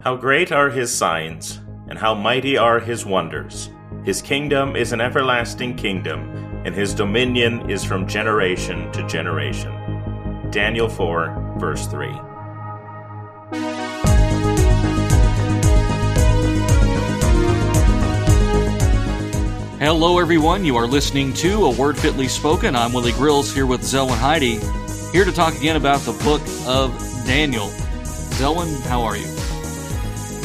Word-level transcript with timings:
How 0.00 0.16
great 0.16 0.52
are 0.52 0.68
his 0.68 0.92
signs, 0.92 1.60
and 1.88 1.98
how 1.98 2.14
mighty 2.14 2.58
are 2.58 2.78
his 2.78 3.06
wonders! 3.06 3.70
His 4.04 4.20
kingdom 4.20 4.76
is 4.76 4.92
an 4.92 5.00
everlasting 5.00 5.76
kingdom, 5.76 6.28
and 6.66 6.74
his 6.74 6.92
dominion 6.92 7.70
is 7.70 7.84
from 7.84 8.06
generation 8.06 8.92
to 8.92 9.06
generation. 9.06 9.72
Daniel 10.50 10.90
4, 10.90 11.56
verse 11.58 11.86
3. 11.86 12.08
Hello, 19.78 20.18
everyone. 20.18 20.66
You 20.66 20.76
are 20.76 20.86
listening 20.86 21.32
to 21.34 21.64
A 21.64 21.70
Word 21.70 21.96
Fitly 21.96 22.28
Spoken. 22.28 22.76
I'm 22.76 22.92
Willie 22.92 23.12
Grills 23.12 23.54
here 23.54 23.64
with 23.64 23.80
Zelwyn 23.80 24.18
Heide, 24.18 24.60
here 25.12 25.24
to 25.24 25.32
talk 25.32 25.56
again 25.56 25.76
about 25.76 26.00
the 26.00 26.12
book 26.24 26.42
of 26.66 26.92
Daniel. 27.26 27.68
Zelwyn, 28.36 28.80
how 28.82 29.00
are 29.00 29.16
you? 29.16 29.43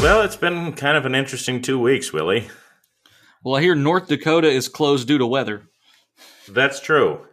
Well, 0.01 0.21
it's 0.21 0.37
been 0.37 0.71
kind 0.73 0.95
of 0.95 1.05
an 1.05 1.13
interesting 1.13 1.61
two 1.61 1.77
weeks, 1.77 2.13
Willie. 2.13 2.47
Well, 3.43 3.57
I 3.57 3.61
hear 3.61 3.75
North 3.75 4.07
Dakota 4.07 4.47
is 4.47 4.69
closed 4.69 5.09
due 5.09 5.17
to 5.17 5.25
weather. 5.25 5.63
That's 6.47 6.79
true. 6.79 7.27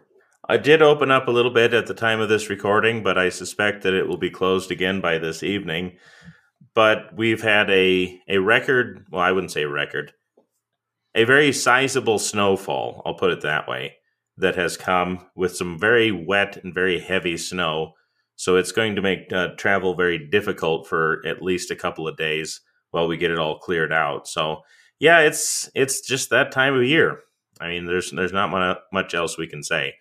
I 0.49 0.57
did 0.57 0.81
open 0.81 1.09
up 1.09 1.29
a 1.29 1.31
little 1.31 1.53
bit 1.53 1.73
at 1.73 1.87
the 1.87 1.93
time 1.93 2.19
of 2.19 2.27
this 2.27 2.49
recording, 2.49 3.03
but 3.03 3.17
I 3.17 3.29
suspect 3.29 3.83
that 3.83 3.93
it 3.93 4.05
will 4.05 4.17
be 4.17 4.29
closed 4.29 4.69
again 4.69 4.99
by 4.99 5.17
this 5.17 5.43
evening. 5.43 5.97
But 6.75 7.15
we've 7.15 7.41
had 7.41 7.69
a, 7.69 8.19
a 8.27 8.39
record, 8.39 9.05
well, 9.11 9.21
I 9.21 9.31
wouldn't 9.31 9.53
say 9.53 9.63
record, 9.63 10.11
a 11.15 11.23
very 11.23 11.53
sizable 11.53 12.19
snowfall, 12.19 13.01
I'll 13.05 13.15
put 13.15 13.31
it 13.31 13.41
that 13.41 13.69
way, 13.69 13.95
that 14.35 14.57
has 14.57 14.75
come 14.75 15.25
with 15.37 15.55
some 15.55 15.79
very 15.79 16.11
wet 16.11 16.57
and 16.63 16.73
very 16.73 16.99
heavy 16.99 17.37
snow 17.37 17.93
so 18.37 18.55
it's 18.55 18.71
going 18.71 18.95
to 18.95 19.01
make 19.01 19.33
uh, 19.33 19.49
travel 19.57 19.95
very 19.95 20.17
difficult 20.29 20.87
for 20.87 21.21
at 21.25 21.41
least 21.41 21.71
a 21.71 21.75
couple 21.75 22.07
of 22.07 22.17
days 22.17 22.61
while 22.91 23.07
we 23.07 23.17
get 23.17 23.31
it 23.31 23.39
all 23.39 23.57
cleared 23.57 23.91
out. 23.91 24.27
So 24.27 24.61
yeah, 24.99 25.19
it's 25.19 25.69
it's 25.75 26.01
just 26.01 26.29
that 26.29 26.51
time 26.51 26.75
of 26.75 26.83
year. 26.83 27.19
I 27.59 27.69
mean, 27.69 27.85
there's 27.85 28.11
there's 28.11 28.31
not 28.31 28.77
much 28.93 29.13
else 29.13 29.37
we 29.37 29.47
can 29.47 29.63
say. 29.63 29.95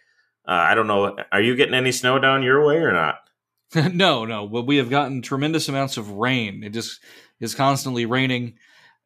Uh, 0.46 0.52
I 0.52 0.74
don't 0.74 0.86
know. 0.86 1.16
Are 1.32 1.40
you 1.40 1.56
getting 1.56 1.74
any 1.74 1.92
snow 1.92 2.18
down 2.18 2.42
your 2.42 2.64
way 2.64 2.76
or 2.76 2.92
not? 2.92 3.16
no, 3.94 4.26
no. 4.26 4.46
But 4.46 4.66
we 4.66 4.76
have 4.76 4.90
gotten 4.90 5.22
tremendous 5.22 5.68
amounts 5.68 5.96
of 5.96 6.10
rain. 6.10 6.62
It 6.62 6.70
just 6.70 7.00
is 7.40 7.54
constantly 7.54 8.04
raining, 8.04 8.58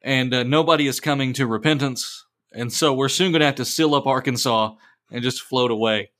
and 0.02 0.34
uh, 0.34 0.42
nobody 0.42 0.88
is 0.88 1.00
coming 1.00 1.32
to 1.34 1.46
repentance. 1.46 2.26
And 2.52 2.72
so 2.72 2.92
we're 2.92 3.08
soon 3.08 3.30
going 3.30 3.40
to 3.40 3.46
have 3.46 3.54
to 3.56 3.64
seal 3.64 3.94
up 3.94 4.06
Arkansas 4.06 4.74
and 5.12 5.22
just 5.22 5.42
float 5.42 5.70
away. 5.70 6.10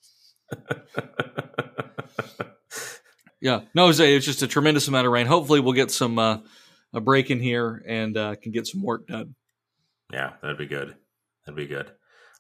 Yeah, 3.41 3.63
no, 3.75 3.87
Jose, 3.87 4.15
it's 4.15 4.27
just 4.27 4.43
a 4.43 4.47
tremendous 4.47 4.89
amount 4.89 5.07
of 5.07 5.13
rain. 5.13 5.27
Hopefully, 5.27 5.61
we'll 5.61 5.73
get 5.73 5.91
some 5.91 6.19
uh, 6.19 6.39
a 6.93 7.01
break 7.01 7.31
in 7.31 7.41
here 7.41 7.83
and 7.87 8.17
uh, 8.17 8.35
can 8.37 8.53
get 8.53 8.67
some 8.67 8.83
work 8.83 9.07
done. 9.07 9.35
Yeah, 10.13 10.33
that'd 10.43 10.59
be 10.59 10.67
good. 10.67 10.97
That'd 11.45 11.57
be 11.57 11.67
good. 11.67 11.91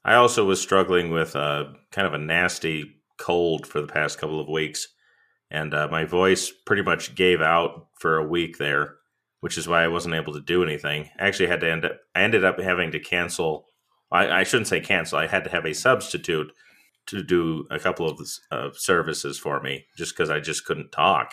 I 0.05 0.15
also 0.15 0.45
was 0.45 0.61
struggling 0.61 1.11
with 1.11 1.37
uh, 1.37 1.73
kind 1.91 2.07
of 2.07 2.15
a 2.15 2.19
nasty 2.19 2.97
cold 3.19 3.67
for 3.67 3.81
the 3.81 3.87
past 3.87 4.19
couple 4.19 4.41
of 4.41 4.49
weeks, 4.49 4.89
and 5.51 5.73
uh, 5.73 5.89
my 5.91 6.05
voice 6.05 6.51
pretty 6.51 6.83
much 6.83 7.15
gave 7.15 7.41
out 7.41 7.89
for 7.99 8.17
a 8.17 8.27
week 8.27 8.59
there, 8.59 8.97
which 9.41 9.57
is 9.57 9.69
why 9.69 9.85
I 9.85 9.89
wasn't 9.89 10.15
able 10.15 10.33
to 10.35 10.41
do 10.41 10.63
anything. 10.63 11.09
I 11.19 11.29
actually 11.29 11.49
had 11.49 11.61
to 11.61 11.71
end 11.71 11.85
up. 11.85 11.93
I 12.15 12.23
ended 12.23 12.45
up 12.45 12.61
having 12.61 12.93
to 12.93 13.01
cancel. 13.01 13.69
I, 14.11 14.41
I 14.41 14.43
shouldn't 14.43 14.69
say 14.69 14.81
cancel. 14.81 15.19
I 15.19 15.27
had 15.27 15.45
to 15.45 15.51
have 15.51 15.65
a 15.65 15.75
substitute 15.75 16.53
to 17.11 17.23
do 17.23 17.67
a 17.71 17.79
couple 17.79 18.09
of 18.09 18.21
uh, 18.51 18.71
services 18.75 19.39
for 19.39 19.61
me 19.61 19.87
just 19.97 20.17
because 20.17 20.31
I 20.31 20.41
just 20.41 20.65
couldn't 20.65 20.93
talk. 20.93 21.33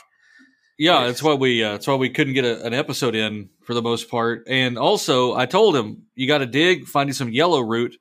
Yeah, 0.80 1.06
that's 1.06 1.24
why 1.24 1.34
we 1.34 1.64
uh, 1.64 1.72
that's 1.72 1.88
why 1.88 1.96
we 1.96 2.10
couldn't 2.10 2.34
get 2.34 2.46
a, 2.46 2.64
an 2.64 2.74
episode 2.74 3.16
in 3.16 3.50
for 3.64 3.74
the 3.74 3.82
most 3.82 4.10
part. 4.10 4.44
And 4.48 4.78
also, 4.78 5.34
I 5.34 5.48
told 5.48 5.76
him 5.76 6.04
you 6.14 6.28
got 6.28 6.40
to 6.40 6.46
dig, 6.46 6.86
finding 6.86 7.14
some 7.14 7.30
yellow 7.30 7.62
root 7.62 7.98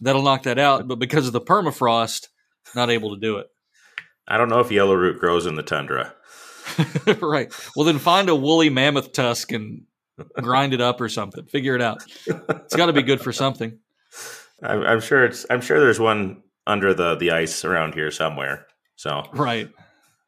that'll 0.00 0.22
knock 0.22 0.44
that 0.44 0.58
out. 0.58 0.86
But 0.86 1.00
because 1.00 1.26
of 1.26 1.32
the 1.32 1.40
permafrost, 1.40 2.28
not 2.74 2.90
able 2.90 3.14
to 3.14 3.20
do 3.20 3.38
it. 3.38 3.48
I 4.28 4.38
don't 4.38 4.48
know 4.48 4.60
if 4.60 4.70
yellow 4.70 4.94
root 4.94 5.18
grows 5.18 5.46
in 5.46 5.56
the 5.56 5.62
tundra. 5.62 6.14
right. 7.20 7.52
Well, 7.74 7.84
then 7.84 7.98
find 7.98 8.28
a 8.28 8.36
woolly 8.36 8.70
mammoth 8.70 9.12
tusk 9.12 9.50
and 9.50 9.82
grind 10.34 10.72
it 10.72 10.80
up 10.80 11.00
or 11.00 11.08
something. 11.08 11.46
Figure 11.46 11.74
it 11.74 11.82
out. 11.82 12.04
It's 12.26 12.76
got 12.76 12.86
to 12.86 12.92
be 12.92 13.02
good 13.02 13.20
for 13.20 13.32
something. 13.32 13.78
I'm, 14.62 14.82
I'm 14.82 15.00
sure 15.00 15.24
it's. 15.24 15.46
I'm 15.50 15.62
sure 15.62 15.80
there's 15.80 15.98
one 15.98 16.42
under 16.66 16.94
the 16.94 17.16
the 17.16 17.30
ice 17.30 17.64
around 17.64 17.94
here 17.94 18.10
somewhere. 18.10 18.66
So 18.96 19.24
right. 19.32 19.70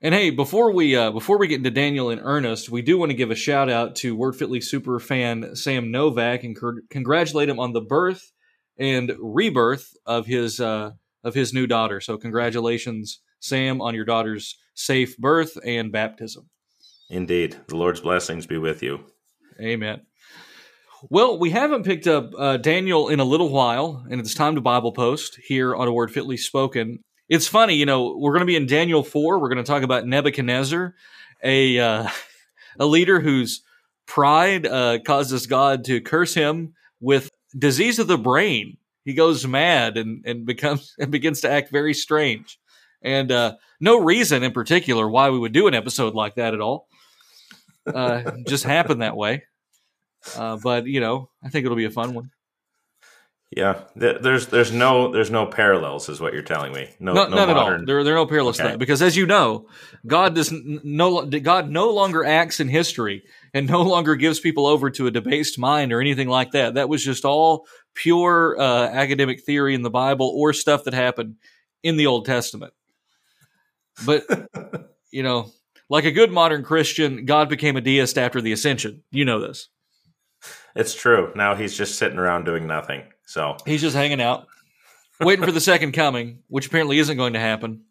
And 0.05 0.15
hey, 0.15 0.31
before 0.31 0.73
we 0.73 0.97
uh, 0.97 1.13
before 1.13 1.39
we 1.39 1.47
get 1.47 1.59
into 1.59 1.71
Daniel 1.71 2.11
in 2.11 2.19
earnest, 2.19 2.71
we 2.71 2.83
do 2.83 2.99
want 2.99 3.11
to 3.11 3.17
give 3.17 3.31
a 3.31 3.37
shout 3.37 3.71
out 3.71 3.95
to 3.97 4.17
Word 4.17 4.35
Fitly 4.35 4.61
super 4.61 4.99
fan 4.99 5.55
Sam 5.55 5.93
Novak 5.93 6.43
and 6.43 6.57
cr- 6.57 6.81
congratulate 6.91 7.49
him 7.49 7.61
on 7.61 7.73
the 7.73 7.81
birth 7.81 8.33
and 8.77 9.13
rebirth 9.21 9.95
of 10.05 10.27
his 10.27 10.59
uh, 10.59 10.91
of 11.23 11.35
his 11.35 11.55
new 11.55 11.69
daughter. 11.69 12.01
So 12.01 12.19
congratulations, 12.19 13.21
Sam, 13.39 13.81
on 13.81 13.95
your 13.95 14.05
daughter's 14.05 14.59
safe 14.75 15.17
birth 15.19 15.57
and 15.65 15.93
baptism. 15.93 16.49
Indeed, 17.09 17.59
the 17.69 17.77
Lord's 17.77 18.01
blessings 18.01 18.47
be 18.47 18.59
with 18.59 18.83
you. 18.83 19.05
Amen. 19.61 20.01
Well, 21.11 21.39
we 21.39 21.51
haven't 21.51 21.85
picked 21.85 22.07
up 22.07 22.33
uh, 22.39 22.59
Daniel 22.59 23.09
in 23.09 23.19
a 23.19 23.25
little 23.25 23.49
while, 23.49 24.07
and 24.09 24.21
it's 24.21 24.35
time 24.35 24.55
to 24.55 24.61
Bible 24.61 24.93
post 24.93 25.37
here 25.43 25.75
on 25.75 25.89
a 25.89 25.93
word 25.93 26.13
fitly 26.13 26.37
spoken. 26.37 27.01
It's 27.29 27.49
funny, 27.49 27.75
you 27.75 27.87
know, 27.87 28.17
we're 28.17 28.33
going 28.33 28.43
to 28.43 28.47
be 28.47 28.55
in 28.55 28.67
Daniel 28.67 29.03
4. 29.03 29.41
We're 29.41 29.49
going 29.49 29.65
to 29.65 29.65
talk 29.65 29.83
about 29.83 30.07
Nebuchadnezzar, 30.07 30.95
a, 31.43 31.79
uh, 31.79 32.09
a 32.79 32.87
leader 32.87 33.19
whose 33.19 33.63
pride 34.07 34.65
uh, 34.65 35.01
causes 35.05 35.49
God 35.49 35.85
to 35.87 36.01
curse 36.01 36.35
him 36.35 36.75
with 37.01 37.29
disease 37.59 37.99
of 37.99 38.07
the 38.07 38.19
brain. 38.19 38.77
He 39.05 39.15
goes 39.15 39.45
mad 39.45 39.97
and, 39.97 40.25
and 40.25 40.47
becomes 40.47 40.95
and 41.01 41.11
begins 41.11 41.41
to 41.41 41.51
act 41.51 41.73
very 41.73 41.95
strange. 41.95 42.61
And 43.03 43.33
uh, 43.33 43.57
no 43.81 43.99
reason 43.99 44.45
in 44.45 44.53
particular 44.53 45.09
why 45.09 45.31
we 45.31 45.39
would 45.41 45.53
do 45.53 45.67
an 45.67 45.75
episode 45.75 46.15
like 46.15 46.37
that 46.37 46.55
at 46.55 46.61
all. 46.61 46.87
Uh, 47.85 48.31
just 48.47 48.63
happened 48.63 49.03
that 49.03 49.17
way. 49.17 49.43
Uh, 50.37 50.57
but 50.63 50.87
you 50.87 51.01
know, 51.01 51.29
I 51.43 51.49
think 51.49 51.65
it'll 51.65 51.77
be 51.77 51.85
a 51.85 51.91
fun 51.91 52.15
one. 52.15 52.31
Yeah, 53.55 53.81
there's 53.95 54.47
there's 54.47 54.73
no 54.73 55.13
there's 55.13 55.31
no 55.31 55.45
parallels, 55.45 56.09
is 56.09 56.23
what 56.23 56.33
you're 56.33 56.43
telling 56.43 56.73
me. 56.73 56.89
No, 56.99 57.13
no, 57.13 57.25
no 57.25 57.37
none 57.37 57.49
modern... 57.49 57.75
at 57.75 57.81
all. 57.81 57.87
There, 57.87 58.03
there 58.03 58.15
are 58.15 58.17
no 58.17 58.27
parallels 58.27 58.59
okay. 58.59 58.69
to 58.69 58.73
that 58.73 58.79
because, 58.79 59.03
as 59.03 59.15
you 59.15 59.27
know, 59.27 59.67
God 60.07 60.35
does 60.35 60.51
no 60.51 61.27
God 61.27 61.69
no 61.69 61.91
longer 61.91 62.25
acts 62.25 62.61
in 62.61 62.69
history 62.69 63.25
and 63.53 63.69
no 63.69 63.83
longer 63.83 64.17
gives 64.17 64.41
people 64.41 64.65
over 64.65 64.89
to 64.93 65.07
a 65.07 65.11
debased 65.11 65.59
mind 65.59 65.93
or 65.93 66.01
anything 66.01 66.29
like 66.29 66.53
that. 66.53 66.75
That 66.75 66.89
was 66.89 67.05
just 67.05 67.27
all 67.27 67.67
pure 67.93 68.59
uh, 68.59 68.87
academic 68.87 69.43
theory 69.43 69.75
in 69.75 69.83
the 69.83 69.91
Bible 69.91 70.33
or 70.35 70.55
stuff 70.55 70.85
that 70.85 70.95
happened 70.95 71.37
in 71.83 71.99
the 71.99 72.07
Old 72.07 72.25
Testament. 72.25 72.73
But 74.07 74.25
you 75.11 75.23
know, 75.23 75.51
like 75.91 76.07
a 76.07 76.11
good 76.11 76.33
modern 76.33 76.63
Christian, 76.63 77.27
God 77.27 77.51
became 77.51 77.77
a 77.77 77.83
deist 77.83 78.17
after 78.17 78.41
the 78.41 78.53
ascension. 78.53 79.03
You 79.11 79.27
know 79.27 79.41
this. 79.41 79.69
It's 80.75 80.95
true. 80.95 81.33
Now 81.35 81.55
he's 81.55 81.77
just 81.77 81.99
sitting 81.99 82.19
around 82.19 82.45
doing 82.45 82.67
nothing. 82.67 83.03
So 83.27 83.57
he's 83.67 83.81
just 83.81 83.97
hanging 83.97 84.21
out, 84.21 84.47
waiting 85.21 85.45
for 85.45 85.53
the 85.53 85.61
second 85.61 85.93
coming, 85.93 86.41
which 86.49 86.67
apparently 86.67 86.99
isn't 86.99 87.17
going 87.17 87.35
to 87.35 87.41
happen, 87.41 87.85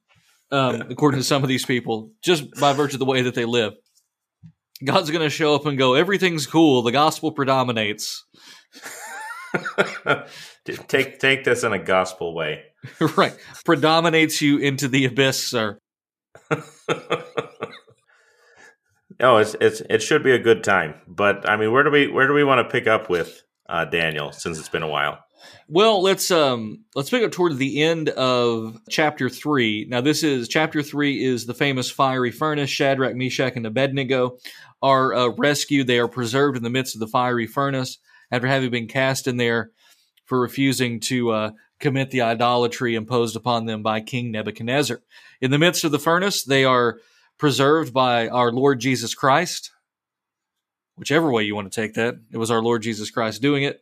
um, 0.52 0.82
according 0.90 1.20
to 1.20 1.24
some 1.24 1.44
of 1.44 1.50
these 1.50 1.66
people, 1.66 2.12
just 2.24 2.52
by 2.60 2.74
virtue 2.74 2.96
of 2.96 3.00
the 3.00 3.06
way 3.06 3.22
that 3.24 3.36
they 3.36 3.46
live. 3.46 3.74
God's 4.84 5.12
going 5.12 5.24
to 5.24 5.30
show 5.30 5.54
up 5.54 5.66
and 5.66 5.78
go, 5.78 5.94
everything's 5.94 6.48
cool. 6.48 6.82
The 6.82 6.92
gospel 6.92 7.32
predominates. 7.32 8.26
take 10.88 11.20
take 11.20 11.44
this 11.44 11.64
in 11.64 11.74
a 11.74 11.80
gospel 11.80 12.34
way. 12.34 12.64
right. 13.18 13.36
Predominates 13.64 14.42
you 14.42 14.58
into 14.58 14.88
the 14.88 15.06
abyss, 15.06 15.44
sir. 15.44 15.80
No, 19.22 19.38
it's 19.38 19.56
it's 19.62 19.82
it 19.82 20.02
should 20.02 20.24
be 20.24 20.32
a 20.32 20.40
good 20.40 20.64
time. 20.64 20.96
But 21.08 21.48
I 21.48 21.56
mean, 21.56 21.72
where 21.72 21.84
do 21.84 21.92
we 21.92 22.08
where 22.08 22.28
do 22.28 22.34
we 22.34 22.44
want 22.44 22.68
to 22.68 22.72
pick 22.72 22.88
up 22.88 23.08
with 23.08 23.44
uh, 23.70 23.86
Daniel 23.86 24.32
since 24.32 24.58
it's 24.58 24.68
been 24.68 24.82
a 24.82 24.88
while? 24.88 25.20
Well, 25.68 26.02
let's 26.02 26.32
um 26.32 26.86
let's 26.96 27.12
pick 27.12 27.24
up 27.24 27.32
toward 27.32 27.58
the 27.58 27.84
end 27.84 28.10
of 28.10 28.80
chapter 28.90 29.30
three. 29.30 29.86
Now, 29.88 30.02
this 30.02 30.24
is 30.24 30.48
chapter 30.48 30.82
three 30.82 31.24
is 31.24 31.46
the 31.46 31.54
famous 31.54 31.90
fiery 31.92 32.32
furnace. 32.32 32.70
Shadrach, 32.70 33.16
Meshach, 33.16 33.56
and 33.56 33.66
Abednego 33.66 34.38
are 34.82 35.14
uh, 35.14 35.28
rescued. 35.38 35.86
They 35.86 36.00
are 36.00 36.08
preserved 36.08 36.58
in 36.58 36.64
the 36.64 36.70
midst 36.72 36.96
of 36.96 37.00
the 37.00 37.08
fiery 37.08 37.48
furnace 37.48 38.00
after 38.32 38.48
having 38.48 38.72
been 38.72 38.88
cast 38.88 39.28
in 39.28 39.38
there 39.38 39.72
for 40.26 40.42
refusing 40.42 41.00
to 41.02 41.30
uh, 41.30 41.52
commit 41.80 42.10
the 42.10 42.22
idolatry 42.22 42.96
imposed 42.96 43.36
upon 43.36 43.66
them 43.66 43.84
by 43.84 44.02
King 44.02 44.32
Nebuchadnezzar. 44.32 45.02
In 45.42 45.52
the 45.52 45.60
midst 45.60 45.84
of 45.84 45.92
the 45.92 46.00
furnace, 46.00 46.44
they 46.44 46.66
are 46.66 47.00
preserved 47.42 47.92
by 47.92 48.28
our 48.28 48.52
Lord 48.52 48.80
Jesus 48.80 49.16
Christ. 49.16 49.72
Whichever 50.96 51.32
way 51.32 51.42
you 51.42 51.56
want 51.56 51.72
to 51.72 51.82
take 51.82 51.96
that, 51.96 52.20
it 52.32 52.38
was 52.38 52.52
our 52.52 52.62
Lord 52.62 52.84
Jesus 52.84 53.10
Christ 53.10 53.42
doing 53.42 53.64
it. 53.64 53.82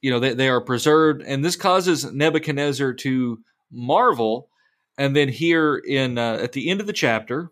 You 0.00 0.10
know, 0.10 0.20
they, 0.20 0.32
they 0.32 0.48
are 0.48 0.62
preserved, 0.62 1.20
and 1.20 1.44
this 1.44 1.54
causes 1.54 2.10
Nebuchadnezzar 2.10 2.94
to 2.94 3.40
marvel. 3.70 4.48
And 4.96 5.14
then 5.14 5.28
here 5.28 5.76
in 5.76 6.16
uh, 6.16 6.38
at 6.40 6.52
the 6.52 6.70
end 6.70 6.80
of 6.80 6.86
the 6.86 6.94
chapter, 6.94 7.50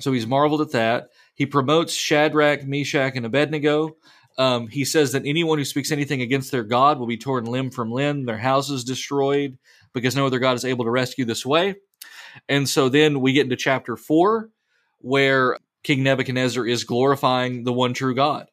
so 0.00 0.10
he's 0.12 0.26
marveled 0.26 0.60
at 0.60 0.72
that. 0.72 1.10
He 1.36 1.46
promotes 1.46 1.94
Shadrach, 1.94 2.66
Meshach, 2.66 3.14
and 3.14 3.26
Abednego. 3.26 3.96
Um, 4.38 4.66
he 4.66 4.84
says 4.84 5.12
that 5.12 5.24
anyone 5.24 5.58
who 5.58 5.64
speaks 5.64 5.92
anything 5.92 6.20
against 6.20 6.50
their 6.50 6.64
God 6.64 6.98
will 6.98 7.06
be 7.06 7.16
torn 7.16 7.44
limb 7.44 7.70
from 7.70 7.92
limb, 7.92 8.24
their 8.24 8.38
houses 8.38 8.82
destroyed, 8.82 9.56
because 9.94 10.16
no 10.16 10.26
other 10.26 10.40
God 10.40 10.56
is 10.56 10.64
able 10.64 10.84
to 10.84 10.90
rescue 10.90 11.24
this 11.24 11.46
way. 11.46 11.76
And 12.48 12.68
so 12.68 12.88
then 12.88 13.20
we 13.20 13.32
get 13.32 13.44
into 13.44 13.56
chapter 13.56 13.96
four, 13.96 14.50
where 14.98 15.58
King 15.82 16.02
Nebuchadnezzar 16.02 16.66
is 16.66 16.84
glorifying 16.84 17.64
the 17.64 17.72
one 17.72 17.94
true 17.94 18.14
God, 18.14 18.48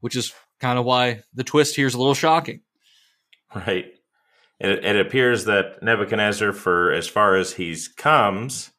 which 0.00 0.16
is 0.16 0.32
kind 0.60 0.78
of 0.78 0.84
why 0.84 1.22
the 1.34 1.44
twist 1.44 1.76
here 1.76 1.86
is 1.86 1.94
a 1.94 1.98
little 1.98 2.14
shocking. 2.14 2.60
Right. 3.54 3.94
It, 4.60 4.84
it 4.84 4.96
appears 4.96 5.46
that 5.46 5.82
Nebuchadnezzar, 5.82 6.52
for 6.52 6.92
as 6.92 7.08
far 7.08 7.36
as 7.36 7.52
he's 7.52 7.88
comes, 7.88 8.70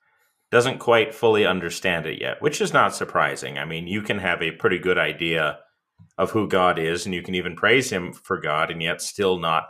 doesn't 0.50 0.80
quite 0.80 1.14
fully 1.14 1.46
understand 1.46 2.06
it 2.06 2.22
yet, 2.22 2.42
which 2.42 2.62
is 2.62 2.74
not 2.74 2.96
surprising. 2.96 3.58
I 3.58 3.66
mean, 3.66 3.88
you 3.88 4.02
can 4.02 4.20
have 4.20 4.42
a 4.42 4.52
pretty 4.52 4.78
good 4.78 4.98
idea 4.98 5.60
of 6.18 6.32
who 6.32 6.48
God 6.48 6.78
is, 6.78 7.06
and 7.06 7.14
you 7.14 7.24
can 7.24 7.36
even 7.36 7.56
praise 7.56 7.90
Him 7.90 8.14
for 8.14 8.40
God, 8.40 8.70
and 8.70 8.82
yet 8.82 9.02
still 9.02 9.40
not 9.40 9.66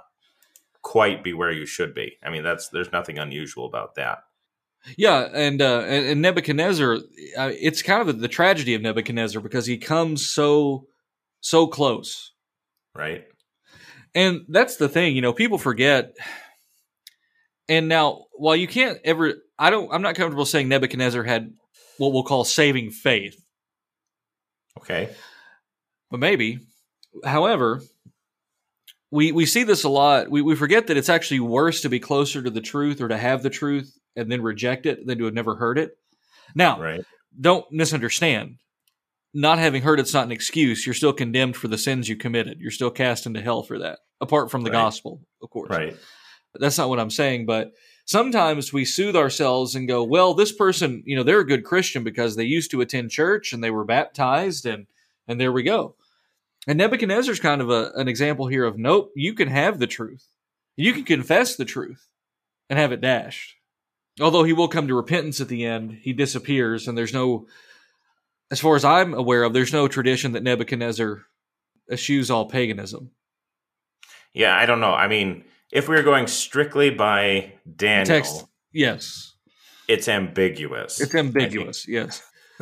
quite 0.81 1.23
be 1.23 1.33
where 1.33 1.51
you 1.51 1.65
should 1.65 1.93
be. 1.93 2.17
I 2.21 2.29
mean, 2.29 2.43
that's 2.43 2.67
there's 2.67 2.91
nothing 2.91 3.17
unusual 3.17 3.65
about 3.65 3.95
that. 3.95 4.19
Yeah, 4.97 5.29
and 5.33 5.61
uh, 5.61 5.81
and 5.81 6.21
Nebuchadnezzar, 6.21 6.95
uh, 7.37 7.51
it's 7.53 7.81
kind 7.81 8.07
of 8.07 8.19
the 8.19 8.27
tragedy 8.27 8.73
of 8.73 8.81
Nebuchadnezzar 8.81 9.41
because 9.41 9.65
he 9.65 9.77
comes 9.77 10.27
so 10.27 10.87
so 11.39 11.67
close, 11.67 12.31
right? 12.93 13.25
And 14.13 14.41
that's 14.49 14.75
the 14.75 14.89
thing, 14.89 15.15
you 15.15 15.21
know, 15.21 15.33
people 15.33 15.57
forget. 15.57 16.15
And 17.69 17.87
now, 17.87 18.25
while 18.33 18.55
you 18.55 18.67
can't 18.67 18.99
ever, 19.03 19.35
I 19.57 19.69
don't, 19.69 19.91
I'm 19.91 20.01
not 20.01 20.15
comfortable 20.15 20.45
saying 20.45 20.67
Nebuchadnezzar 20.67 21.23
had 21.23 21.53
what 21.97 22.11
we'll 22.11 22.23
call 22.23 22.43
saving 22.43 22.91
faith. 22.91 23.41
Okay, 24.79 25.09
but 26.11 26.19
maybe. 26.19 26.59
However, 27.23 27.81
we 29.11 29.31
we 29.31 29.45
see 29.45 29.63
this 29.63 29.85
a 29.85 29.89
lot. 29.89 30.29
We 30.29 30.41
we 30.41 30.55
forget 30.55 30.87
that 30.87 30.97
it's 30.97 31.09
actually 31.09 31.39
worse 31.39 31.81
to 31.81 31.89
be 31.89 31.99
closer 31.99 32.43
to 32.43 32.49
the 32.49 32.61
truth 32.61 32.99
or 32.99 33.07
to 33.07 33.17
have 33.17 33.43
the 33.43 33.49
truth 33.49 33.97
and 34.15 34.31
then 34.31 34.41
reject 34.41 34.85
it 34.85 35.05
than 35.05 35.17
to 35.17 35.25
have 35.25 35.33
never 35.33 35.55
heard 35.55 35.77
it. 35.77 35.97
Now, 36.55 36.79
right. 36.79 37.03
don't 37.39 37.69
misunderstand. 37.71 38.57
Not 39.33 39.57
having 39.57 39.81
heard 39.81 39.99
it's 39.99 40.13
not 40.13 40.25
an 40.25 40.31
excuse. 40.31 40.85
You're 40.85 40.93
still 40.93 41.13
condemned 41.13 41.55
for 41.55 41.67
the 41.67 41.77
sins 41.77 42.07
you 42.07 42.15
committed. 42.15 42.59
You're 42.59 42.69
still 42.71 42.91
cast 42.91 43.25
into 43.25 43.41
hell 43.41 43.63
for 43.63 43.79
that, 43.79 43.99
apart 44.21 44.51
from 44.51 44.61
the 44.61 44.69
Right. 44.69 44.77
gospel, 44.77 45.21
of 45.41 45.49
course. 45.49 45.71
Right. 45.71 45.95
That's 46.55 46.77
not 46.77 46.89
what 46.89 46.99
I'm 46.99 47.09
saying, 47.09 47.47
but 47.47 47.71
sometimes 48.05 48.71
we 48.71 48.85
soothe 48.85 49.15
ourselves 49.15 49.73
and 49.73 49.87
go, 49.87 50.03
well, 50.03 50.35
this 50.35 50.51
person, 50.51 51.01
you 51.07 51.15
know, 51.15 51.23
they're 51.23 51.39
a 51.39 51.47
good 51.47 51.63
Christian 51.63 52.03
because 52.03 52.35
they 52.35 52.43
used 52.43 52.69
to 52.71 52.81
attend 52.81 53.09
church 53.09 53.53
and 53.53 53.63
they 53.63 53.71
were 53.71 53.85
baptized 53.85 54.65
and 54.67 54.85
and 55.27 55.39
there 55.41 55.51
we 55.53 55.63
go. 55.63 55.95
And 56.67 56.77
Nebuchadnezzar's 56.77 57.39
kind 57.39 57.61
of 57.61 57.69
a, 57.71 57.91
an 57.95 58.07
example 58.07 58.45
here 58.47 58.65
of 58.65 58.77
nope, 58.77 59.11
you 59.15 59.33
can 59.33 59.47
have 59.47 59.79
the 59.79 59.87
truth. 59.87 60.27
You 60.75 60.93
can 60.93 61.05
confess 61.05 61.55
the 61.55 61.65
truth 61.65 62.07
and 62.69 62.77
have 62.77 62.91
it 62.91 63.01
dashed. 63.01 63.55
Although 64.21 64.43
he 64.43 64.53
will 64.53 64.67
come 64.67 64.87
to 64.87 64.95
repentance 64.95 65.41
at 65.41 65.47
the 65.47 65.65
end, 65.65 65.99
he 66.01 66.13
disappears 66.13 66.87
and 66.87 66.97
there's 66.97 67.13
no 67.13 67.47
as 68.51 68.59
far 68.59 68.75
as 68.75 68.85
I'm 68.85 69.15
aware 69.15 69.43
of, 69.43 69.53
there's 69.53 69.73
no 69.73 69.87
tradition 69.87 70.33
that 70.33 70.43
Nebuchadnezzar 70.43 71.23
eschews 71.89 72.29
all 72.29 72.45
paganism. 72.45 73.09
Yeah, 74.33 74.55
I 74.55 74.67
don't 74.67 74.79
know. 74.79 74.93
I 74.93 75.07
mean, 75.07 75.43
if 75.71 75.87
we 75.87 75.95
are 75.95 76.03
going 76.03 76.27
strictly 76.27 76.91
by 76.91 77.53
Daniel, 77.75 78.05
Text 78.05 78.45
yes. 78.71 79.33
it's 79.87 80.07
ambiguous. 80.07 81.01
It's 81.01 81.15
ambiguous, 81.15 81.87
yes. 81.87 82.21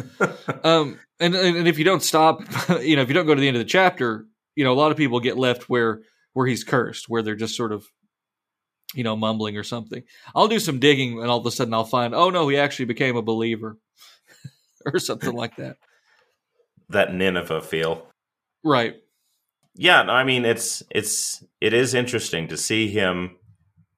um, 0.64 0.98
and 1.20 1.36
and 1.36 1.68
if 1.68 1.78
you 1.78 1.84
don't 1.84 2.02
stop, 2.02 2.42
you 2.82 2.96
know, 2.96 3.02
if 3.02 3.10
you 3.10 3.14
don't 3.14 3.26
go 3.26 3.36
to 3.36 3.42
the 3.42 3.48
end 3.48 3.58
of 3.58 3.62
the 3.62 3.70
chapter, 3.70 4.26
you 4.56 4.64
know, 4.64 4.72
a 4.72 4.76
lot 4.76 4.92
of 4.92 4.98
people 4.98 5.20
get 5.20 5.38
left 5.38 5.70
where 5.70 6.02
where 6.34 6.48
he's 6.48 6.64
cursed, 6.64 7.10
where 7.10 7.22
they're 7.22 7.36
just 7.36 7.56
sort 7.56 7.74
of, 7.74 7.86
you 8.94 9.04
know, 9.04 9.16
mumbling 9.16 9.58
or 9.58 9.64
something. 9.64 10.04
I'll 10.36 10.48
do 10.48 10.60
some 10.60 10.80
digging, 10.80 11.20
and 11.20 11.30
all 11.30 11.40
of 11.40 11.46
a 11.46 11.52
sudden 11.52 11.74
I'll 11.74 11.86
find, 11.86 12.14
oh 12.14 12.30
no, 12.30 12.48
he 12.48 12.58
actually 12.58 12.86
became 12.86 13.16
a 13.16 13.22
believer, 13.22 13.78
or 14.86 15.00
something 15.00 15.34
like 15.34 15.56
that. 15.58 15.78
that 16.90 17.14
Nineveh 17.14 17.62
feel. 17.62 18.08
Right. 18.64 18.96
Yeah, 19.76 20.02
I 20.02 20.24
mean 20.24 20.44
it's 20.46 20.84
it's 20.90 21.44
it 21.62 21.74
is 21.74 21.94
interesting 21.94 22.48
to 22.50 22.58
see 22.58 22.90
him 22.90 23.38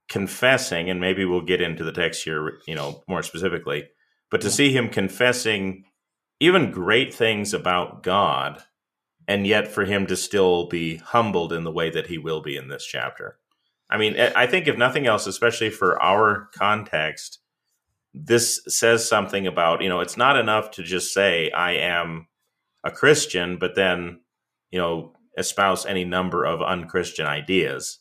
confessing, 0.10 0.90
and 0.90 1.01
maybe 1.01 1.25
we'll 1.25 1.42
get 1.42 1.62
into 1.62 1.84
the 1.84 1.92
text 1.92 2.24
here, 2.24 2.60
you 2.68 2.75
know, 2.75 3.01
more 3.07 3.24
specifically. 3.24 3.88
But 4.30 4.42
to 4.42 4.48
Yeah. 4.48 4.54
see 4.54 4.72
him 4.74 4.89
confessing 4.89 5.86
even 6.39 6.72
great 6.72 7.13
things 7.13 7.54
about 7.54 8.04
God, 8.04 8.62
and 9.28 9.48
yet 9.48 9.68
for 9.68 9.86
him 9.86 10.06
to 10.07 10.16
still 10.16 10.68
be 10.68 10.98
humbled 10.98 11.51
in 11.54 11.63
the 11.63 11.72
way 11.72 11.89
that 11.89 12.07
he 12.07 12.18
will 12.18 12.42
be 12.42 12.56
in 12.56 12.68
this 12.68 12.86
chapter. 12.86 13.39
I 13.89 13.97
mean, 13.97 14.19
I 14.19 14.47
think 14.47 14.68
if 14.68 14.77
nothing 14.77 15.06
else, 15.07 15.27
especially 15.27 15.69
for 15.69 16.01
our 16.01 16.50
context, 16.56 17.39
this 18.13 18.62
says 18.68 19.07
something 19.07 19.47
about 19.47 19.81
you 19.81 19.89
know 19.89 20.00
it's 20.00 20.18
not 20.18 20.38
enough 20.38 20.71
to 20.71 20.83
just 20.83 21.13
say 21.13 21.51
I 21.51 21.74
am 21.74 22.27
a 22.83 22.91
Christian, 22.91 23.57
but 23.57 23.75
then 23.75 24.21
you 24.71 24.80
know 24.80 25.13
espouse 25.38 25.85
any 25.85 26.06
number 26.06 26.45
of 26.45 26.62
unchristian 26.62 27.25
ideas. 27.25 28.00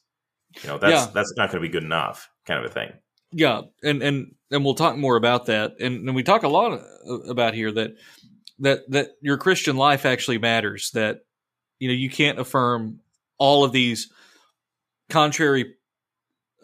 You 0.62 0.68
know 0.68 0.78
that's 0.78 1.06
Yeah. 1.06 1.10
that's 1.14 1.34
not 1.36 1.50
going 1.50 1.62
to 1.62 1.68
be 1.68 1.72
good 1.72 1.84
enough, 1.84 2.30
kind 2.46 2.62
of 2.62 2.70
a 2.70 2.72
thing. 2.72 2.92
Yeah, 3.32 3.62
and 3.82 4.02
and 4.02 4.34
and 4.50 4.64
we'll 4.64 4.74
talk 4.74 4.96
more 4.96 5.16
about 5.16 5.46
that, 5.46 5.72
and 5.80 6.06
and 6.06 6.14
we 6.14 6.22
talk 6.22 6.42
a 6.42 6.48
lot 6.48 6.72
uh, 6.72 7.14
about 7.28 7.54
here 7.54 7.72
that 7.72 7.92
that 8.58 8.80
that 8.90 9.10
your 9.22 9.38
Christian 9.38 9.76
life 9.76 10.04
actually 10.04 10.38
matters. 10.38 10.90
That 10.92 11.20
you 11.78 11.88
know 11.88 11.94
you 11.94 12.10
can't 12.10 12.38
affirm 12.38 13.00
all 13.38 13.64
of 13.64 13.72
these 13.72 14.12
contrary 15.12 15.74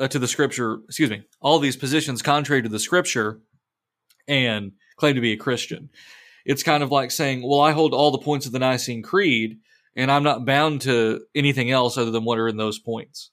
uh, 0.01 0.09
to 0.09 0.19
the 0.19 0.27
Scripture. 0.29 0.81
Excuse 0.87 1.11
me, 1.11 1.23
all 1.41 1.59
these 1.61 1.77
positions 1.77 2.23
contrary 2.23 2.63
to 2.63 2.69
the 2.69 2.81
Scripture, 2.81 3.41
and 4.27 4.73
claim 4.97 5.15
to 5.15 5.21
be 5.21 5.33
a 5.33 5.37
Christian. 5.37 5.91
It's 6.45 6.63
kind 6.63 6.83
of 6.83 6.91
like 6.91 7.11
saying, 7.11 7.47
"Well, 7.47 7.61
I 7.61 7.73
hold 7.73 7.95
all 7.95 8.11
the 8.11 8.19
points 8.19 8.47
of 8.47 8.53
the 8.53 8.59
Nicene 8.59 9.03
Creed, 9.03 9.59
and 9.95 10.11
I'm 10.11 10.23
not 10.25 10.45
bound 10.45 10.81
to 10.83 11.21
anything 11.35 11.71
else 11.71 11.97
other 11.97 12.11
than 12.11 12.25
what 12.25 12.39
are 12.39 12.49
in 12.49 12.57
those 12.57 12.79
points." 12.79 13.31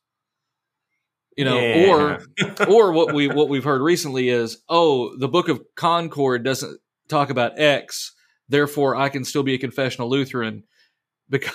You 1.38 1.46
know, 1.46 1.60
Yeah. 1.60 1.90
or 1.90 2.20
or 2.68 2.92
what 2.92 3.14
we 3.14 3.28
what 3.28 3.50
we've 3.50 3.64
heard 3.64 3.82
recently 3.82 4.30
is, 4.30 4.58
oh, 4.70 5.18
the 5.18 5.28
Book 5.28 5.50
of 5.50 5.62
Concord 5.76 6.44
doesn't 6.44 6.80
talk 7.08 7.30
about 7.30 7.60
X, 7.60 8.14
therefore 8.50 8.96
I 8.96 9.10
can 9.10 9.26
still 9.26 9.44
be 9.44 9.54
a 9.54 9.58
confessional 9.60 10.10
Lutheran 10.10 10.64
because 11.30 11.54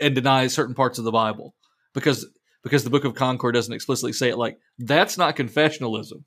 and 0.00 0.14
deny 0.14 0.46
certain 0.48 0.74
parts 0.74 0.98
of 0.98 1.04
the 1.04 1.12
Bible 1.12 1.54
because 1.94 2.26
because 2.66 2.82
the 2.82 2.90
Book 2.90 3.04
of 3.04 3.14
Concord 3.14 3.54
doesn't 3.54 3.72
explicitly 3.72 4.12
say 4.12 4.28
it 4.28 4.36
like 4.36 4.58
that's 4.76 5.16
not 5.16 5.36
confessionalism. 5.36 6.24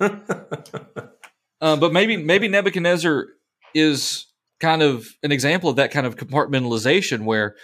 Um, 1.60 1.80
but 1.80 1.90
maybe 1.90 2.18
maybe 2.18 2.48
Nebuchadnezzar 2.48 3.28
is 3.74 4.26
kind 4.60 4.82
of 4.82 5.08
an 5.22 5.32
example 5.32 5.70
of 5.70 5.76
that 5.76 5.90
kind 5.90 6.06
of 6.06 6.16
compartmentalization 6.16 7.24
where 7.24 7.56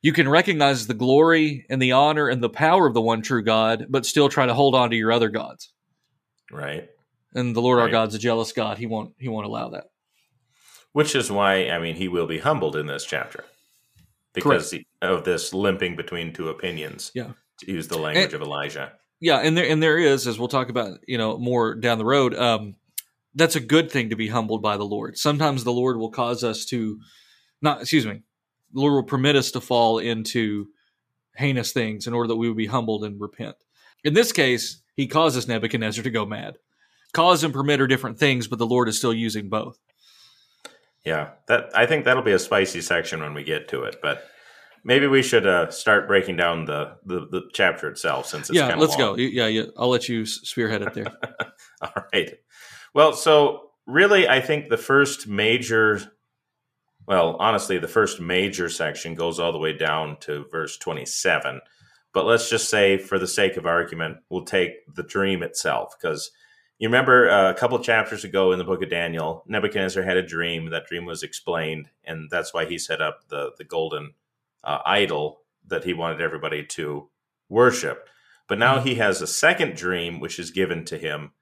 you 0.00 0.12
can 0.14 0.28
recognize 0.28 0.86
the 0.86 0.94
glory 0.94 1.66
and 1.68 1.80
the 1.80 1.92
honor 1.92 2.28
and 2.28 2.42
the 2.42 2.48
power 2.48 2.86
of 2.86 2.94
the 2.94 3.02
one 3.02 3.20
true 3.20 3.42
God, 3.42 3.86
but 3.90 4.06
still 4.06 4.30
try 4.30 4.46
to 4.46 4.54
hold 4.54 4.74
on 4.74 4.90
to 4.90 4.96
your 4.96 5.12
other 5.12 5.28
gods. 5.28 5.72
right. 6.50 6.88
And 7.34 7.54
the 7.54 7.60
Lord 7.60 7.80
our 7.80 7.90
God's 7.90 8.14
a 8.14 8.18
jealous 8.18 8.52
God. 8.52 8.78
He 8.78 8.86
won't 8.86 9.12
he 9.18 9.28
won't 9.28 9.46
allow 9.46 9.68
that. 9.70 9.84
Which 10.92 11.14
is 11.14 11.30
why 11.30 11.68
I 11.68 11.78
mean 11.78 11.96
he 11.96 12.08
will 12.08 12.26
be 12.26 12.38
humbled 12.38 12.76
in 12.76 12.86
this 12.86 13.04
chapter 13.04 13.44
because 14.32 14.70
he- 14.70 14.86
of 15.02 15.24
this 15.24 15.52
limping 15.52 15.96
between 15.96 16.32
two 16.32 16.48
opinions. 16.48 17.10
Yeah. 17.14 17.32
To 17.60 17.70
use 17.70 17.88
the 17.88 17.98
language 17.98 18.24
And- 18.26 18.34
of 18.34 18.42
Elijah. 18.42 18.92
Yeah, 19.20 19.38
and 19.38 19.56
there 19.56 19.66
and 19.66 19.82
there 19.82 19.96
is, 19.96 20.26
as 20.26 20.38
we'll 20.38 20.48
talk 20.48 20.68
about, 20.68 20.98
you 21.06 21.16
know, 21.16 21.38
more 21.38 21.74
down 21.74 21.98
the 21.98 22.04
road. 22.04 22.34
Um, 22.34 22.74
that's 23.34 23.56
a 23.56 23.60
good 23.60 23.90
thing 23.90 24.10
to 24.10 24.16
be 24.16 24.28
humbled 24.28 24.60
by 24.60 24.76
the 24.76 24.84
Lord. 24.84 25.16
Sometimes 25.16 25.64
the 25.64 25.72
Lord 25.72 25.96
will 25.96 26.10
cause 26.10 26.44
us 26.44 26.64
to, 26.66 27.00
not 27.62 27.80
excuse 27.80 28.04
me, 28.04 28.22
the 28.72 28.80
Lord 28.80 28.92
will 28.92 29.02
permit 29.04 29.34
us 29.36 29.50
to 29.52 29.60
fall 29.60 29.98
into 29.98 30.66
heinous 31.36 31.72
things 31.72 32.06
in 32.06 32.12
order 32.12 32.28
that 32.28 32.36
we 32.36 32.48
would 32.48 32.56
be 32.56 32.66
humbled 32.66 33.04
and 33.04 33.20
repent. 33.20 33.56
In 34.02 34.14
this 34.14 34.30
case, 34.32 34.82
He 34.94 35.06
causes 35.06 35.48
Nebuchadnezzar 35.48 36.04
to 36.04 36.10
go 36.10 36.26
mad. 36.26 36.58
Cause 37.14 37.44
and 37.44 37.54
permit 37.54 37.80
are 37.80 37.86
different 37.86 38.18
things, 38.18 38.46
but 38.48 38.58
the 38.58 38.66
Lord 38.66 38.88
is 38.88 38.98
still 38.98 39.14
using 39.14 39.48
both. 39.48 39.78
Yeah, 41.04 41.30
that 41.48 41.70
I 41.74 41.86
think 41.86 42.04
that'll 42.04 42.22
be 42.22 42.32
a 42.32 42.38
spicy 42.38 42.80
section 42.80 43.20
when 43.20 43.34
we 43.34 43.44
get 43.44 43.68
to 43.68 43.84
it, 43.84 43.96
but 44.02 44.26
maybe 44.84 45.06
we 45.06 45.22
should 45.22 45.46
uh, 45.46 45.70
start 45.70 46.06
breaking 46.06 46.36
down 46.36 46.66
the, 46.66 46.96
the 47.04 47.26
the 47.30 47.42
chapter 47.52 47.88
itself 47.88 48.26
since 48.26 48.50
it's 48.50 48.56
yeah, 48.56 48.74
let's 48.76 48.94
of 48.94 48.98
go. 48.98 49.16
Yeah, 49.16 49.46
yeah. 49.46 49.64
I'll 49.76 49.88
let 49.88 50.08
you 50.08 50.26
spearhead 50.26 50.82
it 50.82 50.94
there. 50.94 51.12
All 51.82 52.04
right. 52.12 52.34
Well, 52.94 53.14
so 53.14 53.70
really, 53.86 54.28
I 54.28 54.40
think 54.40 54.68
the 54.68 54.76
first 54.76 55.26
major, 55.26 56.00
well, 57.06 57.36
honestly, 57.40 57.78
the 57.78 57.88
first 57.88 58.20
major 58.20 58.68
section 58.68 59.14
goes 59.14 59.40
all 59.40 59.52
the 59.52 59.58
way 59.58 59.76
down 59.76 60.16
to 60.20 60.46
verse 60.50 60.78
27. 60.78 61.60
But 62.12 62.26
let's 62.26 62.48
just 62.48 62.70
say, 62.70 62.96
for 62.98 63.18
the 63.18 63.26
sake 63.26 63.56
of 63.56 63.66
argument, 63.66 64.18
we'll 64.28 64.44
take 64.44 64.72
the 64.94 65.02
dream 65.02 65.42
itself 65.42 65.94
because 66.00 66.30
You 66.78 66.88
remember 66.88 67.30
uh, 67.30 67.50
a 67.50 67.54
couple 67.54 67.78
chapters 67.78 68.24
ago 68.24 68.52
in 68.52 68.58
the 68.58 68.64
book 68.64 68.82
of 68.82 68.90
Daniel, 68.90 69.44
Nebuchadnezzar 69.46 70.02
had 70.02 70.16
a 70.16 70.26
dream. 70.26 70.70
That 70.70 70.86
dream 70.86 71.04
was 71.04 71.22
explained, 71.22 71.88
and 72.04 72.28
that's 72.30 72.52
why 72.52 72.64
he 72.64 72.78
set 72.78 73.00
up 73.00 73.28
the 73.28 73.52
the 73.58 73.64
golden 73.64 74.14
uh, 74.64 74.78
idol 74.84 75.40
that 75.66 75.84
he 75.84 75.94
wanted 75.94 76.20
everybody 76.20 76.64
to 76.64 77.08
worship. 77.48 78.08
But 78.48 78.58
now 78.58 78.80
he 78.80 78.96
has 78.96 79.20
a 79.22 79.26
second 79.26 79.76
dream, 79.76 80.20
which 80.20 80.38
is 80.38 80.50
given 80.50 80.84
to 80.86 80.98
him, 80.98 81.32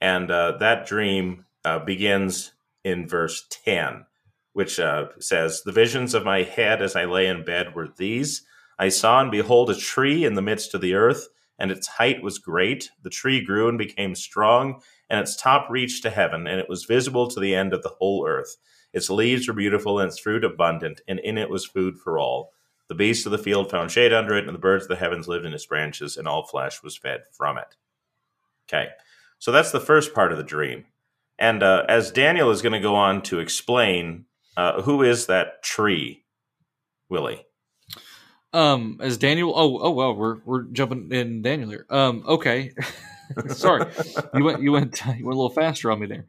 and 0.00 0.30
uh, 0.30 0.58
that 0.58 0.86
dream 0.86 1.46
uh, 1.64 1.80
begins 1.80 2.52
in 2.84 3.08
verse 3.08 3.46
ten, 3.50 4.06
which 4.52 4.78
uh, 4.78 5.06
says, 5.18 5.62
"The 5.64 5.72
visions 5.72 6.14
of 6.14 6.24
my 6.24 6.42
head 6.42 6.80
as 6.80 6.94
I 6.94 7.04
lay 7.04 7.26
in 7.26 7.44
bed 7.44 7.74
were 7.74 7.88
these: 7.88 8.42
I 8.78 8.90
saw 8.90 9.20
and 9.20 9.30
behold 9.30 9.70
a 9.70 9.74
tree 9.74 10.24
in 10.24 10.34
the 10.34 10.42
midst 10.42 10.74
of 10.74 10.80
the 10.80 10.94
earth." 10.94 11.28
and 11.62 11.70
its 11.70 11.86
height 11.86 12.24
was 12.24 12.40
great. 12.40 12.90
The 13.02 13.10
tree 13.10 13.40
grew 13.44 13.68
and 13.68 13.78
became 13.78 14.16
strong, 14.16 14.82
and 15.08 15.20
its 15.20 15.36
top 15.36 15.70
reached 15.70 16.02
to 16.02 16.10
heaven, 16.10 16.48
and 16.48 16.58
it 16.58 16.68
was 16.68 16.86
visible 16.86 17.28
to 17.28 17.38
the 17.38 17.54
end 17.54 17.72
of 17.72 17.82
the 17.82 17.94
whole 18.00 18.26
earth. 18.26 18.56
Its 18.92 19.08
leaves 19.08 19.46
were 19.46 19.54
beautiful, 19.54 20.00
and 20.00 20.08
its 20.08 20.18
fruit 20.18 20.42
abundant, 20.42 21.02
and 21.06 21.20
in 21.20 21.38
it 21.38 21.48
was 21.50 21.64
food 21.64 21.98
for 21.98 22.18
all. 22.18 22.50
The 22.88 22.94
beasts 22.94 23.26
of 23.26 23.32
the 23.32 23.38
field 23.38 23.70
found 23.70 23.90
shade 23.90 24.12
under 24.12 24.34
it, 24.34 24.46
and 24.46 24.54
the 24.54 24.60
birds 24.60 24.84
of 24.84 24.88
the 24.88 24.96
heavens 24.96 25.28
lived 25.28 25.46
in 25.46 25.54
its 25.54 25.66
branches, 25.66 26.16
and 26.16 26.28
all 26.28 26.46
flesh 26.46 26.82
was 26.82 26.96
fed 26.96 27.22
from 27.32 27.58
it. 27.58 27.76
Okay, 28.68 28.90
so 29.38 29.52
that's 29.52 29.72
the 29.72 29.80
first 29.80 30.14
part 30.14 30.32
of 30.32 30.38
the 30.38 30.44
dream. 30.44 30.84
And 31.38 31.62
uh, 31.62 31.84
as 31.88 32.10
Daniel 32.10 32.50
is 32.50 32.62
going 32.62 32.74
to 32.74 32.80
go 32.80 32.94
on 32.94 33.22
to 33.22 33.40
explain, 33.40 34.26
uh, 34.56 34.82
who 34.82 35.02
is 35.02 35.26
that 35.26 35.62
tree, 35.62 36.24
Willie? 37.08 37.44
Um, 38.52 38.98
as 39.00 39.16
Daniel. 39.16 39.52
Oh, 39.56 39.78
oh 39.78 39.90
well, 39.90 40.14
we're 40.14 40.38
we're 40.44 40.64
jumping 40.64 41.10
in 41.10 41.42
Daniel 41.42 41.70
here. 41.70 41.86
Um, 41.88 42.22
okay. 42.26 42.72
Sorry, 43.48 43.90
you 44.34 44.44
went 44.44 44.62
you 44.62 44.72
went 44.72 45.02
you 45.18 45.24
went 45.24 45.34
a 45.34 45.40
little 45.40 45.50
faster 45.50 45.90
on 45.90 46.00
me 46.00 46.06
there. 46.06 46.26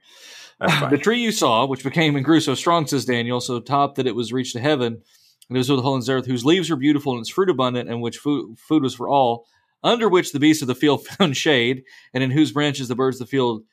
the 0.90 0.98
tree 0.98 1.20
you 1.20 1.34
saw, 1.34 1.66
which 1.66 1.84
became 1.84 2.16
and 2.16 2.24
grew 2.24 2.40
so 2.40 2.56
strong, 2.56 2.88
says 2.88 3.06
Daniel, 3.06 3.42
so 3.42 3.60
top 3.60 3.96
that 3.96 4.08
it 4.08 4.16
was 4.16 4.32
reached 4.32 4.54
to 4.54 4.62
heaven, 4.62 5.02
it 5.50 5.58
was 5.58 5.70
with 5.70 5.80
the 5.80 5.84
whole 5.84 6.02
earth, 6.10 6.26
whose 6.26 6.46
leaves 6.46 6.70
were 6.70 6.76
beautiful 6.76 7.14
and 7.14 7.22
its 7.22 7.30
fruit 7.30 7.50
abundant, 7.50 7.90
and 7.90 8.02
which 8.02 8.18
food, 8.18 8.58
food 8.58 8.84
was 8.84 8.96
for 8.96 9.10
all, 9.10 9.46
under 9.84 10.08
which 10.08 10.32
the 10.32 10.40
beasts 10.40 10.62
of 10.62 10.68
the 10.68 10.76
field 10.76 11.06
found 11.08 11.36
shade, 11.36 11.84
and 12.14 12.24
in 12.24 12.32
whose 12.32 12.52
branches 12.52 12.88
the 12.88 12.96
birds 12.96 13.20
of 13.20 13.28
the 13.28 13.32
field, 13.32 13.64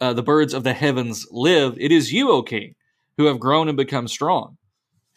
uh, 0.00 0.12
the 0.12 0.22
birds 0.22 0.54
of 0.54 0.64
the 0.64 0.72
heavens 0.72 1.26
live. 1.30 1.76
It 1.78 1.92
is 1.92 2.12
you, 2.12 2.30
O 2.30 2.42
King, 2.42 2.74
who 3.16 3.26
have 3.26 3.38
grown 3.38 3.68
and 3.68 3.76
become 3.76 4.08
strong. 4.08 4.56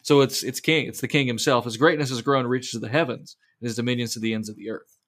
So 0.02 0.20
it's 0.20 0.42
it's 0.42 0.60
king. 0.60 0.86
It's 0.86 1.00
the 1.00 1.08
king 1.08 1.26
himself. 1.26 1.64
His 1.64 1.78
greatness 1.78 2.10
has 2.10 2.20
grown 2.20 2.46
reaches 2.46 2.72
to 2.72 2.78
the 2.78 2.90
heavens, 2.90 3.36
and 3.60 3.66
his 3.66 3.76
dominions 3.76 4.12
to 4.12 4.20
the 4.20 4.34
ends 4.34 4.50
of 4.50 4.56
the 4.56 4.68
earth. 4.68 4.98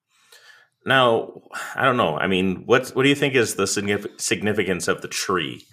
Now, 0.87 1.41
I 1.75 1.83
don't 1.83 1.97
know. 1.97 2.17
I 2.17 2.25
mean, 2.25 2.63
what 2.65 2.89
what 2.89 3.03
do 3.03 3.09
you 3.09 3.15
think 3.15 3.35
is 3.35 3.55
the 3.55 3.67
significance 3.67 4.87
of 4.87 5.01
the 5.01 5.07
tree? 5.07 5.65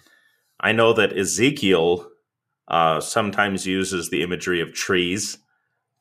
I 0.60 0.72
know 0.72 0.92
that 0.92 1.16
Ezekiel 1.16 2.10
uh, 2.68 3.00
sometimes 3.00 3.66
uses 3.66 4.10
the 4.10 4.22
imagery 4.22 4.60
of 4.60 4.72
trees 4.72 5.38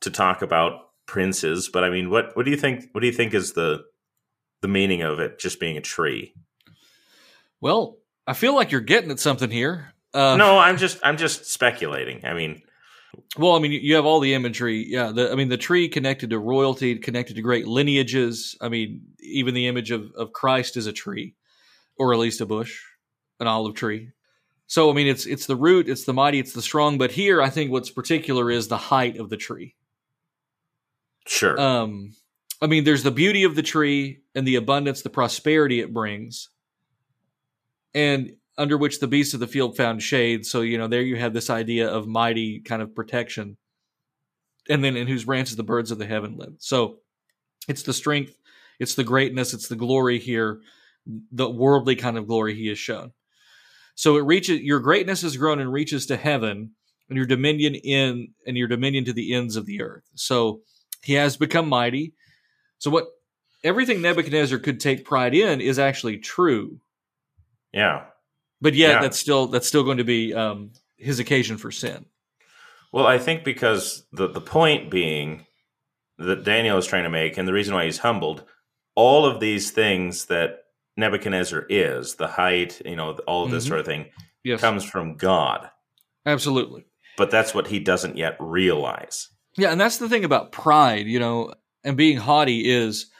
to 0.01 0.09
talk 0.09 0.41
about 0.41 0.79
princes, 1.05 1.69
but 1.71 1.83
I 1.83 1.89
mean, 1.89 2.09
what 2.09 2.35
what 2.35 2.45
do 2.45 2.51
you 2.51 2.57
think? 2.57 2.89
What 2.91 3.01
do 3.01 3.07
you 3.07 3.13
think 3.13 3.33
is 3.33 3.53
the 3.53 3.83
the 4.61 4.67
meaning 4.67 5.01
of 5.01 5.19
it 5.19 5.39
just 5.39 5.59
being 5.59 5.77
a 5.77 5.81
tree? 5.81 6.33
Well, 7.61 7.97
I 8.25 8.33
feel 8.33 8.55
like 8.55 8.71
you're 8.71 8.81
getting 8.81 9.11
at 9.11 9.19
something 9.19 9.49
here. 9.49 9.93
Uh, 10.13 10.35
no, 10.37 10.57
I'm 10.57 10.77
just 10.77 10.99
I'm 11.03 11.17
just 11.17 11.45
speculating. 11.45 12.25
I 12.25 12.33
mean, 12.33 12.61
well, 13.37 13.55
I 13.55 13.59
mean, 13.59 13.71
you 13.71 13.95
have 13.95 14.05
all 14.05 14.19
the 14.19 14.33
imagery. 14.33 14.85
Yeah, 14.87 15.11
the, 15.11 15.31
I 15.31 15.35
mean, 15.35 15.49
the 15.49 15.57
tree 15.57 15.89
connected 15.89 16.29
to 16.29 16.39
royalty, 16.39 16.97
connected 16.97 17.35
to 17.35 17.41
great 17.41 17.67
lineages. 17.67 18.55
I 18.61 18.69
mean, 18.69 19.01
even 19.19 19.53
the 19.53 19.67
image 19.67 19.91
of, 19.91 20.11
of 20.15 20.33
Christ 20.33 20.77
is 20.77 20.87
a 20.87 20.93
tree, 20.93 21.35
or 21.97 22.13
at 22.13 22.19
least 22.19 22.41
a 22.41 22.45
bush, 22.45 22.81
an 23.39 23.47
olive 23.47 23.75
tree. 23.75 24.11
So, 24.67 24.89
I 24.89 24.93
mean, 24.93 25.07
it's 25.07 25.25
it's 25.25 25.45
the 25.45 25.55
root, 25.55 25.89
it's 25.89 26.05
the 26.05 26.13
mighty, 26.13 26.39
it's 26.39 26.53
the 26.53 26.61
strong. 26.61 26.97
But 26.97 27.11
here, 27.11 27.41
I 27.41 27.49
think 27.49 27.71
what's 27.71 27.89
particular 27.89 28.49
is 28.49 28.67
the 28.67 28.77
height 28.77 29.17
of 29.17 29.29
the 29.29 29.37
tree. 29.37 29.75
Sure. 31.27 31.59
Um, 31.59 32.13
I 32.61 32.67
mean, 32.67 32.83
there's 32.83 33.03
the 33.03 33.11
beauty 33.11 33.43
of 33.43 33.55
the 33.55 33.61
tree 33.61 34.19
and 34.35 34.47
the 34.47 34.55
abundance, 34.55 35.01
the 35.01 35.09
prosperity 35.09 35.79
it 35.79 35.93
brings, 35.93 36.49
and 37.93 38.35
under 38.57 38.77
which 38.77 38.99
the 38.99 39.07
beasts 39.07 39.33
of 39.33 39.39
the 39.39 39.47
field 39.47 39.75
found 39.75 40.01
shade. 40.01 40.45
So, 40.45 40.61
you 40.61 40.77
know, 40.77 40.87
there 40.87 41.01
you 41.01 41.15
have 41.17 41.33
this 41.33 41.49
idea 41.49 41.89
of 41.89 42.07
mighty 42.07 42.59
kind 42.59 42.81
of 42.81 42.95
protection. 42.95 43.57
And 44.69 44.83
then 44.83 44.95
in 44.95 45.07
whose 45.07 45.25
branches 45.25 45.57
the 45.57 45.63
birds 45.63 45.91
of 45.91 45.97
the 45.97 46.05
heaven 46.05 46.37
live. 46.37 46.53
So 46.59 46.99
it's 47.67 47.83
the 47.83 47.93
strength, 47.93 48.37
it's 48.79 48.95
the 48.95 49.03
greatness, 49.03 49.53
it's 49.53 49.67
the 49.67 49.75
glory 49.75 50.19
here, 50.19 50.61
the 51.31 51.49
worldly 51.49 51.95
kind 51.95 52.17
of 52.17 52.27
glory 52.27 52.55
he 52.55 52.67
has 52.67 52.79
shown. 52.79 53.11
So 53.95 54.17
it 54.17 54.21
reaches 54.21 54.61
your 54.61 54.79
greatness 54.79 55.21
has 55.21 55.37
grown 55.37 55.59
and 55.59 55.71
reaches 55.71 56.05
to 56.07 56.17
heaven, 56.17 56.71
and 57.09 57.17
your 57.17 57.25
dominion 57.25 57.75
in 57.75 58.33
and 58.47 58.57
your 58.57 58.67
dominion 58.67 59.05
to 59.05 59.13
the 59.13 59.33
ends 59.33 59.55
of 59.55 59.65
the 59.65 59.81
earth. 59.81 60.09
So 60.15 60.61
he 61.01 61.13
has 61.13 61.37
become 61.37 61.69
mighty. 61.69 62.13
So 62.79 62.89
what 62.89 63.07
everything 63.63 64.01
Nebuchadnezzar 64.01 64.59
could 64.59 64.79
take 64.79 65.05
pride 65.05 65.33
in 65.33 65.61
is 65.61 65.79
actually 65.79 66.17
true. 66.17 66.79
Yeah 67.71 68.05
but 68.63 68.75
yet 68.75 68.93
yeah. 68.93 69.01
that's 69.01 69.19
still 69.19 69.47
that's 69.47 69.67
still 69.67 69.83
going 69.83 69.97
to 69.97 70.05
be 70.05 70.33
um, 70.33 70.71
his 70.95 71.19
occasion 71.19 71.57
for 71.57 71.69
sin. 71.69 72.05
Well, 72.93 73.05
I 73.05 73.17
think 73.17 73.43
because 73.43 74.05
the 74.13 74.27
the 74.27 74.41
point 74.41 74.89
being 74.89 75.45
that 76.17 76.45
Daniel 76.45 76.77
is 76.77 76.87
trying 76.87 77.03
to 77.03 77.09
make, 77.09 77.37
and 77.37 77.45
the 77.45 77.53
reason 77.53 77.73
why 77.73 77.83
he's 77.83 77.97
humbled, 77.97 78.45
all 78.95 79.25
of 79.25 79.41
these 79.41 79.71
things 79.71 80.25
that 80.25 80.62
Nebuchadnezzar 80.97 81.65
is, 81.69 82.15
the 82.15 82.27
height, 82.27 82.81
you 82.85 82.95
know, 82.95 83.17
all 83.27 83.45
of 83.45 83.51
this 83.51 83.63
mm-hmm. 83.63 83.69
sort 83.69 83.79
of 83.79 83.85
thing, 83.85 84.05
yes. 84.43 84.61
comes 84.61 84.83
from 84.83 85.15
God. 85.15 85.69
Absolutely. 86.25 86.85
But 87.17 87.31
that's 87.31 87.53
what 87.53 87.67
he 87.67 87.79
doesn't 87.79 88.17
yet 88.17 88.37
realize. 88.39 89.29
Yeah, 89.57 89.71
and 89.71 89.79
that's 89.79 89.97
the 89.97 90.09
thing 90.09 90.25
about 90.25 90.51
pride, 90.51 91.07
you 91.07 91.19
know, 91.19 91.53
and 91.83 91.97
being 91.97 92.17
haughty 92.17 92.69
is 92.71 93.11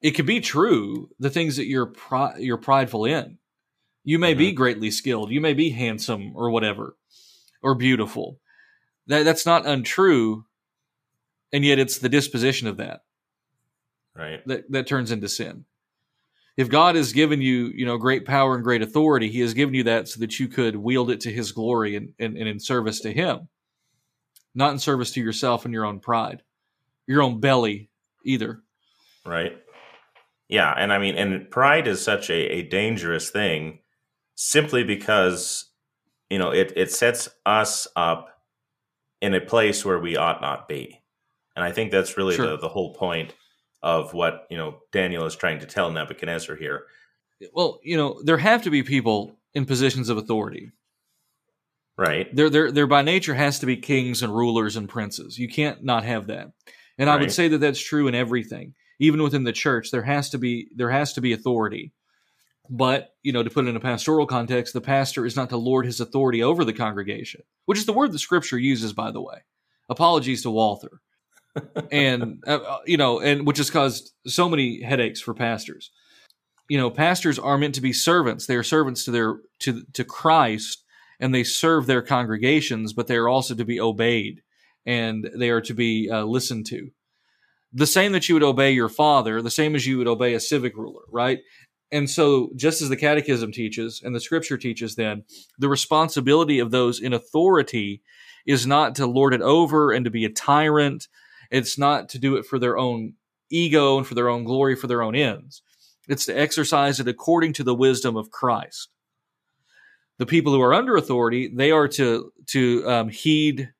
it 0.00 0.12
can 0.12 0.26
be 0.26 0.40
true 0.40 1.10
the 1.18 1.30
things 1.30 1.56
that 1.56 1.66
you're 1.66 1.86
pri- 1.86 2.38
you're 2.38 2.58
prideful 2.58 3.04
in. 3.04 3.38
You 4.04 4.18
may 4.18 4.32
mm-hmm. 4.32 4.38
be 4.38 4.52
greatly 4.52 4.90
skilled. 4.90 5.30
You 5.30 5.40
may 5.40 5.54
be 5.54 5.70
handsome 5.70 6.32
or 6.34 6.50
whatever, 6.50 6.96
or 7.62 7.74
beautiful. 7.74 8.40
That 9.06 9.24
that's 9.24 9.46
not 9.46 9.66
untrue, 9.66 10.44
and 11.52 11.64
yet 11.64 11.78
it's 11.78 11.98
the 11.98 12.08
disposition 12.08 12.68
of 12.68 12.76
that, 12.76 13.00
right? 14.14 14.46
That 14.46 14.70
that 14.70 14.86
turns 14.86 15.10
into 15.10 15.28
sin. 15.28 15.64
If 16.56 16.68
God 16.68 16.96
has 16.96 17.12
given 17.12 17.40
you, 17.40 17.72
you 17.74 17.86
know, 17.86 17.96
great 17.96 18.26
power 18.26 18.54
and 18.54 18.64
great 18.64 18.82
authority, 18.82 19.30
He 19.30 19.40
has 19.40 19.54
given 19.54 19.74
you 19.74 19.84
that 19.84 20.08
so 20.08 20.20
that 20.20 20.38
you 20.38 20.48
could 20.48 20.76
wield 20.76 21.10
it 21.10 21.20
to 21.20 21.32
His 21.32 21.52
glory 21.52 21.96
and, 21.96 22.10
and, 22.18 22.36
and 22.36 22.48
in 22.48 22.60
service 22.60 23.00
to 23.00 23.12
Him, 23.12 23.48
not 24.54 24.72
in 24.72 24.78
service 24.78 25.12
to 25.12 25.20
yourself 25.20 25.64
and 25.64 25.72
your 25.72 25.86
own 25.86 26.00
pride, 26.00 26.42
your 27.06 27.22
own 27.22 27.40
belly 27.40 27.90
either. 28.24 28.62
Right. 29.24 29.56
Yeah, 30.48 30.74
and 30.76 30.92
I 30.92 30.98
mean, 30.98 31.16
and 31.16 31.50
pride 31.50 31.86
is 31.88 32.02
such 32.02 32.28
a, 32.28 32.34
a 32.34 32.62
dangerous 32.62 33.30
thing 33.30 33.78
simply 34.34 34.84
because 34.84 35.70
you 36.30 36.38
know 36.38 36.50
it 36.50 36.72
it 36.76 36.90
sets 36.90 37.28
us 37.44 37.86
up 37.94 38.28
in 39.20 39.34
a 39.34 39.40
place 39.40 39.84
where 39.84 39.98
we 39.98 40.16
ought 40.16 40.40
not 40.40 40.66
be 40.68 41.00
and 41.54 41.64
i 41.64 41.70
think 41.70 41.90
that's 41.90 42.16
really 42.16 42.34
sure. 42.34 42.50
the, 42.50 42.56
the 42.56 42.68
whole 42.68 42.94
point 42.94 43.34
of 43.82 44.14
what 44.14 44.46
you 44.50 44.56
know 44.56 44.78
daniel 44.92 45.26
is 45.26 45.34
trying 45.34 45.60
to 45.60 45.66
tell 45.66 45.90
nebuchadnezzar 45.90 46.56
here. 46.56 46.84
Well 47.52 47.80
you 47.82 47.96
know 47.96 48.20
there 48.22 48.38
have 48.38 48.62
to 48.62 48.70
be 48.70 48.82
people 48.82 49.36
in 49.54 49.66
positions 49.66 50.08
of 50.08 50.16
authority. 50.16 50.72
Right. 51.96 52.34
There 52.34 52.50
there 52.50 52.72
there 52.72 52.86
by 52.86 53.02
nature 53.02 53.34
has 53.34 53.58
to 53.60 53.66
be 53.66 53.76
kings 53.76 54.22
and 54.22 54.34
rulers 54.34 54.76
and 54.76 54.88
princes. 54.88 55.38
You 55.38 55.48
can't 55.48 55.84
not 55.84 56.04
have 56.04 56.28
that. 56.28 56.52
And 56.98 57.08
right. 57.08 57.16
i 57.16 57.20
would 57.20 57.32
say 57.32 57.48
that 57.48 57.58
that's 57.58 57.80
true 57.80 58.08
in 58.08 58.14
everything. 58.14 58.74
Even 58.98 59.22
within 59.22 59.44
the 59.44 59.52
church 59.52 59.90
there 59.90 60.02
has 60.02 60.30
to 60.30 60.38
be 60.38 60.68
there 60.74 60.90
has 60.90 61.12
to 61.14 61.20
be 61.20 61.32
authority. 61.32 61.92
But, 62.70 63.14
you 63.22 63.32
know, 63.32 63.42
to 63.42 63.50
put 63.50 63.66
it 63.66 63.68
in 63.68 63.76
a 63.76 63.80
pastoral 63.80 64.26
context, 64.26 64.72
the 64.72 64.80
pastor 64.80 65.26
is 65.26 65.36
not 65.36 65.50
to 65.50 65.56
lord 65.56 65.84
his 65.84 66.00
authority 66.00 66.42
over 66.42 66.64
the 66.64 66.72
congregation, 66.72 67.42
which 67.66 67.78
is 67.78 67.86
the 67.86 67.92
word 67.92 68.12
the 68.12 68.18
scripture 68.18 68.58
uses, 68.58 68.92
by 68.92 69.10
the 69.10 69.20
way. 69.20 69.38
Apologies 69.90 70.42
to 70.42 70.50
Walther. 70.50 71.00
And, 71.92 72.42
uh, 72.46 72.56
uh, 72.56 72.78
you 72.86 72.96
know, 72.96 73.20
and 73.20 73.46
which 73.46 73.58
has 73.58 73.70
caused 73.70 74.12
so 74.26 74.48
many 74.48 74.82
headaches 74.82 75.20
for 75.20 75.34
pastors. 75.34 75.90
You 76.68 76.78
know, 76.78 76.90
pastors 76.90 77.38
are 77.38 77.58
meant 77.58 77.74
to 77.74 77.80
be 77.80 77.92
servants. 77.92 78.46
They 78.46 78.56
are 78.56 78.62
servants 78.62 79.04
to 79.04 79.10
their, 79.10 79.36
to, 79.60 79.82
to 79.92 80.04
Christ 80.04 80.84
and 81.20 81.34
they 81.34 81.44
serve 81.44 81.86
their 81.86 82.02
congregations, 82.02 82.92
but 82.92 83.06
they 83.06 83.16
are 83.16 83.28
also 83.28 83.54
to 83.54 83.64
be 83.64 83.80
obeyed 83.80 84.42
and 84.86 85.28
they 85.36 85.50
are 85.50 85.60
to 85.60 85.74
be 85.74 86.10
uh, 86.10 86.24
listened 86.24 86.66
to 86.66 86.90
the 87.72 87.86
same 87.86 88.12
that 88.12 88.28
you 88.28 88.34
would 88.34 88.42
obey 88.42 88.70
your 88.72 88.88
father, 88.88 89.40
the 89.40 89.50
same 89.50 89.74
as 89.74 89.86
you 89.86 89.98
would 89.98 90.06
obey 90.06 90.34
a 90.34 90.40
civic 90.40 90.76
ruler, 90.76 91.02
right? 91.10 91.40
And 91.90 92.08
so, 92.08 92.50
just 92.56 92.80
as 92.80 92.88
the 92.88 92.96
catechism 92.96 93.52
teaches 93.52 94.00
and 94.02 94.14
the 94.14 94.20
scripture 94.20 94.56
teaches, 94.56 94.94
then 94.94 95.24
the 95.58 95.68
responsibility 95.68 96.58
of 96.58 96.70
those 96.70 97.00
in 97.00 97.12
authority 97.12 98.02
is 98.46 98.66
not 98.66 98.94
to 98.96 99.06
lord 99.06 99.34
it 99.34 99.42
over 99.42 99.92
and 99.92 100.04
to 100.04 100.10
be 100.10 100.24
a 100.24 100.30
tyrant. 100.30 101.08
It's 101.52 101.76
not 101.78 102.08
to 102.08 102.18
do 102.18 102.36
it 102.36 102.46
for 102.46 102.58
their 102.58 102.78
own 102.78 103.14
ego 103.50 103.98
and 103.98 104.06
for 104.06 104.14
their 104.14 104.30
own 104.30 104.42
glory, 104.42 104.74
for 104.74 104.86
their 104.86 105.02
own 105.02 105.14
ends. 105.14 105.62
It's 106.08 106.24
to 106.26 106.32
exercise 106.32 106.98
it 106.98 107.06
according 107.06 107.52
to 107.54 107.62
the 107.62 107.74
wisdom 107.74 108.16
of 108.16 108.30
Christ. 108.30 108.88
The 110.18 110.26
people 110.26 110.52
who 110.52 110.62
are 110.62 110.74
under 110.74 110.96
authority, 110.96 111.52
they 111.54 111.70
are 111.70 111.88
to 111.88 112.32
to 112.48 112.88
um, 112.88 113.08
heed 113.10 113.70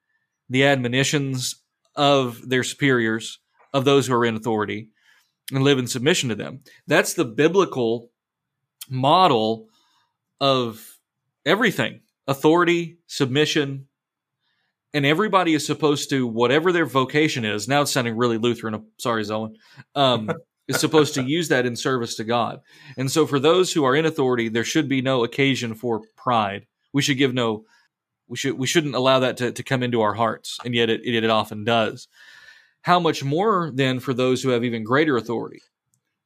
the 0.50 0.64
admonitions 0.64 1.56
of 1.96 2.46
their 2.48 2.62
superiors, 2.62 3.40
of 3.72 3.84
those 3.84 4.06
who 4.06 4.14
are 4.14 4.24
in 4.24 4.36
authority, 4.36 4.88
and 5.50 5.64
live 5.64 5.78
in 5.78 5.86
submission 5.86 6.28
to 6.28 6.34
them. 6.34 6.60
That's 6.86 7.14
the 7.14 7.24
biblical 7.24 8.10
model 8.88 9.68
of 10.40 10.98
everything 11.46 12.00
authority, 12.26 12.98
submission, 13.06 13.88
and 14.94 15.06
everybody 15.06 15.54
is 15.54 15.66
supposed 15.66 16.10
to, 16.10 16.26
whatever 16.26 16.72
their 16.72 16.86
vocation 16.86 17.44
is, 17.44 17.68
now 17.68 17.82
it's 17.82 17.92
sounding 17.92 18.16
really 18.16 18.38
Lutheran. 18.38 18.84
Sorry, 18.98 19.22
Zelwyn. 19.22 19.56
Um, 19.94 20.30
is 20.68 20.78
supposed 20.78 21.14
to 21.14 21.22
use 21.22 21.48
that 21.48 21.66
in 21.66 21.74
service 21.74 22.14
to 22.16 22.24
God. 22.24 22.60
And 22.96 23.10
so 23.10 23.26
for 23.26 23.40
those 23.40 23.72
who 23.72 23.84
are 23.84 23.96
in 23.96 24.06
authority, 24.06 24.48
there 24.48 24.64
should 24.64 24.88
be 24.88 25.02
no 25.02 25.24
occasion 25.24 25.74
for 25.74 26.02
pride. 26.16 26.66
We 26.92 27.02
should 27.02 27.18
give 27.18 27.34
no 27.34 27.64
we 28.28 28.36
should 28.36 28.58
we 28.58 28.66
shouldn't 28.66 28.94
allow 28.94 29.18
that 29.18 29.36
to, 29.38 29.52
to 29.52 29.62
come 29.62 29.82
into 29.82 30.00
our 30.00 30.14
hearts, 30.14 30.58
and 30.64 30.74
yet 30.74 30.88
it, 30.88 31.02
it, 31.04 31.22
it 31.22 31.28
often 31.28 31.64
does. 31.64 32.08
How 32.80 32.98
much 32.98 33.22
more 33.22 33.70
then 33.74 34.00
for 34.00 34.14
those 34.14 34.42
who 34.42 34.50
have 34.50 34.64
even 34.64 34.84
greater 34.84 35.16
authority, 35.18 35.60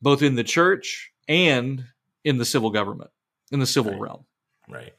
both 0.01 0.23
in 0.23 0.37
the 0.37 0.45
church 0.45 1.11
and 1.27 1.85
in 2.23 2.39
the 2.39 2.45
civil 2.45 2.71
government, 2.71 3.11
in 3.51 3.59
the 3.59 3.67
civil 3.67 3.93
right. 3.93 4.01
realm. 4.01 4.25
Right. 4.69 4.95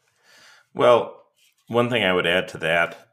Well, 0.74 1.24
one 1.68 1.90
thing 1.90 2.04
I 2.04 2.12
would 2.12 2.28
add 2.28 2.50
to 2.50 2.58
that 2.60 3.07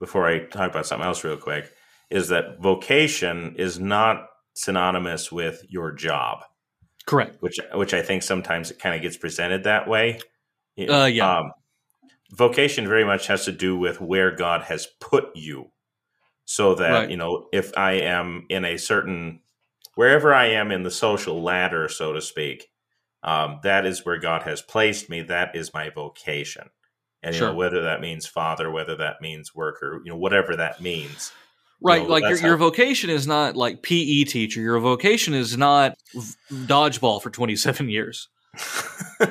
before 0.00 0.26
I 0.26 0.44
talk 0.44 0.70
about 0.70 0.86
something 0.86 1.06
else 1.06 1.24
real 1.24 1.36
quick 1.36 1.70
is 2.10 2.28
that 2.28 2.60
vocation 2.60 3.54
is 3.58 3.78
not 3.78 4.26
synonymous 4.54 5.30
with 5.30 5.62
your 5.68 5.92
job. 5.92 6.44
Correct. 7.06 7.36
Which 7.40 7.58
which 7.74 7.94
I 7.94 8.02
think 8.02 8.22
sometimes 8.22 8.70
it 8.70 8.78
kind 8.78 8.94
of 8.94 9.02
gets 9.02 9.16
presented 9.16 9.64
that 9.64 9.88
way. 9.88 10.20
Uh, 10.78 11.04
yeah. 11.06 11.38
Um, 11.38 11.52
vocation 12.32 12.86
very 12.86 13.04
much 13.04 13.26
has 13.26 13.44
to 13.46 13.52
do 13.52 13.76
with 13.76 14.00
where 14.00 14.30
God 14.30 14.62
has 14.62 14.86
put 15.00 15.34
you. 15.34 15.70
So 16.44 16.74
that, 16.76 16.90
Right. 16.90 17.10
you 17.10 17.16
know, 17.16 17.48
if 17.52 17.76
I 17.76 17.92
am 17.92 18.46
in 18.48 18.64
a 18.64 18.76
certain 18.78 19.40
wherever 19.96 20.32
I 20.32 20.46
am 20.46 20.70
in 20.70 20.82
the 20.82 20.90
social 20.90 21.42
ladder, 21.42 21.88
so 21.88 22.12
to 22.12 22.20
speak, 22.20 22.68
um, 23.22 23.60
that 23.64 23.84
is 23.84 24.04
where 24.06 24.18
God 24.18 24.42
has 24.42 24.62
placed 24.62 25.10
me. 25.10 25.22
That 25.22 25.56
is 25.56 25.74
my 25.74 25.90
vocation. 25.90 26.70
And 27.22 27.34
you 27.34 27.38
Sure. 27.40 27.48
know, 27.48 27.54
whether 27.54 27.82
that 27.82 28.00
means 28.00 28.26
father, 28.26 28.70
whether 28.70 28.96
that 28.96 29.20
means 29.20 29.54
worker, 29.54 30.00
you 30.04 30.10
know, 30.12 30.16
whatever 30.16 30.56
that 30.56 30.80
means. 30.80 31.32
Right, 31.80 32.02
know, 32.02 32.08
like 32.08 32.22
your, 32.22 32.36
your 32.38 32.56
how- 32.56 32.64
vocation 32.64 33.10
is 33.10 33.26
not 33.26 33.56
like 33.56 33.82
PE 33.82 34.24
teacher. 34.24 34.60
Your 34.60 34.78
vocation 34.80 35.34
is 35.34 35.56
not 35.56 35.96
dodgeball 36.50 37.22
for 37.22 37.30
27 37.30 37.88
years. 37.88 38.28
it's 39.20 39.30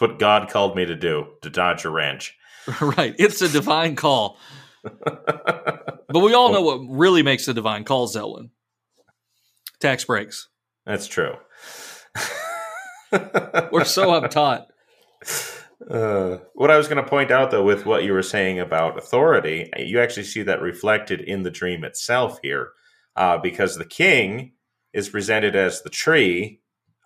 what 0.00 0.18
God 0.18 0.48
called 0.50 0.76
me 0.76 0.86
to 0.86 0.94
do, 0.94 1.26
to 1.42 1.50
dodge 1.50 1.84
a 1.84 1.90
wrench. 1.90 2.36
right, 2.80 3.14
it's 3.18 3.42
a 3.42 3.48
divine 3.48 3.96
call. 3.96 4.38
But 6.10 6.20
we 6.20 6.32
all 6.32 6.50
know 6.52 6.62
what 6.62 6.78
really 6.88 7.22
makes 7.22 7.46
a 7.48 7.52
divine 7.52 7.84
call, 7.84 8.08
Zelwyn. 8.08 8.48
Tax 9.78 10.04
breaks. 10.04 10.48
That's 10.86 11.06
true. 11.06 11.34
We're 13.12 13.84
so 13.84 14.18
uptaught. 14.18 14.68
Uh, 15.88 16.38
what 16.54 16.70
I 16.70 16.76
was 16.76 16.88
going 16.88 17.02
to 17.02 17.08
point 17.08 17.30
out, 17.30 17.50
though, 17.50 17.64
with 17.64 17.86
what 17.86 18.02
you 18.04 18.12
were 18.12 18.22
saying 18.22 18.58
about 18.58 18.98
authority, 18.98 19.70
you 19.76 20.00
actually 20.00 20.24
see 20.24 20.42
that 20.42 20.60
reflected 20.60 21.20
in 21.20 21.42
the 21.44 21.50
dream 21.50 21.84
itself 21.84 22.38
here, 22.42 22.70
uh, 23.16 23.38
because 23.38 23.76
the 23.76 23.84
king 23.84 24.52
is 24.92 25.08
presented 25.08 25.54
as 25.54 25.82
the 25.82 25.90
tree 25.90 26.60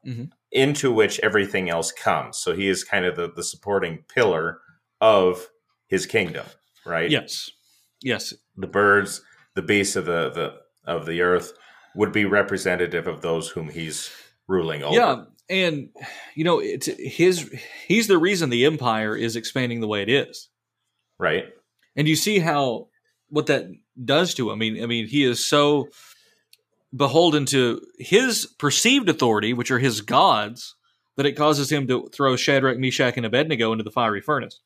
Mhm. 0.07 0.31
into 0.51 0.91
which 0.93 1.21
everything 1.21 1.69
else 1.71 1.93
comes. 1.93 2.39
So 2.39 2.55
he 2.55 2.69
is 2.69 2.83
kind 2.83 3.05
of 3.05 3.15
the, 3.17 3.31
the 3.35 3.45
supporting 3.45 4.05
pillar 4.13 4.61
of 5.01 5.49
his 5.87 6.07
kingdom, 6.07 6.47
right? 6.87 7.11
Yes. 7.11 7.51
Yes. 8.01 8.35
The 8.57 8.67
birds, 8.67 9.23
the 9.55 9.63
beasts 9.63 9.97
of 9.97 10.07
the, 10.07 10.31
the 10.31 10.61
of 10.91 11.07
the 11.07 11.21
earth 11.23 11.53
would 11.95 12.11
be 12.11 12.25
representative 12.25 13.07
of 13.07 13.21
those 13.23 13.49
whom 13.51 13.69
he's 13.69 14.11
ruling 14.49 14.83
over. 14.83 14.95
Yeah, 14.97 15.25
and 15.49 15.89
you 16.35 16.45
know, 16.45 16.61
it's 16.61 16.87
his 16.87 17.51
he's 17.87 18.07
the 18.09 18.19
reason 18.19 18.51
the 18.51 18.67
empire 18.67 19.17
is 19.17 19.37
expanding 19.37 19.81
the 19.81 19.89
way 19.89 20.03
it 20.03 20.09
is. 20.09 20.49
Right. 21.19 21.45
and 21.95 22.09
you 22.09 22.17
see 22.17 22.41
how 22.41 22.89
what 23.29 23.47
that 23.47 23.67
does 24.03 24.35
to 24.35 24.51
him. 24.51 24.57
I 24.57 24.59
mean, 24.59 24.83
I 24.83 24.87
mean, 24.87 25.07
he 25.07 25.25
is 25.25 25.45
so 25.45 25.89
beholden 26.95 27.47
to 27.47 27.81
his 27.99 28.47
perceived 28.59 29.09
authority, 29.09 29.53
which 29.55 29.71
are 29.71 29.79
his 29.79 30.01
gods, 30.01 30.75
that 31.17 31.27
it 31.27 31.37
causes 31.37 31.71
him 31.71 31.87
to 31.87 32.09
throw 32.13 32.37
Shadrach, 32.37 32.79
Meshach, 32.79 33.17
and 33.17 33.27
Abednego 33.27 33.73
into 33.73 33.85
the 33.85 33.91
fiery 33.91 34.21
furnace. 34.21 34.61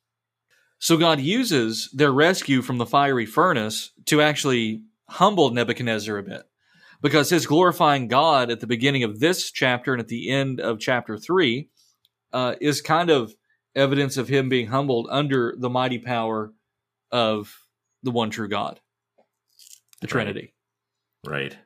So 0.79 0.97
God 0.97 1.21
uses 1.21 1.89
their 1.93 2.13
rescue 2.13 2.63
from 2.63 2.79
the 2.79 2.87
fiery 2.87 3.27
furnace 3.27 3.93
to 4.07 4.21
actually 4.21 4.83
humble 5.09 5.51
Nebuchadnezzar 5.51 6.19
a 6.19 6.23
bit. 6.23 6.43
Because 7.03 7.29
his 7.31 7.47
glorifying 7.47 8.09
God 8.09 8.51
at 8.51 8.61
the 8.61 8.67
beginning 8.67 9.05
of 9.05 9.21
this 9.21 9.51
chapter 9.51 9.93
and 9.93 10.01
at 10.01 10.09
the 10.09 10.31
end 10.31 10.61
of 10.61 10.79
chapter 10.81 11.19
three 11.19 11.69
uh, 12.33 12.55
is 12.61 12.81
kind 12.81 13.11
of 13.11 13.35
evidence 13.75 14.17
of 14.17 14.29
him 14.29 14.49
being 14.49 14.67
humbled 14.67 15.07
under 15.11 15.55
the 15.59 15.69
mighty 15.71 15.99
power 15.99 16.53
of 17.13 17.55
the 18.03 18.11
one 18.11 18.31
true 18.31 18.49
God, 18.49 18.81
the 20.01 20.07
Trinity. 20.07 20.55
Right. 21.27 21.57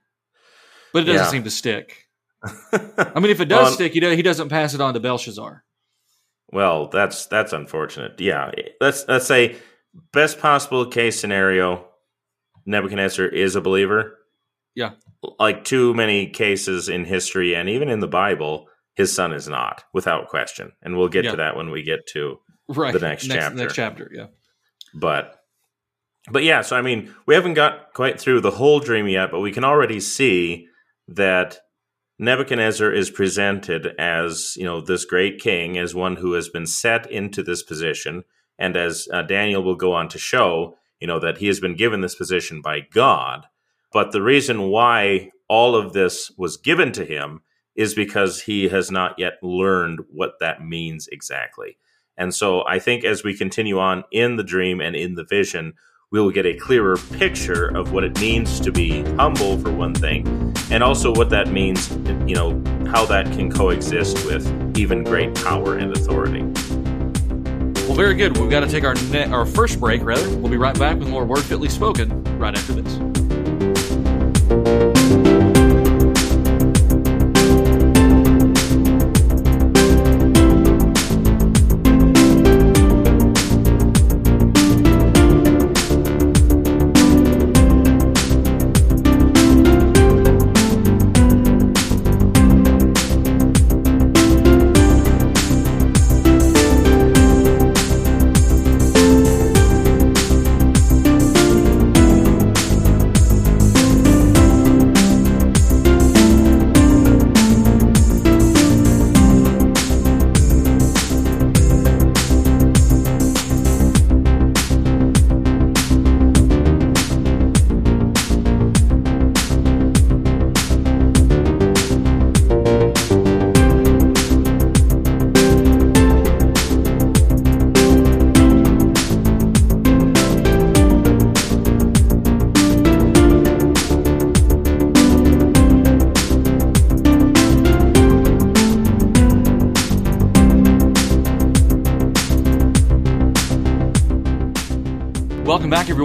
But 0.92 1.02
it 1.02 1.06
doesn't 1.06 1.24
Yeah. 1.26 1.30
seem 1.30 1.44
to 1.44 1.50
stick. 1.50 2.06
I 2.72 3.20
mean, 3.20 3.30
if 3.30 3.40
it 3.40 3.44
does 3.46 3.66
Well, 3.66 3.72
stick, 3.72 3.92
he, 3.92 4.00
do- 4.00 4.10
he 4.10 4.22
doesn't 4.22 4.48
pass 4.48 4.74
it 4.74 4.80
on 4.80 4.94
to 4.94 5.00
Belshazzar. 5.00 5.62
Well, 6.52 6.88
that's 6.88 7.26
that's 7.26 7.52
unfortunate. 7.52 8.20
Yeah, 8.20 8.50
let's 8.80 9.06
let's 9.06 9.26
say 9.26 9.54
best 10.12 10.40
possible 10.40 10.84
case 10.86 11.20
scenario, 11.20 11.86
Nebuchadnezzar 12.66 13.26
is 13.26 13.54
a 13.54 13.60
believer. 13.60 14.16
Yeah. 14.74 14.92
like 15.38 15.64
too 15.64 15.92
many 15.94 16.28
cases 16.28 16.88
in 16.88 17.04
history 17.04 17.54
and 17.54 17.68
even 17.68 17.88
in 17.88 18.00
the 18.00 18.06
Bible, 18.08 18.68
his 18.94 19.14
son 19.14 19.32
is 19.32 19.48
not, 19.48 19.84
without 19.92 20.28
question. 20.28 20.72
And 20.82 20.96
we'll 20.96 21.08
get 21.08 21.24
Yeah. 21.24 21.32
to 21.32 21.36
that 21.38 21.56
when 21.56 21.70
we 21.70 21.82
get 21.82 22.06
to 22.14 22.38
Right. 22.68 22.92
The 22.92 23.00
next 23.00 23.26
chapter. 23.26 23.56
Next 23.56 23.74
chapter, 23.74 24.10
yeah. 24.14 24.26
but 24.94 25.36
but 26.30 26.42
yeah 26.44 26.60
so 26.60 26.76
i 26.76 26.82
mean 26.82 27.14
we 27.26 27.34
haven't 27.34 27.54
got 27.54 27.92
quite 27.94 28.20
through 28.20 28.40
the 28.40 28.50
whole 28.52 28.78
dream 28.78 29.08
yet 29.08 29.30
but 29.30 29.40
we 29.40 29.50
can 29.50 29.64
already 29.64 29.98
see 29.98 30.66
that 31.08 31.58
nebuchadnezzar 32.18 32.92
is 32.92 33.10
presented 33.10 33.86
as 33.98 34.54
you 34.56 34.64
know 34.64 34.80
this 34.80 35.04
great 35.04 35.40
king 35.40 35.78
as 35.78 35.94
one 35.94 36.16
who 36.16 36.32
has 36.34 36.48
been 36.48 36.66
set 36.66 37.10
into 37.10 37.42
this 37.42 37.62
position 37.62 38.22
and 38.58 38.76
as 38.76 39.08
uh, 39.12 39.22
daniel 39.22 39.62
will 39.62 39.76
go 39.76 39.92
on 39.94 40.08
to 40.08 40.18
show 40.18 40.74
you 41.00 41.06
know 41.06 41.18
that 41.18 41.38
he 41.38 41.46
has 41.46 41.58
been 41.60 41.74
given 41.74 42.00
this 42.02 42.14
position 42.14 42.60
by 42.60 42.80
god 42.80 43.46
but 43.92 44.12
the 44.12 44.22
reason 44.22 44.68
why 44.68 45.30
all 45.48 45.74
of 45.74 45.92
this 45.92 46.30
was 46.36 46.56
given 46.56 46.92
to 46.92 47.04
him 47.04 47.42
is 47.74 47.94
because 47.94 48.42
he 48.42 48.68
has 48.68 48.90
not 48.90 49.18
yet 49.18 49.34
learned 49.42 50.00
what 50.10 50.34
that 50.40 50.64
means 50.64 51.08
exactly 51.12 51.76
and 52.20 52.34
so 52.34 52.66
I 52.66 52.78
think 52.78 53.02
as 53.02 53.24
we 53.24 53.34
continue 53.34 53.78
on 53.78 54.04
in 54.12 54.36
the 54.36 54.44
dream 54.44 54.82
and 54.82 54.94
in 54.94 55.14
the 55.14 55.24
vision, 55.24 55.72
we 56.12 56.20
will 56.20 56.30
get 56.30 56.44
a 56.44 56.54
clearer 56.54 56.98
picture 57.12 57.74
of 57.74 57.92
what 57.92 58.04
it 58.04 58.20
means 58.20 58.60
to 58.60 58.70
be 58.70 59.02
humble, 59.14 59.56
for 59.58 59.72
one 59.72 59.94
thing, 59.94 60.26
and 60.70 60.82
also 60.82 61.14
what 61.14 61.30
that 61.30 61.48
means, 61.48 61.88
you 62.26 62.34
know, 62.34 62.50
how 62.90 63.06
that 63.06 63.24
can 63.32 63.50
coexist 63.50 64.26
with 64.26 64.46
even 64.76 65.02
great 65.02 65.34
power 65.34 65.78
and 65.78 65.96
authority. 65.96 66.42
Well, 67.86 67.96
very 67.96 68.14
good. 68.14 68.36
We've 68.36 68.50
got 68.50 68.60
to 68.60 68.68
take 68.68 68.84
our 68.84 68.94
ne- 69.10 69.30
our 69.30 69.46
first 69.46 69.80
break, 69.80 70.02
rather. 70.02 70.28
We'll 70.36 70.50
be 70.50 70.58
right 70.58 70.78
back 70.78 70.98
with 70.98 71.08
more 71.08 71.24
Word 71.24 71.42
Fitly 71.42 71.70
Spoken 71.70 72.22
right 72.38 72.54
after 72.54 72.74
this. 72.74 73.29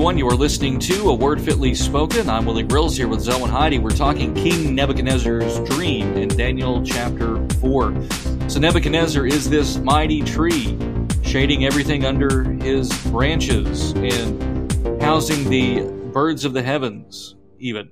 Everyone. 0.06 0.20
You 0.20 0.30
are 0.30 0.38
listening 0.38 0.78
to 0.82 1.10
A 1.10 1.16
Word 1.16 1.42
Fitly 1.42 1.74
Spoken. 1.74 2.30
I'm 2.30 2.46
Willie 2.46 2.62
Grills 2.62 2.96
here 2.96 3.08
with 3.08 3.26
Zelwyn 3.26 3.50
Heide. 3.50 3.82
We're 3.82 3.90
talking 3.90 4.36
King 4.36 4.76
Nebuchadnezzar's 4.76 5.68
dream 5.68 6.16
in 6.16 6.30
Daniel 6.30 6.86
chapter 6.86 7.44
4. 7.54 8.08
So, 8.48 8.60
Nebuchadnezzar 8.60 9.26
is 9.26 9.50
this 9.50 9.78
mighty 9.78 10.22
tree, 10.22 10.78
shading 11.24 11.66
everything 11.66 12.06
under 12.06 12.44
his 12.44 12.96
branches 13.06 13.94
and 13.94 15.02
housing 15.02 15.50
the 15.50 15.92
birds 16.14 16.46
of 16.46 16.54
the 16.54 16.62
heavens, 16.62 17.36
even. 17.58 17.90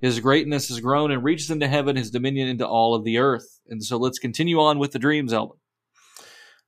His 0.00 0.18
greatness 0.18 0.66
has 0.70 0.80
grown 0.80 1.12
and 1.12 1.22
reaches 1.22 1.52
into 1.52 1.68
heaven, 1.68 1.94
his 1.94 2.10
dominion 2.10 2.48
into 2.48 2.66
all 2.66 2.96
of 2.96 3.04
the 3.04 3.18
earth. 3.18 3.60
And 3.68 3.80
so, 3.80 3.96
let's 3.96 4.18
continue 4.18 4.58
on 4.58 4.80
with 4.80 4.90
the 4.90 4.98
dream, 4.98 5.28
Zelwyn. 5.28 5.58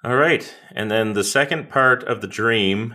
All 0.04 0.14
right. 0.14 0.54
And 0.70 0.92
then 0.92 1.14
the 1.14 1.24
second 1.24 1.70
part 1.70 2.04
of 2.04 2.20
the 2.20 2.28
dream 2.28 2.94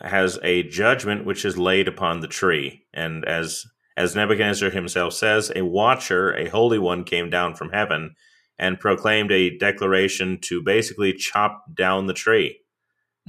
has 0.00 0.38
a 0.42 0.62
judgment 0.64 1.24
which 1.24 1.44
is 1.44 1.58
laid 1.58 1.88
upon 1.88 2.20
the 2.20 2.28
tree. 2.28 2.84
And 2.92 3.24
as 3.24 3.64
as 3.96 4.14
Nebuchadnezzar 4.14 4.70
himself 4.70 5.12
says, 5.12 5.50
a 5.56 5.64
watcher, 5.64 6.32
a 6.32 6.48
holy 6.48 6.78
one, 6.78 7.02
came 7.02 7.30
down 7.30 7.56
from 7.56 7.70
heaven 7.70 8.14
and 8.56 8.78
proclaimed 8.78 9.32
a 9.32 9.58
declaration 9.58 10.38
to 10.42 10.62
basically 10.62 11.12
chop 11.12 11.64
down 11.74 12.06
the 12.06 12.14
tree 12.14 12.60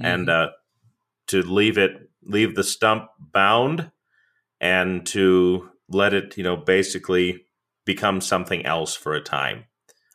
mm-hmm. 0.00 0.06
and 0.06 0.30
uh, 0.30 0.50
to 1.26 1.42
leave 1.42 1.76
it, 1.76 2.08
leave 2.22 2.54
the 2.54 2.62
stump 2.62 3.08
bound, 3.18 3.90
and 4.60 5.04
to 5.06 5.68
let 5.88 6.14
it, 6.14 6.36
you 6.36 6.44
know, 6.44 6.56
basically 6.56 7.46
become 7.84 8.20
something 8.20 8.64
else 8.64 8.94
for 8.94 9.14
a 9.14 9.20
time. 9.20 9.64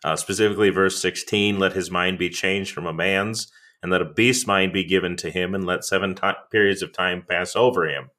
Uh, 0.06 0.16
specifically, 0.16 0.70
verse 0.70 1.02
16 1.02 1.60
let 1.60 1.74
his 1.74 1.92
mind 1.92 2.18
be 2.18 2.30
changed 2.30 2.72
from 2.72 2.86
a 2.86 2.94
man's 2.94 3.52
and 3.86 3.92
let 3.92 4.02
a 4.02 4.06
beast 4.06 4.48
mind 4.48 4.74
be 4.74 4.84
given 4.84 5.16
to 5.16 5.30
him, 5.30 5.54
and 5.54 5.64
let 5.64 5.86
seven 5.86 6.16
t- 6.16 6.28
periods 6.52 6.82
of 6.82 6.92
time 6.92 7.22
pass 7.22 7.56
over 7.56 7.88
him. 7.88 8.10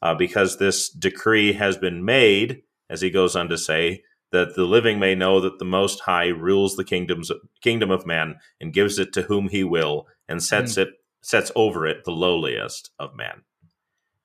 Uh, 0.00 0.14
because 0.14 0.56
this 0.56 0.88
decree 0.88 1.52
has 1.52 1.76
been 1.76 2.02
made, 2.02 2.62
as 2.88 3.02
he 3.02 3.10
goes 3.10 3.36
on 3.36 3.46
to 3.50 3.58
say, 3.58 4.04
that 4.30 4.56
the 4.56 4.64
living 4.64 4.98
may 4.98 5.14
know 5.14 5.38
that 5.38 5.58
the 5.58 5.66
Most 5.66 6.00
High 6.00 6.28
rules 6.28 6.76
the 6.76 6.84
kingdoms 6.84 7.30
kingdom 7.60 7.90
of 7.90 8.06
men 8.06 8.36
and 8.58 8.72
gives 8.72 8.98
it 8.98 9.12
to 9.12 9.20
whom 9.20 9.50
He 9.50 9.62
will, 9.62 10.06
and 10.30 10.42
sets 10.42 10.76
mm. 10.76 10.84
it 10.84 10.88
sets 11.20 11.52
over 11.54 11.86
it 11.86 12.06
the 12.06 12.10
lowliest 12.10 12.90
of 12.98 13.14
men. 13.14 13.42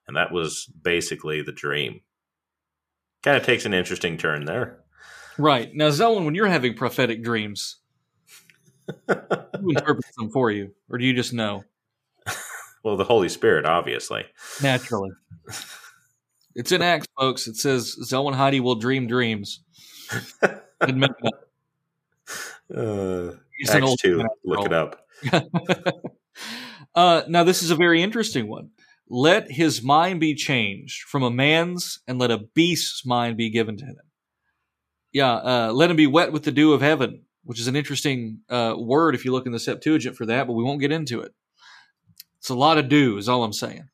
And 0.08 0.15
that 0.15 0.32
was 0.32 0.71
basically 0.82 1.41
the 1.41 1.52
dream. 1.52 2.00
Kind 3.23 3.36
of 3.36 3.43
takes 3.43 3.65
an 3.65 3.73
interesting 3.73 4.17
turn 4.17 4.45
there. 4.45 4.80
Right 5.38 5.69
now, 5.76 5.89
Zelwyn, 5.89 6.23
when 6.23 6.34
you're 6.34 6.47
having 6.47 6.76
prophetic 6.76 7.26
dreams, 7.26 7.76
who 9.08 9.69
interprets 9.69 10.15
them 10.17 10.30
for 10.30 10.52
you, 10.52 10.71
or 10.89 10.97
do 10.97 11.06
you 11.06 11.13
just 11.13 11.34
know? 11.34 11.63
well, 12.84 12.97
the 12.97 13.04
Holy 13.04 13.30
Spirit, 13.30 13.65
obviously. 13.65 14.26
Naturally. 14.62 15.12
It's 16.58 16.71
in 16.71 16.82
Acts, 16.82 17.06
folks. 17.15 17.45
It 17.45 17.56
says 17.56 17.95
Zelwyn 18.02 18.34
Heide 18.34 18.62
will 18.62 18.73
dream 18.73 19.06
dreams. 19.06 19.60
Admit 20.82 21.12
Uh, 22.76 23.34
Acts 23.69 23.95
2, 24.02 24.26
look 24.43 24.65
it 24.65 24.73
up. 24.73 25.06
uh, 26.95 27.21
now, 27.28 27.43
this 27.43 27.62
is 27.62 27.69
a 27.69 27.76
very 27.76 28.02
interesting 28.02 28.47
one. 28.47 28.71
Let 29.08 29.52
his 29.52 29.84
mind 29.84 30.19
be 30.19 30.34
changed 30.34 31.04
from 31.04 31.21
a 31.21 31.30
man's, 31.30 32.00
and 32.08 32.17
let 32.17 32.32
a 32.32 32.39
beast's 32.39 33.06
mind 33.06 33.38
be 33.38 33.52
given 33.52 33.78
to 33.78 33.86
him. 33.86 33.95
Yeah, 35.13 35.34
uh, 35.34 35.71
let 35.73 35.91
him 35.91 35.95
be 35.95 36.08
wet 36.08 36.32
with 36.32 36.43
the 36.43 36.52
dew 36.52 36.73
of 36.73 36.82
heaven 36.82 37.21
which 37.48 37.62
is 37.62 37.68
an 37.68 37.78
interesting 37.78 38.42
uh, 38.50 38.76
word 38.78 39.16
if 39.16 39.24
you 39.24 39.32
look 39.32 39.46
in 39.46 39.54
the 39.54 39.60
Septuagint 39.60 40.18
for 40.18 40.26
that, 40.26 40.48
but 40.48 40.54
we 40.54 40.66
won't 40.66 40.82
get 40.82 40.92
into 40.92 41.22
it. 41.22 41.34
It's 42.40 42.50
a 42.50 42.56
lot 42.56 42.78
of 42.78 42.90
dew, 42.90 43.18
is 43.18 43.30
all 43.30 43.46
I'm 43.46 43.54
saying. 43.54 43.88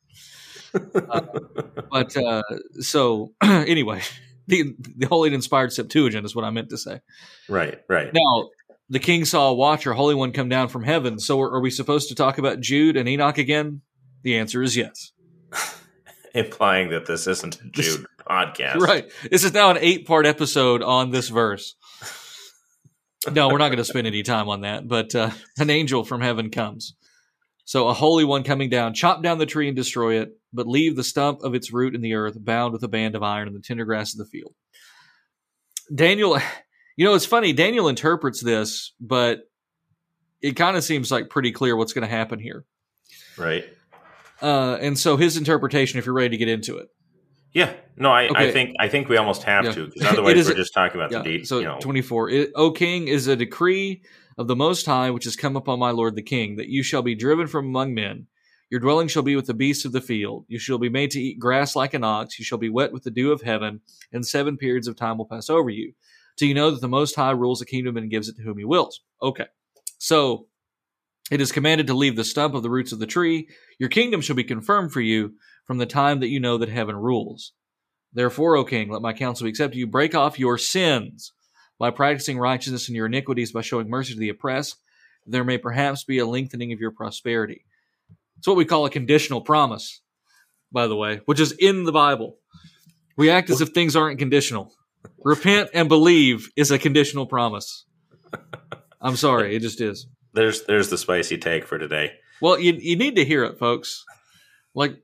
uh, 0.74 1.20
but 1.90 2.16
uh, 2.16 2.42
so 2.80 3.32
anyway, 3.44 4.02
the 4.48 4.74
the 4.96 5.06
holy 5.06 5.28
and 5.28 5.36
inspired 5.36 5.72
Septuagint 5.72 6.26
is 6.26 6.34
what 6.34 6.44
I 6.44 6.50
meant 6.50 6.70
to 6.70 6.76
say. 6.76 7.00
Right, 7.48 7.78
right. 7.88 8.12
Now 8.12 8.48
the 8.90 8.98
king 8.98 9.24
saw 9.24 9.50
a 9.50 9.54
watcher, 9.54 9.92
holy 9.92 10.16
one, 10.16 10.32
come 10.32 10.48
down 10.48 10.66
from 10.66 10.82
heaven. 10.82 11.20
So 11.20 11.40
are, 11.40 11.52
are 11.52 11.60
we 11.60 11.70
supposed 11.70 12.08
to 12.08 12.16
talk 12.16 12.38
about 12.38 12.58
Jude 12.58 12.96
and 12.96 13.08
Enoch 13.08 13.38
again? 13.38 13.82
The 14.24 14.36
answer 14.36 14.64
is 14.64 14.76
yes. 14.76 15.12
Implying 16.34 16.90
that 16.90 17.06
this 17.06 17.28
isn't 17.28 17.60
a 17.60 17.64
Jude 17.70 18.06
podcast, 18.28 18.78
right? 18.78 19.08
This 19.30 19.44
is 19.44 19.54
now 19.54 19.70
an 19.70 19.78
eight 19.80 20.08
part 20.08 20.26
episode 20.26 20.82
on 20.82 21.12
this 21.12 21.28
verse 21.28 21.76
no, 23.32 23.48
we're 23.48 23.58
not 23.58 23.68
going 23.68 23.78
to 23.78 23.84
spend 23.84 24.06
any 24.06 24.22
time 24.22 24.48
on 24.48 24.62
that. 24.62 24.86
But 24.88 25.14
uh, 25.14 25.30
an 25.58 25.70
angel 25.70 26.04
from 26.04 26.20
heaven 26.20 26.50
comes. 26.50 26.94
So 27.64 27.88
a 27.88 27.94
holy 27.94 28.24
one 28.24 28.42
coming 28.42 28.68
down, 28.68 28.94
chop 28.94 29.22
down 29.22 29.38
the 29.38 29.46
tree 29.46 29.68
and 29.68 29.76
destroy 29.76 30.20
it, 30.20 30.36
but 30.52 30.66
leave 30.66 30.96
the 30.96 31.04
stump 31.04 31.40
of 31.42 31.54
its 31.54 31.72
root 31.72 31.94
in 31.94 32.02
the 32.02 32.14
earth, 32.14 32.36
bound 32.42 32.72
with 32.72 32.82
a 32.82 32.88
band 32.88 33.14
of 33.14 33.22
iron 33.22 33.48
in 33.48 33.54
the 33.54 33.60
tender 33.60 33.86
grass 33.86 34.12
of 34.12 34.18
the 34.18 34.26
field. 34.26 34.54
Daniel, 35.94 36.38
you 36.96 37.04
know, 37.04 37.14
it's 37.14 37.26
funny. 37.26 37.52
Daniel 37.52 37.88
interprets 37.88 38.40
this, 38.40 38.92
but 39.00 39.40
it 40.42 40.56
kind 40.56 40.76
of 40.76 40.84
seems 40.84 41.10
like 41.10 41.30
pretty 41.30 41.52
clear 41.52 41.74
what's 41.74 41.94
going 41.94 42.06
to 42.06 42.14
happen 42.14 42.38
here. 42.38 42.64
Right. 43.38 43.64
Uh, 44.42 44.76
and 44.80 44.98
so 44.98 45.16
his 45.16 45.38
interpretation, 45.38 45.98
if 45.98 46.04
you're 46.04 46.14
ready 46.14 46.30
to 46.30 46.36
get 46.36 46.48
into 46.48 46.76
it. 46.76 46.88
Yeah, 47.54 47.72
no, 47.96 48.10
I, 48.10 48.28
okay. 48.28 48.48
I 48.48 48.50
think 48.50 48.76
I 48.80 48.88
think 48.88 49.08
we 49.08 49.16
almost 49.16 49.44
have 49.44 49.64
yeah. 49.64 49.72
to 49.72 49.86
because 49.86 50.02
otherwise 50.12 50.48
we're 50.48 50.54
just 50.54 50.74
talking 50.74 51.00
about 51.00 51.12
yeah. 51.12 51.18
the 51.18 51.38
date. 51.38 51.46
So 51.46 51.60
you 51.60 51.64
know. 51.64 51.78
twenty 51.80 52.02
four. 52.02 52.30
O 52.56 52.72
King 52.72 53.08
is 53.08 53.28
a 53.28 53.36
decree 53.36 54.02
of 54.36 54.48
the 54.48 54.56
Most 54.56 54.84
High 54.84 55.10
which 55.10 55.24
has 55.24 55.36
come 55.36 55.56
upon 55.56 55.78
my 55.78 55.90
lord 55.90 56.16
the 56.16 56.22
King 56.22 56.56
that 56.56 56.68
you 56.68 56.82
shall 56.82 57.02
be 57.02 57.14
driven 57.14 57.46
from 57.46 57.66
among 57.66 57.94
men. 57.94 58.26
Your 58.70 58.80
dwelling 58.80 59.06
shall 59.06 59.22
be 59.22 59.36
with 59.36 59.46
the 59.46 59.54
beasts 59.54 59.84
of 59.84 59.92
the 59.92 60.00
field. 60.00 60.46
You 60.48 60.58
shall 60.58 60.78
be 60.78 60.88
made 60.88 61.12
to 61.12 61.20
eat 61.20 61.38
grass 61.38 61.76
like 61.76 61.94
an 61.94 62.02
ox. 62.02 62.40
You 62.40 62.44
shall 62.44 62.58
be 62.58 62.70
wet 62.70 62.92
with 62.92 63.04
the 63.04 63.10
dew 63.10 63.30
of 63.30 63.42
heaven, 63.42 63.80
and 64.12 64.26
seven 64.26 64.56
periods 64.56 64.88
of 64.88 64.96
time 64.96 65.18
will 65.18 65.26
pass 65.26 65.48
over 65.48 65.70
you, 65.70 65.92
till 66.36 66.48
you 66.48 66.54
know 66.54 66.72
that 66.72 66.80
the 66.80 66.88
Most 66.88 67.14
High 67.14 67.30
rules 67.30 67.60
the 67.60 67.66
kingdom 67.66 67.96
and 67.96 68.10
gives 68.10 68.28
it 68.28 68.36
to 68.36 68.42
whom 68.42 68.58
He 68.58 68.64
wills. 68.64 69.00
Okay, 69.22 69.46
so 69.98 70.48
it 71.30 71.40
is 71.40 71.52
commanded 71.52 71.86
to 71.86 71.94
leave 71.94 72.16
the 72.16 72.24
stump 72.24 72.54
of 72.54 72.64
the 72.64 72.70
roots 72.70 72.90
of 72.90 72.98
the 72.98 73.06
tree. 73.06 73.48
Your 73.78 73.90
kingdom 73.90 74.20
shall 74.20 74.34
be 74.34 74.44
confirmed 74.44 74.92
for 74.92 75.00
you 75.00 75.34
from 75.64 75.78
the 75.78 75.86
time 75.86 76.20
that 76.20 76.28
you 76.28 76.40
know 76.40 76.58
that 76.58 76.68
heaven 76.68 76.96
rules. 76.96 77.52
Therefore, 78.12 78.56
O 78.56 78.64
king, 78.64 78.90
let 78.90 79.02
my 79.02 79.12
counsel 79.12 79.44
be 79.44 79.50
accepted 79.50 79.76
you. 79.76 79.86
Break 79.86 80.14
off 80.14 80.38
your 80.38 80.56
sins 80.56 81.32
by 81.78 81.90
practicing 81.90 82.38
righteousness 82.38 82.88
and 82.88 82.96
your 82.96 83.06
iniquities 83.06 83.52
by 83.52 83.62
showing 83.62 83.88
mercy 83.88 84.14
to 84.14 84.20
the 84.20 84.28
oppressed. 84.28 84.76
There 85.26 85.44
may 85.44 85.58
perhaps 85.58 86.04
be 86.04 86.18
a 86.18 86.26
lengthening 86.26 86.72
of 86.72 86.80
your 86.80 86.90
prosperity. 86.92 87.64
It's 88.38 88.46
what 88.46 88.56
we 88.56 88.64
call 88.64 88.86
a 88.86 88.90
conditional 88.90 89.40
promise, 89.40 90.00
by 90.70 90.86
the 90.86 90.96
way, 90.96 91.20
which 91.24 91.40
is 91.40 91.52
in 91.52 91.84
the 91.84 91.92
Bible. 91.92 92.36
We 93.16 93.30
act 93.30 93.50
as 93.50 93.60
if 93.60 93.70
things 93.70 93.96
aren't 93.96 94.18
conditional. 94.18 94.72
Repent 95.22 95.70
and 95.72 95.88
believe 95.88 96.50
is 96.56 96.70
a 96.70 96.78
conditional 96.78 97.26
promise. 97.26 97.84
I'm 99.00 99.16
sorry, 99.16 99.56
it 99.56 99.60
just 99.60 99.80
is. 99.80 100.06
There's 100.34 100.64
there's 100.64 100.88
the 100.88 100.98
spicy 100.98 101.38
take 101.38 101.64
for 101.64 101.78
today. 101.78 102.12
Well, 102.40 102.58
you 102.58 102.72
you 102.74 102.96
need 102.96 103.16
to 103.16 103.24
hear 103.24 103.44
it, 103.44 103.58
folks. 103.58 104.04
Like 104.74 104.96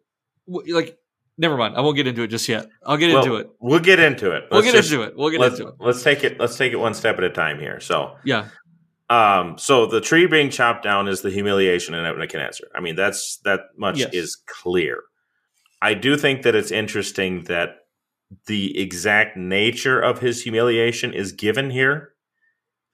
like 0.68 0.98
never 1.38 1.56
mind. 1.56 1.76
I 1.76 1.80
won't 1.80 1.96
get 1.96 2.06
into 2.06 2.22
it 2.22 2.28
just 2.28 2.48
yet. 2.48 2.68
I'll 2.84 2.96
get 2.96 3.12
well, 3.12 3.22
into 3.22 3.36
it. 3.36 3.50
We'll 3.60 3.80
get 3.80 3.98
into 3.98 4.30
it. 4.32 4.44
Let's 4.50 4.52
we'll 4.52 4.62
get 4.62 4.74
just, 4.74 4.92
into 4.92 5.04
it. 5.04 5.16
We'll 5.16 5.30
get 5.30 5.40
into 5.42 5.68
it. 5.68 5.74
Let's 5.80 6.02
take 6.02 6.24
it. 6.24 6.38
Let's 6.38 6.56
take 6.56 6.72
it 6.72 6.76
one 6.76 6.94
step 6.94 7.18
at 7.18 7.24
a 7.24 7.30
time 7.30 7.58
here. 7.58 7.80
So 7.80 8.16
yeah. 8.24 8.48
Um. 9.08 9.58
So 9.58 9.86
the 9.86 10.00
tree 10.00 10.26
being 10.26 10.50
chopped 10.50 10.84
down 10.84 11.08
is 11.08 11.22
the 11.22 11.30
humiliation 11.30 11.94
in 11.94 12.02
Nebuchadnezzar. 12.02 12.68
I 12.74 12.80
mean, 12.80 12.96
that's 12.96 13.38
that 13.44 13.60
much 13.76 13.98
yes. 13.98 14.10
is 14.12 14.36
clear. 14.46 15.02
I 15.82 15.94
do 15.94 16.16
think 16.16 16.42
that 16.42 16.54
it's 16.54 16.70
interesting 16.70 17.44
that 17.44 17.76
the 18.46 18.78
exact 18.78 19.36
nature 19.36 20.00
of 20.00 20.20
his 20.20 20.42
humiliation 20.42 21.12
is 21.12 21.32
given 21.32 21.70
here. 21.70 22.12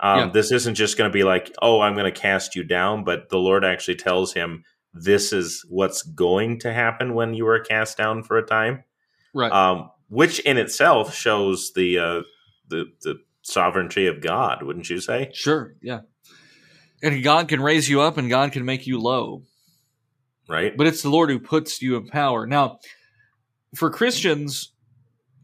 Um, 0.00 0.18
yeah. 0.18 0.30
This 0.32 0.52
isn't 0.52 0.74
just 0.74 0.96
going 0.96 1.10
to 1.10 1.12
be 1.12 1.24
like, 1.24 1.54
oh, 1.62 1.80
I'm 1.80 1.94
going 1.94 2.12
to 2.12 2.20
cast 2.20 2.54
you 2.54 2.62
down, 2.62 3.04
but 3.04 3.28
the 3.28 3.38
Lord 3.38 3.64
actually 3.64 3.96
tells 3.96 4.32
him 4.32 4.62
this 4.96 5.32
is 5.32 5.64
what's 5.68 6.02
going 6.02 6.58
to 6.60 6.72
happen 6.72 7.14
when 7.14 7.34
you 7.34 7.46
are 7.46 7.60
cast 7.60 7.98
down 7.98 8.22
for 8.22 8.38
a 8.38 8.46
time. 8.46 8.84
Right. 9.34 9.52
Um, 9.52 9.90
which 10.08 10.38
in 10.40 10.56
itself 10.56 11.14
shows 11.14 11.72
the 11.74 11.98
uh, 11.98 12.22
the 12.68 12.86
the 13.02 13.16
sovereignty 13.42 14.06
of 14.06 14.20
God, 14.20 14.62
wouldn't 14.62 14.90
you 14.90 15.00
say? 15.00 15.30
Sure. 15.34 15.74
Yeah. 15.82 16.00
And 17.02 17.22
God 17.22 17.48
can 17.48 17.60
raise 17.60 17.88
you 17.88 18.00
up, 18.00 18.16
and 18.16 18.30
God 18.30 18.52
can 18.52 18.64
make 18.64 18.86
you 18.86 19.00
low. 19.00 19.42
Right. 20.48 20.76
But 20.76 20.86
it's 20.86 21.02
the 21.02 21.10
Lord 21.10 21.28
who 21.28 21.38
puts 21.38 21.82
you 21.82 21.96
in 21.96 22.06
power. 22.08 22.46
Now, 22.46 22.78
for 23.74 23.90
Christians, 23.90 24.72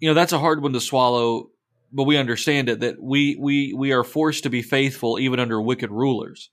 you 0.00 0.08
know 0.08 0.14
that's 0.14 0.32
a 0.32 0.38
hard 0.38 0.62
one 0.62 0.72
to 0.72 0.80
swallow, 0.80 1.50
but 1.92 2.04
we 2.04 2.16
understand 2.16 2.68
it 2.68 2.80
that 2.80 3.02
we 3.02 3.36
we 3.38 3.74
we 3.74 3.92
are 3.92 4.04
forced 4.04 4.44
to 4.44 4.50
be 4.50 4.62
faithful 4.62 5.18
even 5.18 5.40
under 5.40 5.60
wicked 5.60 5.90
rulers. 5.90 6.50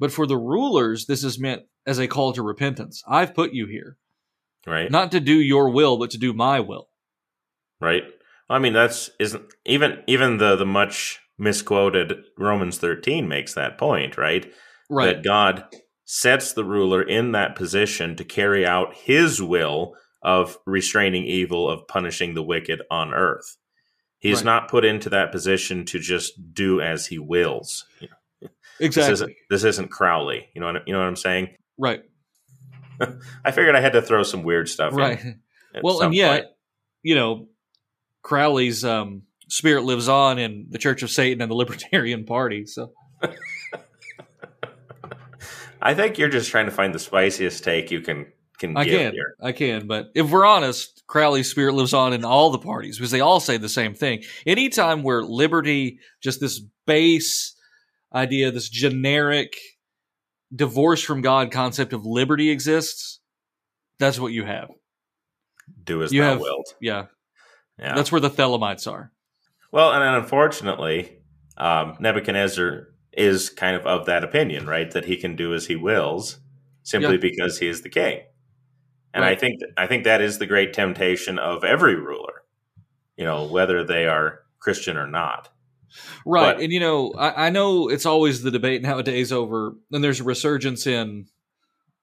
But 0.00 0.10
for 0.10 0.26
the 0.26 0.38
rulers, 0.38 1.06
this 1.06 1.22
is 1.22 1.38
meant 1.38 1.62
as 1.86 1.98
a 1.98 2.08
call 2.08 2.32
to 2.32 2.42
repentance. 2.42 3.02
I've 3.06 3.34
put 3.34 3.52
you 3.52 3.66
here. 3.66 3.96
Right. 4.66 4.90
Not 4.90 5.12
to 5.12 5.20
do 5.20 5.34
your 5.34 5.70
will, 5.70 5.98
but 5.98 6.10
to 6.10 6.18
do 6.18 6.32
my 6.32 6.60
will. 6.60 6.88
Right. 7.80 8.04
I 8.48 8.58
mean, 8.58 8.72
that's 8.72 9.10
isn't 9.18 9.44
even 9.64 10.02
even 10.06 10.38
the 10.38 10.56
the 10.56 10.66
much 10.66 11.20
misquoted 11.38 12.22
Romans 12.38 12.78
13 12.78 13.26
makes 13.26 13.54
that 13.54 13.78
point, 13.78 14.16
right? 14.16 14.50
Right. 14.88 15.16
That 15.16 15.24
God 15.24 15.64
sets 16.04 16.52
the 16.52 16.64
ruler 16.64 17.02
in 17.02 17.32
that 17.32 17.56
position 17.56 18.16
to 18.16 18.24
carry 18.24 18.66
out 18.66 18.94
his 18.94 19.42
will 19.42 19.94
of 20.22 20.58
restraining 20.66 21.24
evil, 21.24 21.68
of 21.68 21.88
punishing 21.88 22.34
the 22.34 22.42
wicked 22.42 22.82
on 22.90 23.12
earth. 23.12 23.56
He's 24.18 24.38
right. 24.38 24.44
not 24.44 24.68
put 24.68 24.84
into 24.84 25.10
that 25.10 25.32
position 25.32 25.84
to 25.86 25.98
just 25.98 26.54
do 26.54 26.80
as 26.80 27.06
he 27.06 27.18
wills. 27.18 27.84
Exactly. 28.80 29.10
This 29.10 29.20
isn't, 29.20 29.32
this 29.50 29.64
isn't 29.64 29.90
Crowley. 29.90 30.48
You 30.54 30.60
know 30.60 30.72
what, 30.72 30.88
you 30.88 30.92
know 30.92 30.98
what 30.98 31.06
I'm 31.06 31.14
saying? 31.14 31.54
Right. 31.78 32.02
I 33.44 33.50
figured 33.50 33.74
I 33.74 33.80
had 33.80 33.94
to 33.94 34.02
throw 34.02 34.22
some 34.22 34.42
weird 34.42 34.68
stuff 34.68 34.94
right. 34.94 35.20
Well, 35.82 36.02
and 36.02 36.14
yet, 36.14 36.42
point. 36.42 36.46
you 37.02 37.14
know, 37.14 37.48
Crowley's 38.20 38.84
um, 38.84 39.22
spirit 39.48 39.84
lives 39.84 40.06
on 40.06 40.38
in 40.38 40.66
the 40.68 40.76
Church 40.76 41.02
of 41.02 41.10
Satan 41.10 41.40
and 41.40 41.50
the 41.50 41.54
Libertarian 41.54 42.26
Party. 42.26 42.66
So. 42.66 42.92
I 45.80 45.94
think 45.94 46.18
you're 46.18 46.28
just 46.28 46.50
trying 46.50 46.66
to 46.66 46.72
find 46.72 46.94
the 46.94 46.98
spiciest 46.98 47.64
take 47.64 47.90
you 47.90 48.02
can 48.02 48.26
can 48.58 48.76
I 48.76 48.84
can. 48.84 49.12
Here. 49.12 49.34
I 49.42 49.52
can, 49.52 49.86
but 49.86 50.10
if 50.14 50.30
we're 50.30 50.46
honest, 50.46 51.02
Crowley's 51.06 51.50
spirit 51.50 51.74
lives 51.74 51.94
on 51.94 52.12
in 52.12 52.24
all 52.24 52.50
the 52.50 52.58
parties 52.58 52.96
because 52.98 53.10
they 53.10 53.20
all 53.20 53.40
say 53.40 53.56
the 53.56 53.68
same 53.68 53.94
thing. 53.94 54.22
Anytime 54.46 55.02
where 55.02 55.22
liberty, 55.22 55.98
just 56.22 56.38
this 56.40 56.60
base 56.86 57.56
idea, 58.14 58.50
this 58.50 58.68
generic 58.68 59.56
divorce 60.54 61.02
from 61.02 61.22
God 61.22 61.50
concept 61.50 61.92
of 61.92 62.04
liberty 62.04 62.50
exists, 62.50 63.20
that's 63.98 64.18
what 64.18 64.32
you 64.32 64.44
have. 64.44 64.70
Do 65.84 66.02
as 66.02 66.12
you 66.12 66.22
thou 66.22 66.30
have, 66.30 66.40
wilt. 66.40 66.74
Yeah. 66.80 67.06
Yeah. 67.78 67.94
That's 67.94 68.12
where 68.12 68.20
the 68.20 68.30
Thelemites 68.30 68.90
are. 68.90 69.12
Well, 69.70 69.92
and 69.92 70.02
unfortunately, 70.22 71.18
um, 71.56 71.96
Nebuchadnezzar 71.98 72.88
is 73.12 73.50
kind 73.50 73.76
of 73.76 73.86
of 73.86 74.06
that 74.06 74.24
opinion, 74.24 74.66
right? 74.66 74.90
That 74.90 75.04
he 75.04 75.16
can 75.16 75.36
do 75.36 75.54
as 75.54 75.66
he 75.66 75.76
wills 75.76 76.38
simply 76.82 77.12
yeah. 77.12 77.20
because 77.20 77.58
he 77.58 77.68
is 77.68 77.82
the 77.82 77.88
king. 77.88 78.20
And 79.14 79.22
right. 79.22 79.36
I 79.36 79.40
think 79.40 79.60
I 79.76 79.86
think 79.86 80.04
that 80.04 80.20
is 80.20 80.38
the 80.38 80.46
great 80.46 80.72
temptation 80.72 81.38
of 81.38 81.64
every 81.64 81.94
ruler, 81.94 82.44
you 83.16 83.24
know, 83.24 83.46
whether 83.46 83.84
they 83.84 84.06
are 84.06 84.40
Christian 84.58 84.96
or 84.96 85.06
not. 85.06 85.50
Right. 86.24 86.54
But, 86.54 86.62
and 86.62 86.72
you 86.72 86.80
know, 86.80 87.12
I, 87.12 87.46
I, 87.46 87.50
know 87.50 87.88
it's 87.88 88.06
always 88.06 88.42
the 88.42 88.50
debate 88.50 88.82
nowadays 88.82 89.32
over 89.32 89.74
and 89.90 90.02
there's 90.02 90.20
a 90.20 90.24
resurgence 90.24 90.86
in 90.86 91.26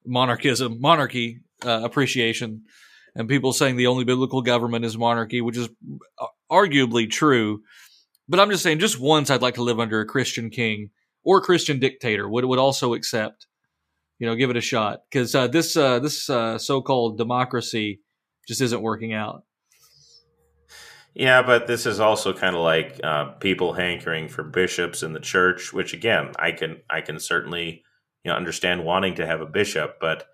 monarchism, 0.05 0.79
monarchy 0.79 1.41
uh, 1.65 1.81
appreciation, 1.83 2.63
and 3.15 3.27
people 3.27 3.53
saying 3.53 3.75
the 3.75 3.87
only 3.87 4.03
biblical 4.03 4.41
government 4.41 4.85
is 4.85 4.97
monarchy, 4.97 5.41
which 5.41 5.57
is 5.57 5.69
uh, 6.19 6.27
arguably 6.51 7.09
true. 7.09 7.61
But 8.27 8.39
I'm 8.39 8.51
just 8.51 8.63
saying, 8.63 8.79
just 8.79 8.99
once 8.99 9.29
I'd 9.29 9.41
like 9.41 9.55
to 9.55 9.63
live 9.63 9.79
under 9.79 10.01
a 10.01 10.05
Christian 10.05 10.49
king 10.49 10.91
or 11.23 11.39
a 11.39 11.41
Christian 11.41 11.79
dictator 11.79 12.29
would 12.29 12.45
would 12.45 12.59
also 12.59 12.93
accept 12.93 13.47
you 14.19 14.27
know, 14.27 14.35
give 14.35 14.49
it 14.49 14.57
a 14.57 14.61
shot 14.61 14.99
because 15.09 15.33
uh, 15.33 15.47
this 15.47 15.75
uh, 15.75 15.99
this 15.99 16.29
uh, 16.29 16.57
so-called 16.57 17.17
democracy 17.17 18.01
just 18.47 18.61
isn't 18.61 18.81
working 18.81 19.13
out. 19.13 19.43
Yeah, 21.19 21.41
but 21.41 21.67
this 21.67 21.85
is 21.85 21.99
also 21.99 22.31
kind 22.31 22.55
of 22.55 22.61
like 22.61 22.97
uh, 23.03 23.25
people 23.41 23.73
hankering 23.73 24.29
for 24.29 24.41
bishops 24.41 25.03
in 25.03 25.11
the 25.11 25.19
church, 25.19 25.73
which 25.73 25.93
again, 25.93 26.31
I 26.39 26.53
can 26.53 26.77
I 26.89 27.01
can 27.01 27.19
certainly 27.19 27.83
you 28.23 28.31
know 28.31 28.37
understand 28.37 28.85
wanting 28.85 29.15
to 29.15 29.25
have 29.25 29.41
a 29.41 29.45
bishop, 29.45 29.97
but 29.99 30.27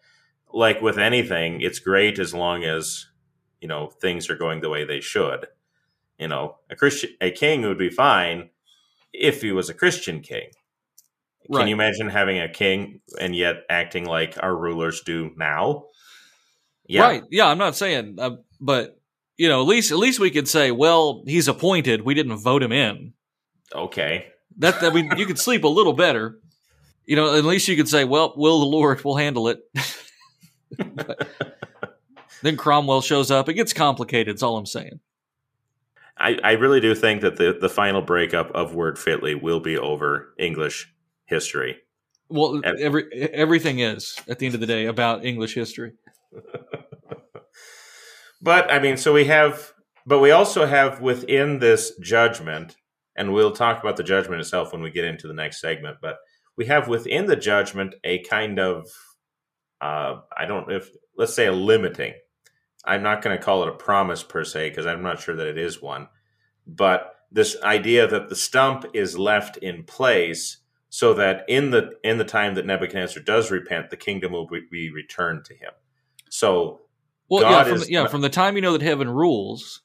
like 0.53 0.83
with 0.83 0.99
anything, 0.99 1.61
it's 1.61 1.79
great 1.79 2.19
as 2.19 2.35
long 2.35 2.63
as 2.63 3.07
you 3.59 3.67
know 3.67 3.87
things 3.87 4.29
are 4.29 4.35
going 4.35 4.61
the 4.61 4.69
way 4.69 4.85
they 4.85 5.01
should. 5.01 5.47
You 6.19 6.27
know, 6.27 6.57
a 6.69 6.75
Christian 6.75 7.09
a 7.19 7.31
king 7.31 7.63
would 7.63 7.79
be 7.79 7.89
fine 7.89 8.51
if 9.11 9.41
he 9.41 9.51
was 9.51 9.71
a 9.71 9.73
Christian 9.73 10.21
king. 10.21 10.51
Can 11.47 11.55
right. 11.55 11.67
you 11.67 11.73
imagine 11.73 12.09
having 12.09 12.37
a 12.37 12.47
king 12.47 13.01
and 13.19 13.35
yet 13.35 13.63
acting 13.71 14.05
like 14.05 14.37
our 14.39 14.55
rulers 14.55 15.01
do 15.01 15.31
now? 15.35 15.85
Yeah. 16.85 17.01
Right. 17.01 17.23
Yeah, 17.31 17.47
I'm 17.47 17.57
not 17.57 17.75
saying, 17.75 18.17
uh, 18.19 18.35
but 18.61 18.99
you 19.37 19.49
know, 19.49 19.61
at 19.61 19.67
least 19.67 19.91
at 19.91 19.97
least 19.97 20.19
we 20.19 20.31
could 20.31 20.47
say, 20.47 20.71
well, 20.71 21.23
he's 21.25 21.47
appointed. 21.47 22.01
We 22.01 22.13
didn't 22.13 22.37
vote 22.37 22.63
him 22.63 22.71
in. 22.71 23.13
Okay. 23.73 24.27
That 24.57 24.81
I 24.83 24.89
mean, 24.89 25.11
you 25.17 25.25
could 25.25 25.39
sleep 25.39 25.63
a 25.63 25.69
little 25.69 25.93
better. 25.93 26.39
You 27.05 27.15
know, 27.15 27.35
at 27.35 27.45
least 27.45 27.67
you 27.67 27.75
could 27.75 27.89
say, 27.89 28.03
well, 28.03 28.33
will 28.35 28.59
the 28.59 28.65
Lord 28.65 29.03
will 29.03 29.17
handle 29.17 29.47
it. 29.47 29.59
then 32.41 32.57
Cromwell 32.57 33.01
shows 33.01 33.29
up. 33.29 33.47
It 33.47 33.53
gets 33.53 33.73
complicated. 33.73 34.33
It's 34.33 34.43
all 34.43 34.57
I'm 34.57 34.65
saying. 34.65 34.99
I, 36.17 36.39
I 36.43 36.51
really 36.53 36.79
do 36.79 36.95
think 36.95 37.21
that 37.21 37.35
the, 37.35 37.57
the 37.59 37.69
final 37.69 38.01
breakup 38.01 38.49
of 38.51 38.73
word 38.73 38.97
fitly 38.97 39.35
will 39.35 39.59
be 39.59 39.77
over 39.77 40.33
English 40.39 40.91
history. 41.25 41.77
Well, 42.29 42.61
every 42.65 43.11
everything 43.13 43.79
is 43.79 44.17
at 44.27 44.39
the 44.39 44.47
end 44.47 44.55
of 44.55 44.61
the 44.61 44.67
day 44.67 44.85
about 44.85 45.25
English 45.25 45.53
history. 45.53 45.93
but 48.45 48.71
I 48.71 48.77
mean, 48.77 48.95
so 48.95 49.11
we 49.11 49.25
have, 49.25 49.73
but 50.05 50.19
we 50.19 50.29
also 50.29 50.67
have 50.67 51.01
within 51.01 51.57
this 51.57 51.97
judgment, 51.97 52.75
and 53.15 53.33
we'll 53.33 53.51
talk 53.51 53.81
about 53.81 53.97
the 53.97 54.03
judgment 54.03 54.39
itself 54.39 54.71
when 54.71 54.83
we 54.83 54.91
get 54.91 55.03
into 55.03 55.27
the 55.27 55.33
next 55.33 55.59
segment. 55.59 55.97
But 55.99 56.17
we 56.55 56.67
have 56.67 56.87
within 56.87 57.25
the 57.25 57.35
judgment 57.35 57.95
a 58.03 58.19
kind 58.19 58.59
of, 58.59 58.87
uh, 59.81 60.17
I 60.37 60.45
don't 60.45 60.71
if 60.71 60.91
let's 61.17 61.33
say 61.33 61.47
a 61.47 61.51
limiting. 61.51 62.13
I'm 62.85 63.01
not 63.01 63.23
going 63.23 63.35
to 63.35 63.43
call 63.43 63.63
it 63.63 63.69
a 63.69 63.73
promise 63.73 64.21
per 64.21 64.43
se 64.43 64.69
because 64.69 64.85
I'm 64.85 65.01
not 65.01 65.19
sure 65.19 65.35
that 65.35 65.47
it 65.47 65.57
is 65.57 65.81
one, 65.81 66.07
but 66.67 67.15
this 67.31 67.57
idea 67.63 68.07
that 68.07 68.29
the 68.29 68.35
stump 68.35 68.85
is 68.93 69.17
left 69.17 69.57
in 69.57 69.85
place 69.85 70.57
so 70.89 71.15
that 71.15 71.45
in 71.47 71.71
the 71.71 71.93
in 72.03 72.19
the 72.19 72.23
time 72.23 72.53
that 72.55 72.67
Nebuchadnezzar 72.67 73.23
does 73.23 73.49
repent, 73.49 73.89
the 73.89 73.97
kingdom 73.97 74.33
will 74.33 74.47
be 74.47 74.91
returned 74.91 75.45
to 75.45 75.55
him. 75.55 75.71
So, 76.29 76.84
well, 77.29 77.41
God 77.41 77.51
yeah, 77.51 77.63
from, 77.63 77.81
is, 77.81 77.89
yeah, 77.89 78.07
from 78.07 78.21
the 78.21 78.29
time 78.29 78.55
you 78.55 78.61
know 78.61 78.73
that 78.73 78.81
heaven 78.81 79.09
rules, 79.09 79.81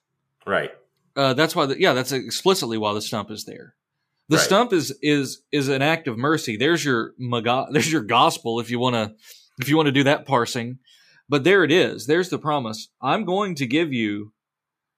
right? 0.46 0.70
Uh, 1.16 1.34
that's 1.34 1.56
why, 1.56 1.66
the, 1.66 1.80
yeah, 1.80 1.92
that's 1.92 2.12
explicitly 2.12 2.78
why 2.78 2.92
the 2.94 3.02
stump 3.02 3.30
is 3.30 3.44
there. 3.44 3.74
The 4.28 4.36
right. 4.36 4.44
stump 4.44 4.72
is 4.72 4.96
is 5.02 5.42
is 5.50 5.68
an 5.68 5.82
act 5.82 6.06
of 6.06 6.16
mercy. 6.18 6.56
There's 6.56 6.84
your 6.84 7.14
there's 7.70 7.92
your 7.92 8.02
gospel 8.02 8.60
if 8.60 8.70
you 8.70 8.78
want 8.78 8.94
to 8.94 9.14
if 9.58 9.68
you 9.68 9.76
want 9.76 9.86
to 9.86 9.92
do 9.92 10.04
that 10.04 10.26
parsing. 10.26 10.78
But 11.28 11.44
there 11.44 11.62
it 11.62 11.70
is. 11.70 12.06
There's 12.06 12.28
the 12.28 12.38
promise. 12.38 12.88
I'm 13.00 13.24
going 13.24 13.54
to 13.56 13.66
give 13.66 13.92
you 13.92 14.32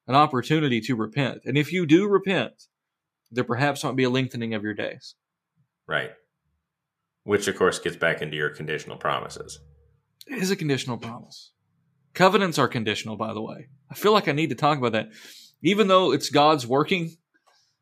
an 0.07 0.14
opportunity 0.14 0.81
to 0.83 0.96
repent, 0.96 1.42
and 1.44 1.59
if 1.59 1.72
you 1.72 1.87
do 1.87 2.09
repent, 2.09 2.68
there 3.31 3.44
perhaps 3.44 3.85
might 3.85 3.96
be 3.96 4.05
a 4.05 4.11
lengthening 4.11 4.55
of 4.55 4.62
your 4.62 4.74
days. 4.74 5.14
Right. 5.87 6.12
Which, 7.24 7.48
of 7.48 7.57
course, 7.57 7.78
gets 7.78 7.96
back 7.96 8.20
into 8.22 8.37
your 8.37 8.50
conditional 8.50 8.96
promises. 8.96 9.61
It 10.26 10.38
is 10.38 10.50
a 10.50 10.57
conditional 10.57 10.98
promise. 10.98 11.52
Covenants 12.14 12.59
are 12.59 12.68
conditional, 12.68 13.16
by 13.16 13.33
the 13.33 13.42
way. 13.42 13.68
I 13.90 13.94
feel 13.94 14.12
like 14.12 14.29
I 14.29 14.33
need 14.33 14.51
to 14.51 14.55
talk 14.55 14.79
about 14.79 14.92
that. 14.92 15.11
Even 15.62 15.88
though 15.88 16.12
it's 16.12 16.29
God's 16.29 16.66
working 16.66 17.16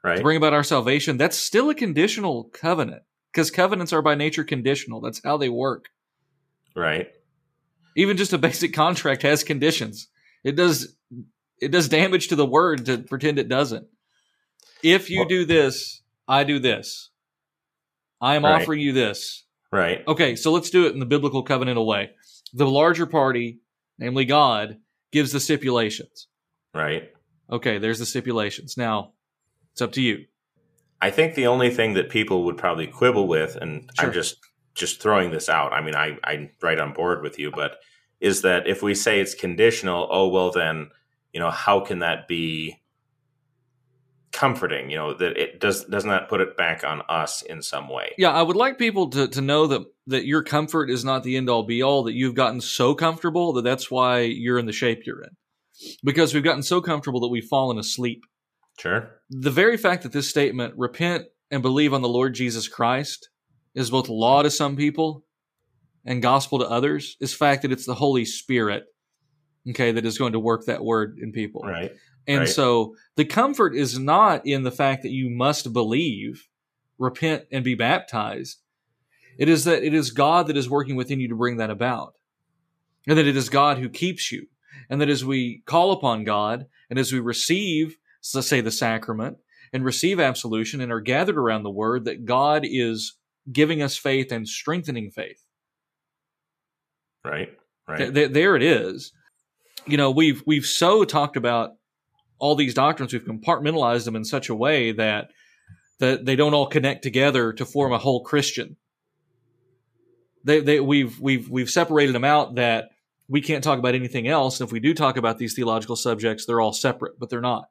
right. 0.05 0.16
to 0.16 0.23
bring 0.23 0.37
about 0.37 0.53
our 0.53 0.62
salvation, 0.62 1.16
that's 1.16 1.37
still 1.37 1.71
a 1.71 1.75
conditional 1.75 2.45
covenant 2.53 3.03
because 3.33 3.51
covenants 3.51 3.93
are 3.93 4.03
by 4.03 4.14
nature 4.14 4.45
conditional. 4.45 5.01
That's 5.01 5.21
how 5.25 5.37
they 5.37 5.49
work. 5.49 5.88
Right. 6.77 7.09
Even 7.97 8.16
just 8.16 8.33
a 8.33 8.38
basic 8.38 8.73
contract 8.73 9.23
has 9.23 9.43
conditions. 9.43 10.09
It 10.45 10.57
does 10.57 10.97
it 11.61 11.71
does 11.71 11.88
damage 11.88 12.29
to 12.29 12.37
the 12.37 12.47
word 12.47 12.87
to 12.87 12.99
pretend 12.99 13.38
it 13.38 13.49
doesn't. 13.49 13.87
If 14.83 15.11
you 15.11 15.21
well, 15.21 15.29
do 15.29 15.45
this, 15.45 16.03
I 16.27 16.45
do 16.45 16.59
this. 16.59 17.11
I 18.21 18.37
am 18.37 18.45
right. 18.45 18.62
offering 18.62 18.81
you 18.81 18.93
this. 18.93 19.45
Right. 19.73 20.07
Okay, 20.07 20.37
so 20.37 20.53
let's 20.53 20.71
do 20.71 20.87
it 20.87 20.93
in 20.93 21.01
the 21.01 21.07
biblical 21.07 21.45
covenantal 21.45 21.87
way. 21.87 22.11
The 22.55 22.66
larger 22.66 23.07
party, 23.07 23.61
namely 24.01 24.25
God, 24.25 24.79
gives 25.13 25.31
the 25.31 25.39
stipulations. 25.39 26.27
Right. 26.75 27.13
Okay, 27.51 27.79
there's 27.79 27.99
the 27.99 28.07
stipulations. 28.07 28.77
Now, 28.77 29.13
it's 29.73 29.83
up 29.83 29.93
to 29.93 30.03
you. 30.03 30.25
I 31.01 31.11
think 31.11 31.35
the 31.35 31.47
only 31.47 31.71
thing 31.71 31.95
that 31.95 32.11
people 32.11 32.45
would 32.45 32.57
probably 32.57 32.87
quibble 32.87 33.29
with, 33.29 33.57
and 33.57 33.91
sure. 33.99 34.09
I'm 34.09 34.13
just 34.13 34.37
just 34.75 35.01
throwing 35.01 35.31
this 35.31 35.49
out. 35.49 35.73
I 35.73 35.81
mean, 35.81 35.95
I, 35.95 36.17
I'm 36.25 36.51
right 36.63 36.79
on 36.79 36.93
board 36.93 37.23
with 37.23 37.39
you, 37.39 37.51
but 37.51 37.79
is 38.21 38.43
that 38.43 38.67
if 38.67 38.83
we 38.83 38.95
say 38.95 39.21
it's 39.21 39.35
conditional, 39.35 40.09
oh 40.11 40.29
well, 40.29 40.51
then 40.51 40.91
you 41.33 41.41
know 41.41 41.51
how 41.51 41.81
can 41.81 42.01
that 42.01 42.29
be 42.29 42.81
comforting 44.40 44.88
you 44.88 44.96
know 44.96 45.12
that 45.12 45.37
it 45.37 45.61
does 45.61 45.85
does 45.85 46.07
not 46.07 46.26
put 46.26 46.40
it 46.40 46.57
back 46.57 46.83
on 46.83 47.03
us 47.11 47.42
in 47.42 47.61
some 47.61 47.90
way. 47.90 48.14
Yeah 48.16 48.33
i 48.33 48.40
would 48.40 48.57
like 48.57 48.79
people 48.79 49.11
to, 49.11 49.29
to 49.29 49.42
know 49.42 49.66
that 49.66 49.83
that 50.07 50.24
your 50.24 50.42
comfort 50.42 50.88
is 50.88 51.05
not 51.05 51.24
the 51.24 51.37
end 51.37 51.50
all 51.50 51.62
be 51.62 51.83
all 51.83 52.05
that 52.05 52.14
you've 52.14 52.35
gotten 52.35 52.62
so 52.62 52.94
comfortable 52.94 53.53
that 53.53 53.64
that's 53.64 53.90
why 53.90 54.20
you're 54.20 54.59
in 54.59 54.64
the 54.64 54.72
shape 54.72 55.03
you're 55.05 55.22
in. 55.22 55.37
Because 56.03 56.33
we've 56.33 56.42
gotten 56.42 56.62
so 56.62 56.81
comfortable 56.81 57.20
that 57.20 57.29
we've 57.29 57.44
fallen 57.44 57.79
asleep. 57.79 58.22
Sure. 58.79 59.11
The 59.29 59.50
very 59.50 59.76
fact 59.76 60.05
that 60.05 60.12
this 60.12 60.29
statement 60.29 60.72
repent 60.79 61.26
and 61.50 61.61
believe 61.61 61.92
on 61.92 62.00
the 62.00 62.09
lord 62.09 62.35
jesus 62.35 62.66
christ 62.66 63.29
is 63.74 63.90
both 63.90 64.09
law 64.09 64.42
to 64.42 64.50
some 64.50 64.74
people 64.74 65.22
and 66.07 66.22
gospel 66.22 66.61
to 66.61 66.66
others 66.66 67.18
is 67.20 67.35
fact 67.35 67.61
that 67.61 67.72
it's 67.72 67.85
the 67.85 67.94
holy 67.94 68.24
spirit 68.24 68.85
okay 69.68 69.92
that 69.92 70.07
is 70.07 70.16
going 70.16 70.33
to 70.33 70.40
work 70.40 70.64
that 70.64 70.83
word 70.83 71.18
in 71.20 71.31
people. 71.31 71.61
Right 71.61 71.92
and 72.26 72.40
right. 72.40 72.48
so 72.48 72.94
the 73.16 73.24
comfort 73.24 73.74
is 73.74 73.98
not 73.98 74.46
in 74.46 74.62
the 74.62 74.70
fact 74.70 75.02
that 75.02 75.11
you 75.11 75.30
must 75.30 75.72
believe, 75.72 76.48
repent, 76.98 77.44
and 77.50 77.64
be 77.64 77.74
baptized. 77.74 78.59
It 79.38 79.48
is 79.48 79.64
that 79.64 79.83
it 79.83 79.94
is 79.94 80.11
God 80.11 80.46
that 80.48 80.56
is 80.56 80.68
working 80.68 80.96
within 80.96 81.20
you 81.20 81.28
to 81.28 81.37
bring 81.37 81.56
that 81.56 81.70
about. 81.70 82.14
And 83.06 83.16
that 83.16 83.26
it 83.26 83.37
is 83.37 83.48
God 83.48 83.78
who 83.78 83.88
keeps 83.88 84.30
you. 84.30 84.46
And 84.88 85.00
that 85.00 85.09
as 85.09 85.24
we 85.24 85.62
call 85.66 85.92
upon 85.92 86.24
God 86.24 86.66
and 86.90 86.98
as 86.98 87.12
we 87.12 87.20
receive, 87.20 87.96
let's 88.35 88.48
say, 88.48 88.61
the 88.61 88.70
sacrament 88.70 89.38
and 89.72 89.85
receive 89.85 90.20
absolution 90.20 90.80
and 90.80 90.92
are 90.92 91.00
gathered 91.00 91.38
around 91.38 91.62
the 91.62 91.70
word, 91.70 92.04
that 92.04 92.26
God 92.26 92.64
is 92.64 93.16
giving 93.50 93.83
us 93.83 93.96
faith 93.96 94.30
and 94.30 94.46
strengthening 94.46 95.11
faith. 95.11 95.42
Right. 97.24 97.56
Right. 97.88 97.98
Th- 97.98 98.14
th- 98.14 98.33
there 98.33 98.56
it 98.56 98.62
is. 98.62 99.12
You 99.87 99.96
know, 99.96 100.11
we've 100.11 100.42
we've 100.46 100.66
so 100.66 101.04
talked 101.04 101.37
about 101.37 101.72
all 102.40 102.57
these 102.57 102.74
doctrines, 102.74 103.12
we've 103.12 103.24
compartmentalized 103.24 104.07
them 104.07 104.16
in 104.16 104.24
such 104.24 104.48
a 104.48 104.55
way 104.55 104.92
that 104.92 105.31
that 106.00 106.24
they 106.24 106.35
don't 106.35 106.55
all 106.55 106.66
connect 106.66 107.03
together 107.03 107.53
to 107.53 107.66
form 107.66 107.92
a 107.92 107.98
whole 107.98 108.24
Christian. 108.24 108.76
They, 110.42 110.61
they, 110.61 110.81
we've 110.81 111.20
we've 111.20 111.48
we've 111.48 111.70
separated 111.70 112.14
them 112.14 112.24
out 112.24 112.55
that 112.55 112.88
we 113.29 113.42
can't 113.42 113.62
talk 113.62 113.79
about 113.79 113.94
anything 113.94 114.26
else. 114.26 114.59
And 114.59 114.66
if 114.66 114.72
we 114.72 114.81
do 114.81 114.94
talk 114.94 115.16
about 115.16 115.38
these 115.38 115.55
theological 115.55 115.96
subjects, 115.96 116.46
they're 116.46 116.61
all 116.61 116.72
separate, 116.72 117.18
but 117.20 117.29
they're 117.29 117.40
not. 117.40 117.66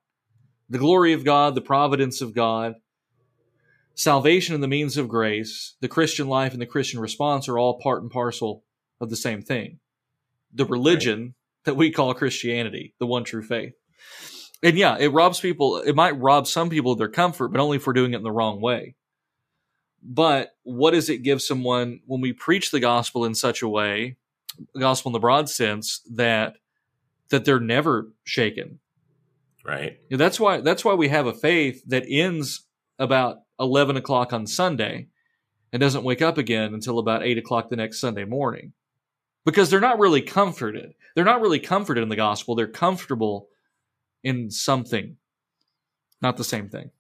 The 0.69 0.77
glory 0.77 1.13
of 1.13 1.25
God, 1.25 1.55
the 1.55 1.61
providence 1.61 2.21
of 2.21 2.35
God, 2.35 2.75
salvation 3.95 4.53
and 4.53 4.63
the 4.63 4.67
means 4.67 4.95
of 4.95 5.09
grace, 5.09 5.75
the 5.81 5.87
Christian 5.87 6.27
life 6.27 6.53
and 6.53 6.61
the 6.61 6.67
Christian 6.67 6.99
response 6.99 7.49
are 7.49 7.57
all 7.57 7.79
part 7.79 8.03
and 8.03 8.11
parcel 8.11 8.63
of 9.01 9.09
the 9.09 9.17
same 9.17 9.41
thing. 9.41 9.79
The 10.53 10.65
religion 10.65 11.21
right. 11.21 11.33
that 11.65 11.75
we 11.75 11.91
call 11.91 12.13
Christianity, 12.13 12.93
the 12.99 13.07
one 13.07 13.23
true 13.23 13.43
faith. 13.43 13.73
And 14.61 14.77
yeah, 14.77 14.97
it 14.99 15.13
robs 15.13 15.39
people, 15.39 15.77
it 15.77 15.95
might 15.95 16.19
rob 16.19 16.45
some 16.45 16.69
people 16.69 16.91
of 16.91 16.97
their 16.97 17.07
comfort, 17.07 17.49
but 17.49 17.61
only 17.61 17.77
if 17.77 17.87
we're 17.87 17.93
doing 17.93 18.13
it 18.13 18.17
in 18.17 18.23
the 18.23 18.31
wrong 18.31 18.59
way. 18.59 18.95
But 20.03 20.55
what 20.63 20.91
does 20.91 21.09
it 21.09 21.23
give 21.23 21.41
someone 21.41 22.01
when 22.05 22.21
we 22.21 22.33
preach 22.33 22.71
the 22.71 22.79
gospel 22.79 23.25
in 23.25 23.35
such 23.35 23.61
a 23.61 23.67
way, 23.67 24.17
the 24.73 24.79
gospel 24.79 25.09
in 25.09 25.13
the 25.13 25.19
broad 25.19 25.49
sense, 25.49 26.01
that 26.11 26.55
that 27.29 27.45
they're 27.45 27.59
never 27.59 28.11
shaken? 28.23 28.79
Right. 29.65 29.99
That's 30.09 30.39
why 30.39 30.61
that's 30.61 30.85
why 30.85 30.93
we 30.93 31.09
have 31.09 31.27
a 31.27 31.33
faith 31.33 31.83
that 31.87 32.05
ends 32.07 32.65
about 32.97 33.41
eleven 33.59 33.97
o'clock 33.97 34.33
on 34.33 34.47
Sunday 34.47 35.07
and 35.71 35.79
doesn't 35.79 36.03
wake 36.03 36.21
up 36.21 36.37
again 36.37 36.73
until 36.73 36.97
about 36.97 37.23
eight 37.23 37.37
o'clock 37.37 37.69
the 37.69 37.75
next 37.75 37.99
Sunday 37.99 38.25
morning. 38.25 38.73
Because 39.45 39.69
they're 39.69 39.79
not 39.79 39.99
really 39.99 40.21
comforted. 40.21 40.93
They're 41.13 41.25
not 41.25 41.41
really 41.41 41.59
comforted 41.59 42.03
in 42.03 42.09
the 42.09 42.15
gospel. 42.15 42.55
They're 42.55 42.67
comfortable 42.67 43.47
in 44.23 44.49
something. 44.51 45.17
Not 46.21 46.37
the 46.37 46.43
same 46.43 46.69
thing. 46.69 46.91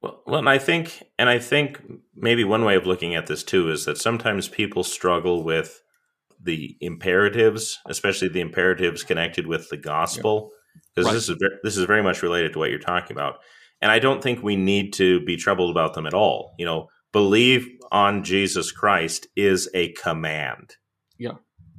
Well, 0.00 0.22
well, 0.26 0.38
and 0.38 0.48
I 0.48 0.58
think, 0.58 1.02
and 1.18 1.28
I 1.28 1.38
think 1.38 1.80
maybe 2.16 2.42
one 2.42 2.64
way 2.64 2.74
of 2.74 2.86
looking 2.86 3.14
at 3.14 3.26
this 3.26 3.44
too 3.44 3.70
is 3.70 3.84
that 3.84 3.98
sometimes 3.98 4.48
people 4.48 4.82
struggle 4.82 5.44
with 5.44 5.82
the 6.42 6.76
imperatives, 6.80 7.78
especially 7.86 8.28
the 8.28 8.40
imperatives 8.40 9.04
connected 9.04 9.46
with 9.46 9.68
the 9.68 9.76
gospel, 9.76 10.50
because 10.94 11.06
right. 11.06 11.14
this 11.14 11.28
is 11.28 11.36
this 11.62 11.76
is 11.76 11.84
very 11.84 12.02
much 12.02 12.22
related 12.22 12.52
to 12.52 12.58
what 12.58 12.70
you're 12.70 12.80
talking 12.80 13.16
about. 13.16 13.36
And 13.80 13.90
I 13.90 13.98
don't 13.98 14.22
think 14.22 14.42
we 14.42 14.56
need 14.56 14.92
to 14.94 15.24
be 15.24 15.36
troubled 15.36 15.70
about 15.70 15.94
them 15.94 16.06
at 16.06 16.14
all. 16.14 16.54
You 16.58 16.66
know, 16.66 16.88
believe 17.12 17.68
on 17.92 18.24
Jesus 18.24 18.72
Christ 18.72 19.28
is 19.36 19.68
a 19.74 19.92
command. 19.92 20.76
Yeah. 21.18 21.34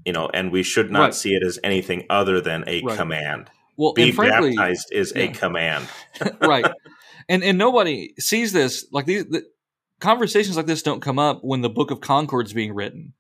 You 0.06 0.14
know, 0.14 0.30
and 0.34 0.52
we 0.52 0.64
should 0.64 0.92
not 0.92 1.02
right. 1.02 1.14
see 1.14 1.34
it 1.34 1.44
as 1.46 1.60
anything 1.64 2.06
other 2.10 2.40
than 2.40 2.64
a 2.68 2.82
right. 2.84 2.98
command. 2.98 3.50
Well, 3.76 3.94
be 3.94 4.12
frankly, 4.12 4.56
baptized 4.56 4.90
is 4.92 5.14
yeah. 5.16 5.24
a 5.24 5.28
command. 5.30 5.88
right. 6.42 6.66
And 7.28 7.44
and 7.44 7.58
nobody 7.58 8.14
sees 8.20 8.54
this 8.54 8.86
like 8.92 9.06
these 9.06 9.26
the, 9.26 9.44
conversations 10.00 10.58
like 10.58 10.66
this 10.66 10.84
don't 10.84 11.02
come 11.02 11.20
up 11.20 11.40
when 11.44 11.62
the 11.62 11.70
Book 11.70 11.92
of 11.92 12.02
Concord 12.02 12.48
is 12.48 12.54
being 12.54 12.74
written. 12.74 13.14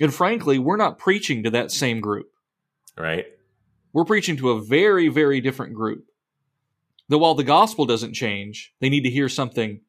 And 0.00 0.12
frankly, 0.12 0.58
we're 0.58 0.76
not 0.76 0.98
preaching 0.98 1.44
to 1.44 1.50
that 1.50 1.70
same 1.70 2.00
group. 2.00 2.30
Right. 2.98 3.26
We're 3.92 4.04
preaching 4.04 4.36
to 4.38 4.50
a 4.50 4.60
very 4.60 5.08
very 5.08 5.40
different 5.40 5.74
group. 5.74 6.06
That 7.08 7.18
while 7.18 7.34
the 7.34 7.44
gospel 7.44 7.84
doesn't 7.84 8.14
change, 8.14 8.72
they 8.80 8.88
need 8.88 9.02
to 9.02 9.10
hear 9.10 9.28
something. 9.28 9.80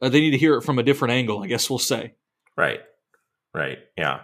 Uh, 0.00 0.08
they 0.08 0.20
need 0.20 0.30
to 0.30 0.38
hear 0.38 0.56
it 0.56 0.62
from 0.62 0.78
a 0.78 0.82
different 0.82 1.12
angle. 1.12 1.42
I 1.42 1.46
guess 1.46 1.68
we'll 1.68 1.78
say. 1.78 2.14
Right. 2.56 2.80
Right. 3.54 3.78
Yeah. 3.96 4.20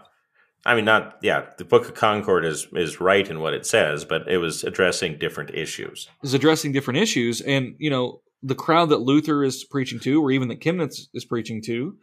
I 0.66 0.74
mean, 0.74 0.85
not 0.85 1.18
yeah. 1.20 1.46
The 1.59 1.64
Book 1.64 1.85
of 1.87 1.94
Concord 1.94 2.44
is 2.44 2.66
is 2.72 3.00
right 3.00 3.29
in 3.29 3.40
what 3.40 3.55
it 3.55 3.66
says, 3.66 4.05
but 4.05 4.29
it 4.29 4.38
was 4.38 4.64
addressing 4.64 5.18
different 5.18 5.50
issues. 5.50 6.09
Is 6.22 6.33
addressing 6.33 6.72
different 6.72 7.00
issues, 7.00 7.40
and 7.42 7.74
you 7.79 7.90
know, 7.90 8.22
the 8.42 8.55
crowd 8.55 8.88
that 8.88 9.00
Luther 9.00 9.44
is 9.44 9.64
preaching 9.64 10.00
to, 10.00 10.22
or 10.22 10.31
even 10.31 10.48
that 10.48 10.61
Chemnitz 10.61 11.09
is 11.12 11.24
preaching 11.24 11.61
to, 11.62 11.96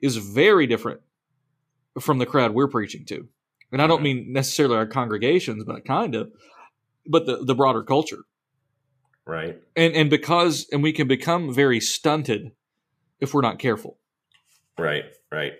is 0.00 0.16
very 0.16 0.66
different 0.66 1.00
from 2.00 2.18
the 2.18 2.26
crowd 2.26 2.54
we're 2.54 2.68
preaching 2.68 3.04
to. 3.06 3.28
And 3.72 3.82
I 3.82 3.86
don't 3.86 3.98
mm-hmm. 3.98 4.04
mean 4.04 4.32
necessarily 4.32 4.76
our 4.76 4.86
congregations, 4.86 5.64
but 5.64 5.84
kind 5.84 6.14
of, 6.14 6.30
but 7.06 7.26
the 7.26 7.44
the 7.44 7.54
broader 7.56 7.82
culture, 7.82 8.24
right? 9.26 9.58
And 9.74 9.94
and 9.94 10.10
because 10.10 10.68
and 10.70 10.82
we 10.82 10.92
can 10.92 11.08
become 11.08 11.52
very 11.52 11.80
stunted 11.80 12.52
if 13.20 13.34
we're 13.34 13.42
not 13.42 13.58
careful, 13.58 13.98
right? 14.78 15.04
Right. 15.32 15.54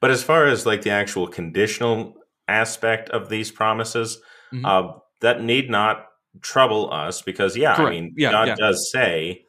But 0.00 0.10
as 0.10 0.22
far 0.22 0.46
as 0.46 0.66
like 0.66 0.82
the 0.82 0.90
actual 0.90 1.26
conditional 1.26 2.14
aspect 2.48 3.10
of 3.10 3.28
these 3.28 3.50
promises, 3.50 4.18
mm-hmm. 4.52 4.64
uh, 4.64 4.98
that 5.20 5.42
need 5.42 5.70
not 5.70 6.06
trouble 6.40 6.92
us 6.92 7.22
because 7.22 7.56
yeah, 7.56 7.76
Correct. 7.76 7.88
I 7.88 7.90
mean 7.90 8.14
yeah, 8.16 8.30
God 8.30 8.48
yeah. 8.48 8.54
does 8.56 8.90
say, 8.92 9.46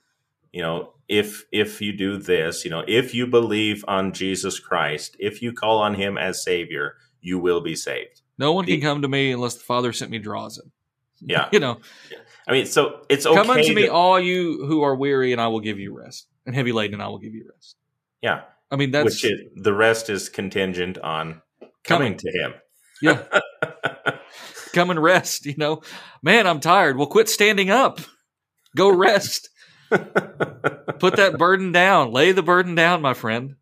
you 0.51 0.61
know, 0.61 0.93
if 1.07 1.45
if 1.51 1.81
you 1.81 1.93
do 1.93 2.17
this, 2.17 2.65
you 2.65 2.71
know, 2.71 2.83
if 2.87 3.13
you 3.13 3.27
believe 3.27 3.83
on 3.87 4.13
Jesus 4.13 4.59
Christ, 4.59 5.15
if 5.19 5.41
you 5.41 5.53
call 5.53 5.79
on 5.79 5.95
him 5.95 6.17
as 6.17 6.43
savior, 6.43 6.95
you 7.21 7.39
will 7.39 7.61
be 7.61 7.75
saved. 7.75 8.21
No 8.37 8.53
one 8.53 8.65
the, 8.65 8.73
can 8.73 8.81
come 8.81 9.01
to 9.01 9.07
me 9.07 9.31
unless 9.31 9.55
the 9.55 9.63
Father 9.63 9.93
sent 9.93 10.11
me 10.11 10.19
draws 10.19 10.57
him. 10.57 10.71
Yeah. 11.19 11.49
you 11.51 11.59
know. 11.59 11.79
I 12.47 12.51
mean, 12.51 12.67
so 12.67 13.01
it's 13.09 13.25
okay. 13.25 13.35
Come 13.35 13.49
unto 13.49 13.63
to, 13.63 13.73
me, 13.73 13.87
all 13.87 14.19
you 14.19 14.65
who 14.67 14.83
are 14.83 14.95
weary, 14.95 15.31
and 15.31 15.41
I 15.41 15.47
will 15.47 15.59
give 15.59 15.79
you 15.79 15.97
rest, 15.97 16.27
and 16.45 16.53
heavy 16.53 16.71
laden, 16.71 16.93
and 16.93 17.01
I 17.03 17.07
will 17.07 17.17
give 17.17 17.33
you 17.33 17.49
rest. 17.51 17.75
Yeah, 18.21 18.41
I 18.69 18.75
mean, 18.75 18.91
that's 18.91 19.05
which 19.05 19.25
is, 19.25 19.39
the 19.55 19.73
rest 19.73 20.09
is 20.09 20.29
contingent 20.29 20.97
on 20.97 21.41
coming, 21.83 22.13
coming. 22.13 22.17
to 22.17 22.31
him. 22.31 22.53
Yeah. 23.01 23.23
Come 24.73 24.89
and 24.89 25.01
rest, 25.01 25.45
you 25.45 25.55
know. 25.57 25.81
Man, 26.21 26.45
I'm 26.45 26.59
tired. 26.59 26.97
Well, 26.97 27.07
quit 27.07 27.29
standing 27.29 27.69
up. 27.69 27.99
Go 28.75 28.89
rest. 28.89 29.49
Put 29.89 31.15
that 31.15 31.37
burden 31.37 31.71
down. 31.71 32.11
Lay 32.11 32.31
the 32.31 32.43
burden 32.43 32.75
down, 32.75 33.01
my 33.01 33.13
friend. 33.13 33.55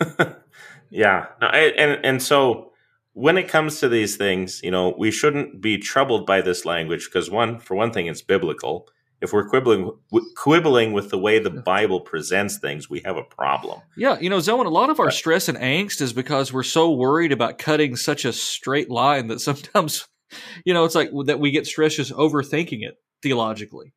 yeah. 0.90 1.26
And 1.40 2.04
and 2.04 2.22
so 2.22 2.72
when 3.12 3.36
it 3.36 3.48
comes 3.48 3.80
to 3.80 3.88
these 3.88 4.16
things, 4.16 4.60
you 4.62 4.70
know, 4.70 4.94
we 4.96 5.10
shouldn't 5.10 5.60
be 5.60 5.78
troubled 5.78 6.26
by 6.26 6.40
this 6.40 6.64
language 6.64 7.06
because 7.06 7.30
one 7.30 7.58
for 7.58 7.74
one 7.74 7.92
thing 7.92 8.06
it's 8.06 8.22
biblical 8.22 8.88
if 9.26 9.32
we're 9.32 9.48
quibbling 9.48 9.90
quibbling 10.36 10.92
with 10.92 11.10
the 11.10 11.18
way 11.18 11.40
the 11.40 11.50
Bible 11.50 12.00
presents 12.00 12.58
things, 12.58 12.88
we 12.88 13.00
have 13.00 13.16
a 13.16 13.24
problem. 13.24 13.80
Yeah, 13.96 14.18
you 14.20 14.30
know, 14.30 14.38
Zoe, 14.38 14.64
a 14.64 14.68
lot 14.68 14.88
of 14.88 15.00
our 15.00 15.10
stress 15.10 15.48
and 15.48 15.58
angst 15.58 16.00
is 16.00 16.12
because 16.12 16.52
we're 16.52 16.62
so 16.62 16.92
worried 16.92 17.32
about 17.32 17.58
cutting 17.58 17.96
such 17.96 18.24
a 18.24 18.32
straight 18.32 18.88
line 18.88 19.26
that 19.26 19.40
sometimes, 19.40 20.06
you 20.64 20.72
know, 20.72 20.84
it's 20.84 20.94
like 20.94 21.10
that 21.24 21.40
we 21.40 21.50
get 21.50 21.66
stressed 21.66 21.96
just 21.96 22.12
overthinking 22.12 22.82
it 22.82 22.94
theologically. 23.20 23.92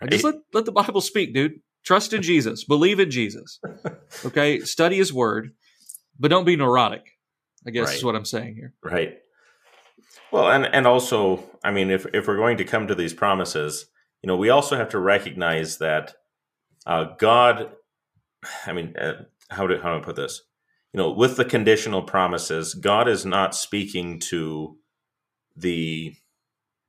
Right. 0.00 0.10
Just 0.10 0.24
let 0.24 0.34
let 0.52 0.64
the 0.64 0.72
Bible 0.72 1.00
speak, 1.00 1.32
dude. 1.32 1.60
Trust 1.84 2.12
in 2.12 2.22
Jesus. 2.22 2.64
Believe 2.64 3.00
in 3.00 3.10
Jesus. 3.10 3.60
Okay, 4.26 4.60
study 4.60 4.98
His 4.98 5.12
Word, 5.12 5.52
but 6.20 6.28
don't 6.28 6.44
be 6.44 6.54
neurotic. 6.54 7.02
I 7.66 7.70
guess 7.70 7.88
right. 7.88 7.96
is 7.96 8.04
what 8.04 8.14
I'm 8.14 8.26
saying 8.26 8.56
here. 8.56 8.74
Right. 8.84 9.18
Well, 10.30 10.50
and 10.50 10.66
and 10.66 10.86
also, 10.86 11.42
I 11.64 11.70
mean, 11.70 11.90
if 11.90 12.04
if 12.12 12.28
we're 12.28 12.36
going 12.36 12.58
to 12.58 12.64
come 12.64 12.88
to 12.88 12.94
these 12.94 13.14
promises 13.14 13.86
you 14.22 14.28
know, 14.28 14.36
we 14.36 14.50
also 14.50 14.76
have 14.76 14.88
to 14.90 14.98
recognize 14.98 15.78
that 15.78 16.14
uh, 16.86 17.04
God, 17.18 17.72
I 18.66 18.72
mean, 18.72 18.96
uh, 18.96 19.24
how 19.50 19.66
do, 19.66 19.78
how 19.80 19.92
do 19.92 20.00
I 20.00 20.04
put 20.04 20.16
this? 20.16 20.42
You 20.92 20.98
know, 20.98 21.10
with 21.10 21.36
the 21.36 21.44
conditional 21.44 22.02
promises, 22.02 22.74
God 22.74 23.08
is 23.08 23.24
not 23.24 23.54
speaking 23.54 24.18
to 24.20 24.76
the 25.56 26.14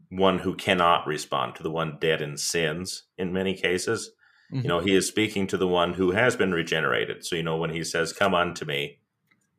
one 0.09 0.39
who 0.39 0.55
cannot 0.55 1.07
respond, 1.07 1.55
to 1.55 1.63
the 1.63 1.71
one 1.71 1.97
dead 1.99 2.21
in 2.21 2.37
sins 2.37 3.03
in 3.17 3.33
many 3.33 3.53
cases. 3.53 4.11
Mm-hmm. 4.51 4.63
You 4.63 4.67
know, 4.67 4.79
he 4.79 4.95
is 4.95 5.07
speaking 5.07 5.47
to 5.47 5.57
the 5.57 5.67
one 5.67 5.93
who 5.93 6.11
has 6.11 6.35
been 6.35 6.51
regenerated. 6.51 7.25
So, 7.25 7.35
you 7.35 7.43
know, 7.43 7.57
when 7.57 7.71
he 7.71 7.83
says, 7.83 8.13
Come 8.13 8.35
unto 8.35 8.65
me, 8.65 8.99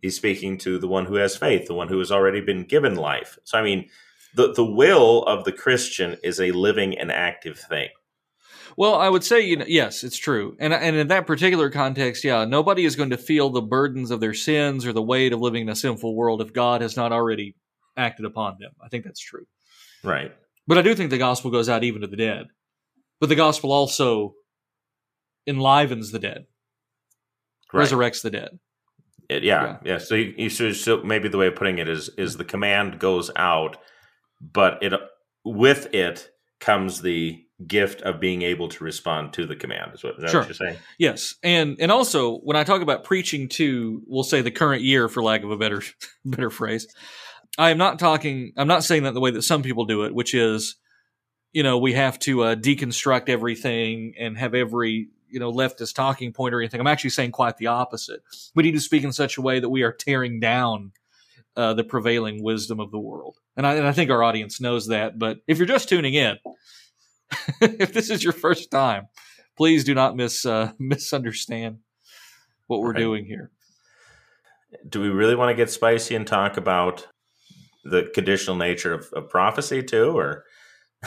he's 0.01 0.17
speaking 0.17 0.59
to 0.59 0.79
the 0.79 0.89
one 0.89 1.07
who 1.07 1.17
has 1.17 1.37
faith, 1.37 1.67
the 1.67 1.75
one 1.75 1.89
who 1.89 1.99
has 1.99 2.13
already 2.13 2.41
been 2.41 2.65
given 2.65 2.95
life. 2.95 3.39
So, 3.45 3.59
I 3.59 3.63
mean, 3.63 3.89
the 4.35 4.53
the 4.53 4.65
will 4.65 5.23
of 5.25 5.45
the 5.45 5.53
Christian 5.53 6.17
is 6.23 6.41
a 6.41 6.53
living 6.53 6.99
and 6.99 7.11
active 7.11 7.59
thing. 7.59 7.89
Well, 8.77 8.97
I 8.97 9.09
would 9.09 9.23
say 9.23 9.41
you 9.41 9.57
know, 9.57 9.65
yes, 9.69 10.03
it's 10.03 10.17
true, 10.17 10.57
and 10.59 10.73
and 10.73 10.97
in 10.97 11.09
that 11.09 11.27
particular 11.27 11.71
context, 11.71 12.25
yeah, 12.25 12.45
nobody 12.45 12.85
is 12.85 12.97
going 12.97 13.11
to 13.11 13.19
feel 13.19 13.51
the 13.51 13.63
burdens 13.63 14.11
of 14.11 14.21
their 14.21 14.35
sins 14.35 14.85
or 14.85 14.93
the 14.93 15.03
weight 15.03 15.33
of 15.33 15.41
living 15.41 15.63
in 15.63 15.69
a 15.69 15.77
sinful 15.77 16.15
world 16.15 16.41
if 16.43 16.53
God 16.53 16.81
has 16.81 16.97
not 16.97 17.13
already 17.13 17.55
acted 17.97 18.27
upon 18.27 18.57
them. 18.59 18.73
I 18.83 18.89
think 18.89 19.05
that's 19.05 19.21
true. 19.21 19.47
Right. 20.03 20.33
But 20.67 20.79
I 20.79 20.83
do 20.83 20.95
think 20.95 21.11
the 21.11 21.19
gospel 21.19 21.51
goes 21.51 21.69
out 21.69 21.85
even 21.85 22.01
to 22.01 22.07
the 22.07 22.17
dead. 22.17 22.47
But 23.21 23.29
the 23.29 23.37
gospel 23.37 23.71
also 23.71 24.35
enlivens 25.47 26.11
the 26.11 26.19
dead. 26.19 26.47
Right. 27.73 27.89
resurrects 27.89 28.23
the 28.23 28.31
dead. 28.31 28.59
It- 29.29 29.43
yeah, 29.43 29.79
yeah. 29.85 29.99
So 29.99 30.15
you, 30.15 30.35
you 30.37 30.51
so 30.51 31.03
maybe 31.03 31.29
the 31.29 31.39
way 31.39 31.47
of 31.47 31.57
putting 31.57 31.79
it 31.79 31.89
is 31.89 32.09
is 32.11 32.37
the 32.37 32.45
command 32.45 32.99
goes 32.99 33.31
out, 33.37 33.79
but 34.53 34.83
it 34.83 34.93
with 35.45 35.95
it 35.95 36.31
comes 36.61 37.03
the 37.03 37.41
gift 37.67 38.03
of 38.03 38.21
being 38.21 38.43
able 38.43 38.69
to 38.69 38.85
respond 38.85 39.33
to 39.33 39.47
the 39.47 39.55
command. 39.57 39.93
Is 39.95 40.03
what, 40.03 40.17
is 40.19 40.31
Sure. 40.31 40.41
what 40.41 40.49
you're 40.49 40.55
saying? 40.55 40.77
Yes, 40.99 41.37
and 41.43 41.77
and 41.81 41.91
also 41.91 42.39
when 42.39 42.57
I 42.57 42.65
talk 42.65 42.83
about 42.83 43.05
preaching 43.05 43.49
to, 43.51 44.03
we'll 44.07 44.25
say 44.25 44.43
the 44.43 44.51
current 44.51 44.83
year, 44.83 45.09
for 45.09 45.23
lack 45.23 45.43
of 45.43 45.51
a 45.51 45.57
better 45.57 45.83
better 46.25 46.51
phrase, 46.51 46.87
I 47.59 47.71
am 47.71 47.79
not 47.79 47.99
talking. 47.99 48.53
I'm 48.57 48.69
not 48.69 48.85
saying 48.85 49.05
that 49.05 49.15
the 49.15 49.21
way 49.21 49.31
that 49.31 49.43
some 49.43 49.63
people 49.63 49.85
do 49.85 50.05
it, 50.05 50.15
which 50.15 50.35
is, 50.35 50.77
you 51.53 51.63
know, 51.63 51.79
we 51.79 51.93
have 51.93 52.19
to 52.21 52.43
uh, 52.43 52.55
deconstruct 52.57 53.29
everything 53.29 54.15
and 54.19 54.37
have 54.37 54.55
every 54.55 55.09
you 55.29 55.41
know 55.41 55.53
leftist 55.53 55.95
talking 55.95 56.33
point 56.33 56.55
or 56.55 56.61
anything. 56.61 56.81
I'm 56.81 56.87
actually 56.87 57.11
saying 57.11 57.33
quite 57.33 57.57
the 57.57 57.69
opposite. 57.69 58.23
We 58.55 58.63
need 58.63 58.73
to 58.73 58.81
speak 58.81 59.05
in 59.05 59.13
such 59.13 59.37
a 59.37 59.43
way 59.43 59.61
that 59.61 59.69
we 59.69 59.83
are 59.83 59.93
tearing 59.93 60.41
down 60.41 60.93
uh, 61.57 61.75
the 61.75 61.85
prevailing 61.85 62.43
wisdom 62.43 62.81
of 62.81 62.91
the 62.91 62.99
world, 62.99 63.39
and 63.57 63.67
I, 63.67 63.75
and 63.75 63.87
I 63.87 63.93
think 63.93 64.11
our 64.11 64.23
audience 64.23 64.61
knows 64.61 64.89
that. 64.89 65.19
But 65.19 65.39
if 65.47 65.59
you're 65.59 65.67
just 65.67 65.89
tuning 65.89 66.15
in, 66.15 66.37
if 67.61 67.93
this 67.93 68.11
is 68.11 68.23
your 68.23 68.33
first 68.33 68.71
time, 68.71 69.07
please 69.57 69.85
do 69.85 69.95
not 69.95 70.17
mis 70.17 70.45
uh, 70.47 70.73
misunderstand 70.79 71.79
what 72.67 72.81
we're 72.81 72.93
Right. 72.93 72.99
doing 72.99 73.25
here. 73.25 73.51
Do 74.89 75.01
we 75.01 75.09
really 75.09 75.35
want 75.37 75.51
to 75.51 75.55
get 75.55 75.71
spicy 75.71 76.15
and 76.17 76.27
talk 76.27 76.57
about 76.57 77.07
the 77.85 78.11
conditional 78.15 78.57
nature 78.57 78.93
of, 78.95 79.07
of 79.13 79.29
prophecy 79.29 79.83
too, 79.83 80.17
or 80.17 80.45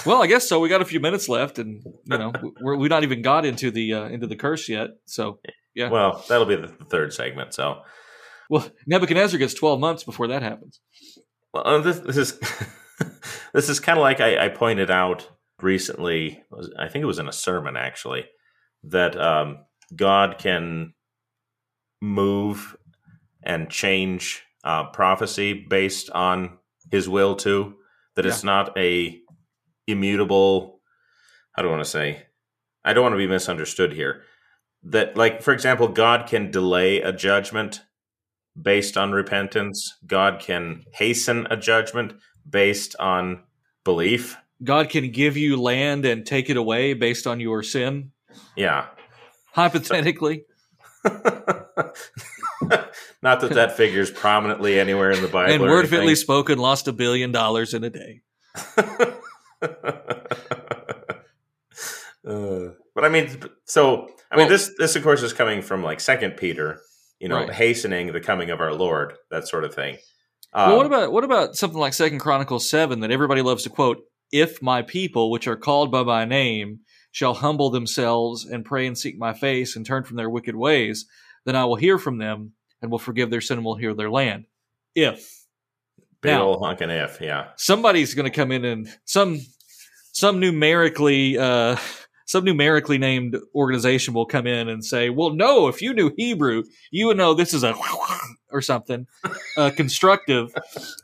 Well, 0.06 0.22
I 0.24 0.28
guess 0.28 0.48
so. 0.48 0.60
We 0.60 0.70
got 0.70 0.82
a 0.82 0.86
few 0.86 1.00
minutes 1.00 1.28
left, 1.28 1.60
and 1.60 1.82
you 2.06 2.18
know 2.18 2.32
we're, 2.62 2.76
we 2.78 2.88
not 2.88 3.04
even 3.04 3.22
got 3.22 3.46
into 3.46 3.72
the 3.72 3.94
uh, 3.94 4.06
into 4.10 4.28
the 4.28 4.36
curse 4.36 4.70
yet. 4.70 4.92
So, 5.06 5.40
Yeah. 5.76 5.90
well, 5.90 6.24
that'll 6.30 6.46
be 6.46 6.56
the 6.56 6.68
third 6.68 7.14
segment. 7.14 7.54
So, 7.56 7.82
well, 8.50 8.70
Nebuchadnezzar 8.86 9.38
gets 9.40 9.54
twelve 9.56 9.80
months 9.80 10.04
before 10.04 10.28
that 10.28 10.44
happens. 10.44 10.80
Well, 11.54 11.64
uh, 11.66 11.80
this, 11.80 12.00
this 12.00 12.18
is 12.18 12.40
this 13.54 13.70
is 13.70 13.80
kind 13.80 13.98
of 13.98 14.02
like 14.02 14.20
I, 14.20 14.46
I 14.46 14.50
pointed 14.50 14.92
out 14.92 15.30
recently. 15.62 16.44
I 16.78 16.88
think 16.88 17.04
it 17.04 17.08
was 17.08 17.20
in 17.20 17.28
a 17.28 17.34
sermon 17.34 17.78
actually 17.78 18.26
that 18.84 19.20
um, 19.20 19.66
God 19.96 20.38
can 20.38 20.94
move 22.02 22.76
and 23.44 23.70
change 23.70 24.44
uh, 24.64 24.86
prophecy 24.92 25.54
based 25.54 26.10
on 26.12 26.58
His 26.92 27.08
will 27.08 27.36
too. 27.36 27.76
That 28.16 28.26
it's 28.26 28.44
not 28.44 28.78
a 28.78 29.20
immutable. 29.86 30.82
How 31.54 31.62
do 31.62 31.70
I 31.70 31.72
want 31.72 31.84
to 31.84 31.90
say? 31.90 32.24
I 32.84 32.94
don't 32.94 33.04
want 33.04 33.14
to 33.14 33.18
be 33.18 33.28
misunderstood 33.28 33.94
here. 33.94 34.24
That, 34.84 35.18
like, 35.18 35.42
for 35.42 35.54
example, 35.54 35.88
God 35.88 36.28
can 36.28 36.52
delay 36.52 37.02
a 37.02 37.12
judgment 37.12 37.82
based 38.62 38.98
on 38.98 39.12
repentance. 39.12 39.98
God 40.06 40.40
can 40.40 40.84
hasten 40.94 41.48
a 41.50 41.58
judgment 41.58 42.14
based 42.50 42.96
on 43.00 43.44
belief. 43.84 44.38
God 44.64 44.90
can 44.90 45.12
give 45.12 45.38
you 45.38 45.62
land 45.62 46.06
and 46.06 46.26
take 46.26 46.50
it 46.50 46.58
away 46.58 46.94
based 46.94 47.28
on 47.28 47.40
your 47.40 47.62
sin, 47.64 48.12
Yeah. 48.56 48.88
hypothetically. 49.54 50.46
Not 53.22 53.42
that 53.42 53.52
that 53.54 53.78
figures 53.78 54.10
prominently 54.12 54.80
anywhere 54.80 55.12
in 55.12 55.22
the 55.22 55.28
Bible. 55.28 55.54
and 55.54 55.62
word 55.64 55.88
fitly 55.88 56.16
spoken, 56.16 56.58
lost 56.58 56.88
a 56.88 56.94
billion 56.94 57.32
dollars 57.32 57.74
in 57.74 57.84
a 57.84 57.90
day. 57.90 58.22
Uh, 62.28 62.72
but 62.94 63.06
I 63.06 63.10
mean, 63.10 63.40
so 63.66 64.10
I 64.32 64.36
mean, 64.36 64.48
Well- 64.48 64.50
this 64.50 64.72
this 64.78 64.96
of 64.98 65.04
course 65.04 65.22
is 65.24 65.32
coming 65.32 65.62
from 65.62 65.82
like 65.84 66.02
Second 66.02 66.36
Peter, 66.36 66.82
you 67.20 67.28
know, 67.28 67.38
Right. 67.38 67.52
hastening 67.52 68.12
the 68.14 68.20
coming 68.22 68.50
of 68.50 68.60
our 68.62 68.74
Lord, 68.74 69.14
that 69.32 69.48
sort 69.48 69.64
of 69.64 69.74
thing. 69.74 69.98
Um, 70.54 70.70
well, 70.70 70.78
what 70.78 70.86
about 70.86 71.12
what 71.12 71.24
about 71.24 71.56
something 71.56 71.80
like 71.80 71.94
Second 71.94 72.20
Chronicles 72.20 72.70
seven 72.70 73.02
that 73.02 73.12
everybody 73.12 73.42
loves 73.42 73.64
to 73.64 73.70
quote? 73.70 74.00
If 74.32 74.62
my 74.62 74.82
people, 74.82 75.30
which 75.32 75.48
are 75.48 75.56
called 75.56 75.92
by 75.92 76.04
my 76.04 76.26
name, 76.26 76.80
shall 77.12 77.34
humble 77.34 77.70
themselves 77.70 78.46
and 78.46 78.64
pray 78.66 78.86
and 78.88 78.98
seek 78.98 79.18
my 79.18 79.34
face 79.34 79.76
and 79.76 79.86
turn 79.86 80.04
from 80.04 80.18
their 80.18 80.30
wicked 80.30 80.56
ways, 80.56 81.06
then 81.46 81.56
I 81.56 81.66
will 81.66 81.76
hear 81.76 81.98
from 81.98 82.18
them 82.18 82.54
and 82.82 82.92
will 82.92 83.00
forgive 83.00 83.30
their 83.30 83.42
sin 83.42 83.58
and 83.58 83.66
will 83.66 83.76
heal 83.76 83.96
their 83.96 84.10
land. 84.12 84.46
If 84.96 85.46
big 86.22 86.32
now- 86.34 86.44
old 86.48 86.60
honking 86.62 86.90
if? 86.90 87.20
Yeah, 87.22 87.50
somebody's 87.58 88.14
going 88.14 88.30
to 88.30 88.36
come 88.36 88.52
in 88.52 88.66
and 88.66 88.88
some 89.06 89.40
some 90.12 90.40
numerically 90.40 91.38
uh, 91.38 91.78
some 92.28 92.44
numerically 92.44 92.98
named 92.98 93.38
organization 93.56 94.14
will 94.14 94.26
come 94.26 94.46
in 94.46 94.68
and 94.70 94.86
say, 94.86 95.10
"Well, 95.10 95.32
no, 95.32 95.68
if 95.68 95.82
you 95.82 95.94
knew 95.94 96.14
Hebrew, 96.16 96.64
you 96.92 97.08
would 97.08 97.18
know 97.18 97.34
this 97.34 97.54
is 97.54 97.64
a 97.64 97.74
or 98.52 98.62
something 98.62 99.08
uh, 99.58 99.72
constructive." 99.76 100.54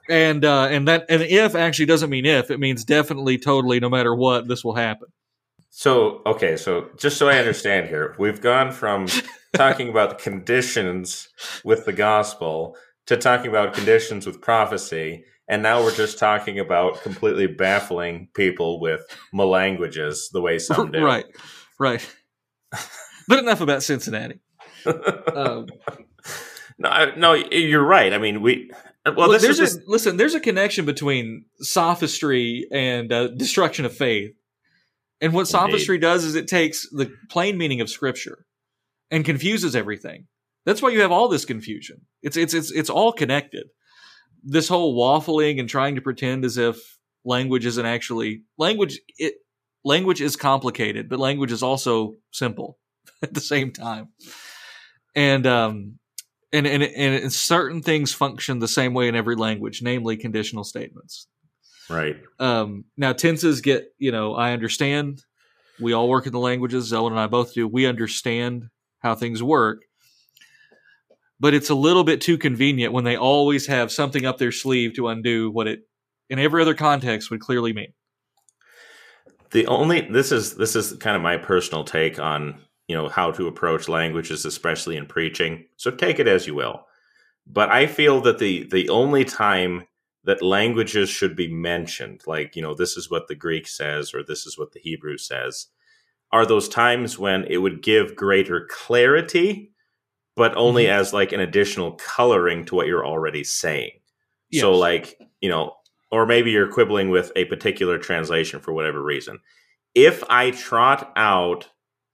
And 0.10 0.46
uh, 0.46 0.68
and 0.70 0.88
that 0.88 1.06
and 1.10 1.24
if 1.24 1.56
actually 1.56 1.88
doesn't 1.88 2.10
mean 2.10 2.26
if; 2.26 2.52
it 2.52 2.60
means 2.60 2.84
definitely, 2.84 3.40
totally, 3.40 3.80
no 3.80 3.90
matter 3.90 4.14
what, 4.14 4.48
this 4.48 4.64
will 4.64 4.76
happen. 4.76 5.08
So, 5.76 6.22
okay, 6.28 6.56
so 6.56 6.90
just 6.98 7.18
so 7.18 7.30
I 7.30 7.40
understand 7.40 7.88
here, 7.88 8.16
we've 8.20 8.40
gone 8.40 8.72
from 8.72 9.08
talking 9.54 9.90
about 9.90 10.20
conditions 10.20 11.30
with 11.64 11.86
the 11.86 11.94
gospel 11.94 12.76
to 13.08 13.18
talking 13.18 13.48
about 13.50 13.74
conditions 13.74 14.28
with 14.28 14.40
prophecy, 14.40 15.26
and 15.48 15.62
now 15.62 15.84
we're 15.84 15.96
just 15.96 16.20
talking 16.20 16.60
about 16.60 17.02
completely 17.02 17.48
baffling 17.48 18.30
people 18.34 18.80
with 18.80 19.02
languages 19.34 20.30
the 20.32 20.42
way 20.42 20.60
some 20.60 20.92
do. 20.92 21.04
right, 21.04 21.26
right. 21.80 22.08
But 23.28 23.40
enough 23.40 23.62
about 23.62 23.84
Cincinnati. 23.84 24.40
Um, 24.86 25.68
no, 26.78 27.14
no, 27.16 27.34
you're 27.34 27.86
right. 27.86 28.14
I 28.14 28.18
mean, 28.18 28.42
we. 28.42 28.72
Well, 29.06 29.28
Look, 29.28 29.32
this 29.32 29.44
there's 29.44 29.58
just, 29.58 29.80
a, 29.80 29.84
listen. 29.86 30.18
There's 30.18 30.36
a 30.36 30.40
connection 30.40 30.86
between 30.86 31.46
sophistry 31.60 32.68
and 32.72 33.12
uh, 33.12 33.28
destruction 33.30 33.86
of 33.86 33.94
faith. 33.96 34.32
And 35.22 35.34
what 35.34 35.42
Indeed. 35.42 35.52
sophistry 35.52 35.98
does 35.98 36.24
is 36.24 36.36
it 36.36 36.48
takes 36.48 36.88
the 36.90 37.12
plain 37.30 37.58
meaning 37.58 37.82
of 37.82 37.90
Scripture 37.90 38.46
and 39.12 39.24
confuses 39.24 39.76
everything. 39.76 40.28
That's 40.66 40.82
why 40.82 40.90
you 40.90 41.02
have 41.02 41.12
all 41.12 41.28
this 41.28 41.46
confusion. 41.46 42.02
It's 42.22 42.38
it's 42.38 42.54
it's 42.54 42.72
it's 42.72 42.90
all 42.90 43.12
connected. 43.12 43.68
This 44.44 44.68
whole 44.68 44.98
waffling 44.98 45.60
and 45.60 45.70
trying 45.70 45.96
to 45.96 46.02
pretend 46.02 46.46
as 46.46 46.58
if 46.58 46.78
language 47.26 47.66
isn't 47.66 47.86
actually 47.86 48.44
language. 48.58 49.00
It 49.18 49.36
language 49.84 50.22
is 50.22 50.36
complicated, 50.36 51.10
but 51.10 51.20
language 51.20 51.52
is 51.52 51.64
also 51.64 52.16
simple 52.32 52.78
at 53.22 53.34
the 53.34 53.42
same 53.42 53.72
time. 53.72 54.10
And 55.16 55.46
um, 55.46 56.00
and, 56.52 56.68
and 56.68 56.84
and 56.84 57.34
certain 57.34 57.82
things 57.82 58.14
function 58.14 58.60
the 58.60 58.68
same 58.68 58.94
way 58.94 59.08
in 59.08 59.16
every 59.16 59.36
language, 59.36 59.82
namely 59.82 60.18
conditional 60.18 60.64
statements. 60.64 61.28
right. 61.90 62.18
Um, 62.40 62.86
now 62.98 63.14
tenses 63.14 63.62
get 63.62 63.94
you 63.98 64.12
know 64.12 64.36
I 64.36 64.54
understand. 64.54 65.24
We 65.80 65.94
all 65.94 66.08
work 66.08 66.28
in 66.28 66.32
the 66.32 66.40
languages. 66.40 66.94
Ellen 66.94 67.14
and 67.14 67.20
I 67.20 67.28
both 67.28 67.54
do. 67.54 67.68
We 67.68 67.88
understand 67.88 68.66
how 69.00 69.16
things 69.16 69.42
work, 69.42 69.82
but 71.44 71.54
it's 71.54 71.70
a 71.70 71.76
little 71.76 72.06
bit 72.06 72.22
too 72.22 72.38
convenient 72.38 72.94
when 72.94 73.04
they 73.04 73.18
always 73.18 73.68
have 73.68 73.92
something 73.92 74.26
up 74.26 74.38
their 74.38 74.54
sleeve 74.54 74.94
to 74.94 75.10
undo 75.10 75.52
what 75.52 75.68
it 75.68 75.82
in 76.30 76.40
every 76.40 76.62
other 76.62 76.74
context 76.74 77.30
would 77.30 77.42
clearly 77.42 77.74
mean. 77.74 77.92
The 79.52 79.68
only 79.68 80.08
this 80.10 80.32
is 80.32 80.56
this 80.56 80.74
is 80.74 80.94
kind 80.94 81.18
of 81.18 81.22
my 81.22 81.36
personal 81.36 81.84
take 81.84 82.18
on 82.18 82.62
you 82.88 82.96
know 82.96 83.10
how 83.10 83.30
to 83.32 83.48
approach 83.48 83.90
languages, 83.90 84.46
especially 84.46 84.96
in 84.96 85.06
preaching. 85.06 85.66
So 85.76 85.92
take 85.92 86.18
it 86.18 86.30
as 86.30 86.48
you 86.48 86.56
will. 86.56 86.86
But 87.46 87.70
I 87.70 87.88
feel 87.88 88.22
that 88.22 88.40
the 88.40 88.64
the 88.72 88.88
only 88.88 89.26
time 89.26 89.84
that 90.24 90.42
languages 90.42 91.10
should 91.10 91.36
be 91.36 91.54
mentioned, 91.54 92.22
like 92.26 92.56
you 92.56 92.62
know 92.62 92.74
this 92.74 92.96
is 92.96 93.12
what 93.12 93.28
the 93.28 93.36
Greek 93.36 93.68
says 93.68 94.14
or 94.14 94.24
this 94.24 94.46
is 94.46 94.58
what 94.58 94.72
the 94.72 94.80
Hebrew 94.80 95.18
says, 95.18 95.68
are 96.32 96.46
those 96.46 96.70
times 96.70 97.20
when 97.20 97.44
it 97.50 97.58
would 97.58 97.84
give 97.84 98.16
greater 98.16 98.66
clarity, 98.72 99.73
but 100.36 100.56
only 100.56 100.86
Mhm. 100.86 100.90
as 100.90 101.14
like 101.14 101.32
an 101.32 101.40
additional 101.40 101.94
coloring 101.94 102.66
to 102.66 102.76
what 102.76 102.88
you're 102.88 103.06
already 103.06 103.44
saying. 103.44 103.92
So 104.54 104.72
like, 104.74 105.20
you 105.42 105.50
know, 105.50 105.76
or 106.12 106.26
maybe 106.28 106.52
you're 106.52 106.72
quibbling 106.72 107.10
with 107.10 107.32
a 107.36 107.46
particular 107.46 107.98
translation 107.98 108.60
for 108.60 108.72
whatever 108.72 109.02
reason. 109.02 109.40
If 109.96 110.24
I 110.30 110.52
trot 110.52 111.12
out 111.16 111.70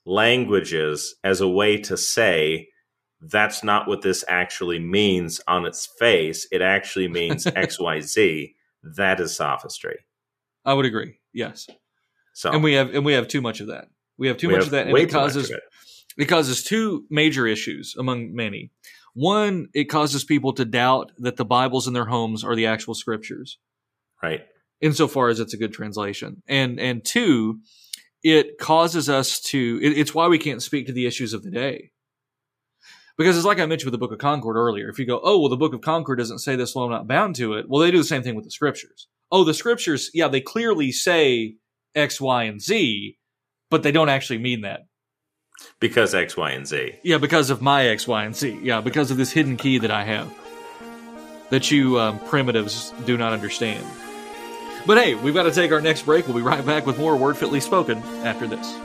languages 0.06 1.16
as 1.24 1.42
a 1.42 1.48
way 1.48 1.78
to 1.78 1.96
say 1.98 2.70
that's 3.22 3.64
not 3.64 3.88
what 3.88 4.02
this 4.02 4.24
actually 4.28 4.80
means 4.80 5.42
on 5.48 5.66
its 5.66 5.86
face, 6.00 6.48
it 6.52 6.62
actually 6.62 7.08
means 7.10 7.46
XYZ, 7.56 8.56
that 8.84 9.20
is 9.20 9.36
sophistry. 9.36 10.00
I 10.66 10.74
would 10.74 10.86
agree. 10.86 11.20
Yes, 11.34 11.68
So 12.34 12.52
and 12.52 12.64
we 12.64 12.74
have 12.74 12.94
and 12.96 13.06
we 13.06 13.14
have 13.14 13.28
too 13.28 13.42
much 13.42 13.60
of 13.60 13.68
that. 13.68 13.90
We 14.18 14.28
have 14.28 14.38
too 14.38 14.48
we 14.48 14.54
much 14.54 14.64
have 14.64 14.68
of 14.68 14.72
that, 14.72 14.88
and 14.88 14.98
it 14.98 15.10
causes. 15.12 15.52
It 16.20 16.26
causes 16.26 16.64
two 16.64 17.06
major 17.10 17.48
issues 17.48 17.96
among 17.98 18.36
many. 18.36 18.72
One, 19.14 19.70
it 19.74 19.86
causes 19.86 20.24
people 20.24 20.54
to 20.54 20.66
doubt 20.66 21.12
that 21.18 21.38
the 21.38 21.46
Bibles 21.46 21.88
in 21.88 21.94
their 21.94 22.06
homes 22.06 22.44
are 22.44 22.56
the 22.56 22.68
actual 22.68 22.94
scriptures, 22.94 23.58
right. 24.22 24.42
insofar 24.82 25.30
as 25.30 25.40
it's 25.40 25.54
a 25.54 25.58
good 25.58 25.74
translation. 25.74 26.44
And 26.48 26.80
and 26.80 27.04
two, 27.04 27.60
it 28.22 28.60
causes 28.60 29.10
us 29.10 29.40
to. 29.52 29.80
It, 29.82 29.98
it's 29.98 30.14
why 30.14 30.28
we 30.28 30.38
can't 30.38 30.62
speak 30.62 30.86
to 30.88 30.94
the 30.94 31.08
issues 31.08 31.34
of 31.34 31.42
the 31.42 31.52
day, 31.52 31.92
Because 33.20 33.36
it's 33.36 33.46
like 33.46 33.60
I 33.60 33.66
mentioned 33.66 33.92
with 33.92 34.00
the 34.00 34.06
Book 34.06 34.14
of 34.14 34.20
Concord 34.20 34.56
earlier. 34.56 34.88
If 34.88 34.98
you 34.98 35.06
go, 35.06 35.20
oh, 35.22 35.40
well, 35.40 35.50
the 35.50 35.58
Book 35.58 35.74
of 35.74 35.82
Concord 35.82 36.20
doesn't 36.20 36.40
say 36.40 36.56
this, 36.56 36.74
well, 36.74 36.86
I'm 36.86 36.92
not 36.92 37.08
bound 37.08 37.36
to 37.36 37.54
it. 37.56 37.66
Well, 37.68 37.82
they 37.82 37.92
do 37.92 37.98
the 37.98 38.04
same 38.06 38.24
thing 38.24 38.36
with 38.36 38.46
the 38.46 38.52
scriptures. 38.52 39.10
Oh, 39.30 39.44
the 39.44 39.54
scriptures, 39.54 40.10
yeah, 40.14 40.30
they 40.30 40.40
clearly 40.40 40.94
say 40.94 41.56
X, 41.96 42.22
Y, 42.22 42.44
and 42.44 42.62
Z, 42.62 43.18
but 43.70 43.84
they 43.84 43.92
don't 43.92 44.08
actually 44.08 44.40
mean 44.40 44.62
that. 44.62 44.82
Because 45.80 46.14
X, 46.14 46.36
Y, 46.36 46.52
and 46.52 46.68
Z. 46.68 46.96
Yeah, 47.04 47.18
because 47.18 47.50
of 47.50 47.62
my 47.62 47.86
X, 47.88 48.08
Y, 48.08 48.24
and 48.24 48.36
Z. 48.36 48.60
Yeah, 48.62 48.82
because 48.82 49.12
of 49.12 49.18
this 49.18 49.32
hidden 49.32 49.58
key 49.58 49.78
that 49.80 49.92
I 49.92 50.04
have 50.04 50.34
that 51.50 51.72
you 51.72 52.00
um, 52.00 52.20
primitives 52.20 52.94
do 53.06 53.18
not 53.18 53.34
understand. 53.34 53.86
But 54.86 54.98
hey, 54.98 55.16
we've 55.16 55.34
got 55.34 55.44
to 55.44 55.52
take 55.52 55.72
our 55.72 55.82
next 55.82 56.04
break. 56.04 56.28
We'll 56.28 56.38
be 56.38 56.42
right 56.42 56.66
back 56.66 56.86
with 56.86 56.98
more 56.98 57.16
Word 57.16 57.38
Fitly 57.38 57.60
Spoken 57.60 57.98
after 58.24 58.48
this. 58.48 58.78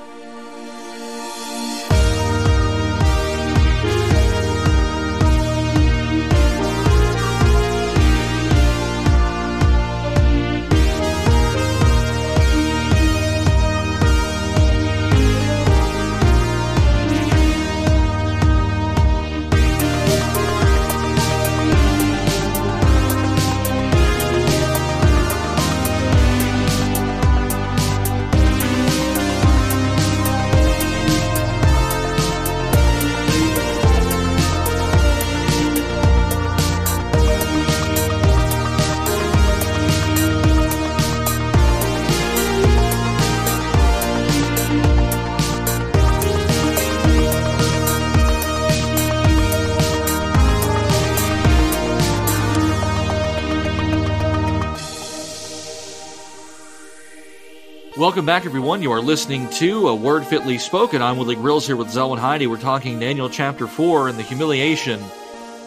Welcome 58.05 58.27
back, 58.27 58.45
everyone. 58.45 58.83
You 58.83 58.93
are 58.93 59.01
listening 59.01 59.49
to 59.53 59.89
A 59.89 59.95
Word 59.95 60.27
Fitly 60.27 60.59
Spoken. 60.59 61.01
I'm 61.01 61.17
Willie 61.17 61.37
Grills 61.37 61.67
here 61.67 61.75
with 61.75 61.89
Zelwyn 61.89 62.19
Heide. 62.19 62.47
We're 62.47 62.61
talking 62.61 63.01
Daniel 63.01 63.31
chapter 63.31 63.67
4 63.67 64.11
and 64.11 64.19
the 64.19 64.23
humiliation 64.23 65.01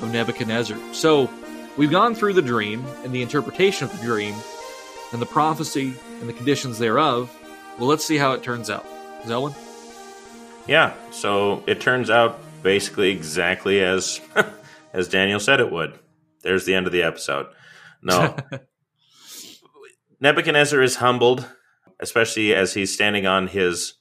of 0.04 0.12
Nebuchadnezzar. 0.12 0.78
So, 0.94 1.32
we've 1.78 1.90
gone 1.90 2.14
through 2.14 2.34
the 2.34 2.44
dream 2.44 2.86
and 3.04 3.12
the 3.12 3.24
interpretation 3.24 3.86
of 3.86 3.98
the 3.98 4.06
dream 4.06 4.36
and 5.12 5.20
the 5.20 5.26
prophecy 5.26 5.96
and 6.20 6.30
the 6.30 6.34
conditions 6.34 6.78
thereof. 6.78 7.36
Well, 7.80 7.88
let's 7.88 8.06
see 8.06 8.18
how 8.18 8.34
it 8.34 8.44
turns 8.44 8.70
out. 8.70 8.86
Zelwyn? 9.24 9.56
Yeah, 10.68 10.94
so 11.10 11.64
it 11.66 11.82
turns 11.82 12.12
out 12.12 12.40
basically 12.62 13.10
exactly 13.10 13.80
as 13.80 14.22
as 14.94 15.08
Daniel 15.08 15.40
said 15.40 15.60
it 15.60 15.72
would. 15.72 15.98
There's 16.44 16.66
the 16.66 16.76
end 16.76 16.86
of 16.86 16.94
the 16.94 17.02
episode. 17.02 17.48
No. 18.04 18.36
Nebuchadnezzar 20.20 20.84
is 20.84 20.98
humbled 20.98 21.48
especially 22.00 22.54
as 22.54 22.74
he's 22.74 22.93
standing 22.93 23.26
on 23.26 23.48
his 23.48 23.95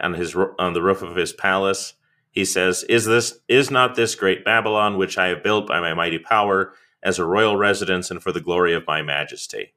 on 0.00 0.14
his 0.14 0.34
on 0.58 0.72
the 0.72 0.82
roof 0.82 1.02
of 1.02 1.16
his 1.16 1.32
palace. 1.32 1.94
He 2.30 2.44
says, 2.44 2.84
"Is 2.84 3.04
this 3.04 3.40
is 3.48 3.70
not 3.70 3.94
this 3.94 4.14
great 4.14 4.44
Babylon 4.44 4.96
which 4.96 5.18
I 5.18 5.28
have 5.28 5.42
built 5.42 5.66
by 5.66 5.80
my 5.80 5.94
mighty 5.94 6.18
power 6.18 6.74
as 7.02 7.18
a 7.18 7.24
royal 7.24 7.56
residence 7.56 8.10
and 8.10 8.22
for 8.22 8.32
the 8.32 8.40
glory 8.40 8.74
of 8.74 8.86
my 8.86 9.02
majesty?" 9.02 9.74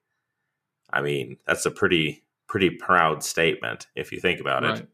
I 0.92 1.02
mean, 1.02 1.38
that's 1.46 1.66
a 1.66 1.72
pretty 1.72 2.24
pretty 2.48 2.70
proud 2.70 3.24
statement 3.24 3.88
if 3.96 4.12
you 4.12 4.20
think 4.20 4.40
about 4.40 4.64
right. 4.64 4.80
it. 4.80 4.88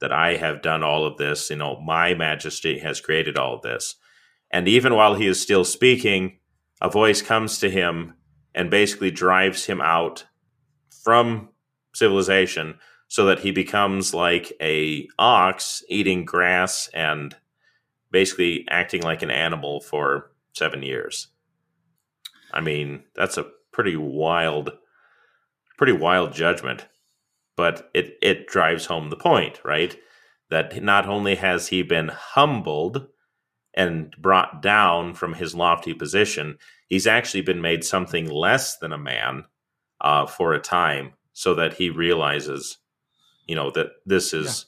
That 0.00 0.12
I 0.12 0.36
have 0.36 0.62
done 0.62 0.84
all 0.84 1.04
of 1.04 1.16
this, 1.16 1.50
you 1.50 1.56
know, 1.56 1.80
my 1.80 2.14
majesty 2.14 2.78
has 2.78 3.00
created 3.00 3.36
all 3.36 3.54
of 3.54 3.62
this. 3.62 3.96
And 4.50 4.68
even 4.68 4.94
while 4.94 5.14
he 5.14 5.26
is 5.26 5.40
still 5.42 5.64
speaking, 5.64 6.38
a 6.80 6.88
voice 6.88 7.20
comes 7.20 7.58
to 7.58 7.70
him 7.70 8.14
and 8.54 8.70
basically 8.70 9.10
drives 9.10 9.66
him 9.66 9.80
out 9.80 10.26
from 11.02 11.48
civilization 11.98 12.78
so 13.08 13.24
that 13.26 13.40
he 13.40 13.50
becomes 13.50 14.14
like 14.14 14.52
a 14.60 15.08
ox 15.18 15.82
eating 15.88 16.24
grass 16.24 16.88
and 16.94 17.34
basically 18.10 18.66
acting 18.70 19.02
like 19.02 19.22
an 19.22 19.30
animal 19.30 19.80
for 19.80 20.30
seven 20.52 20.82
years. 20.82 21.28
I 22.52 22.60
mean, 22.60 23.04
that's 23.14 23.38
a 23.38 23.46
pretty 23.72 23.96
wild, 23.96 24.72
pretty 25.76 25.92
wild 25.92 26.32
judgment, 26.32 26.86
but 27.56 27.90
it 27.94 28.16
it 28.22 28.46
drives 28.46 28.86
home 28.86 29.10
the 29.10 29.16
point, 29.16 29.60
right? 29.64 29.96
That 30.50 30.82
not 30.82 31.06
only 31.06 31.34
has 31.36 31.68
he 31.68 31.82
been 31.82 32.08
humbled 32.08 33.06
and 33.74 34.14
brought 34.18 34.62
down 34.62 35.14
from 35.14 35.34
his 35.34 35.54
lofty 35.54 35.94
position, 35.94 36.58
he's 36.88 37.06
actually 37.06 37.42
been 37.42 37.60
made 37.60 37.84
something 37.84 38.28
less 38.28 38.78
than 38.78 38.92
a 38.92 38.98
man 38.98 39.44
uh, 40.00 40.26
for 40.26 40.54
a 40.54 40.60
time 40.60 41.12
so 41.38 41.54
that 41.54 41.74
he 41.74 41.88
realizes, 41.88 42.78
you 43.46 43.54
know, 43.54 43.70
that 43.70 43.90
this 44.04 44.34
is 44.34 44.66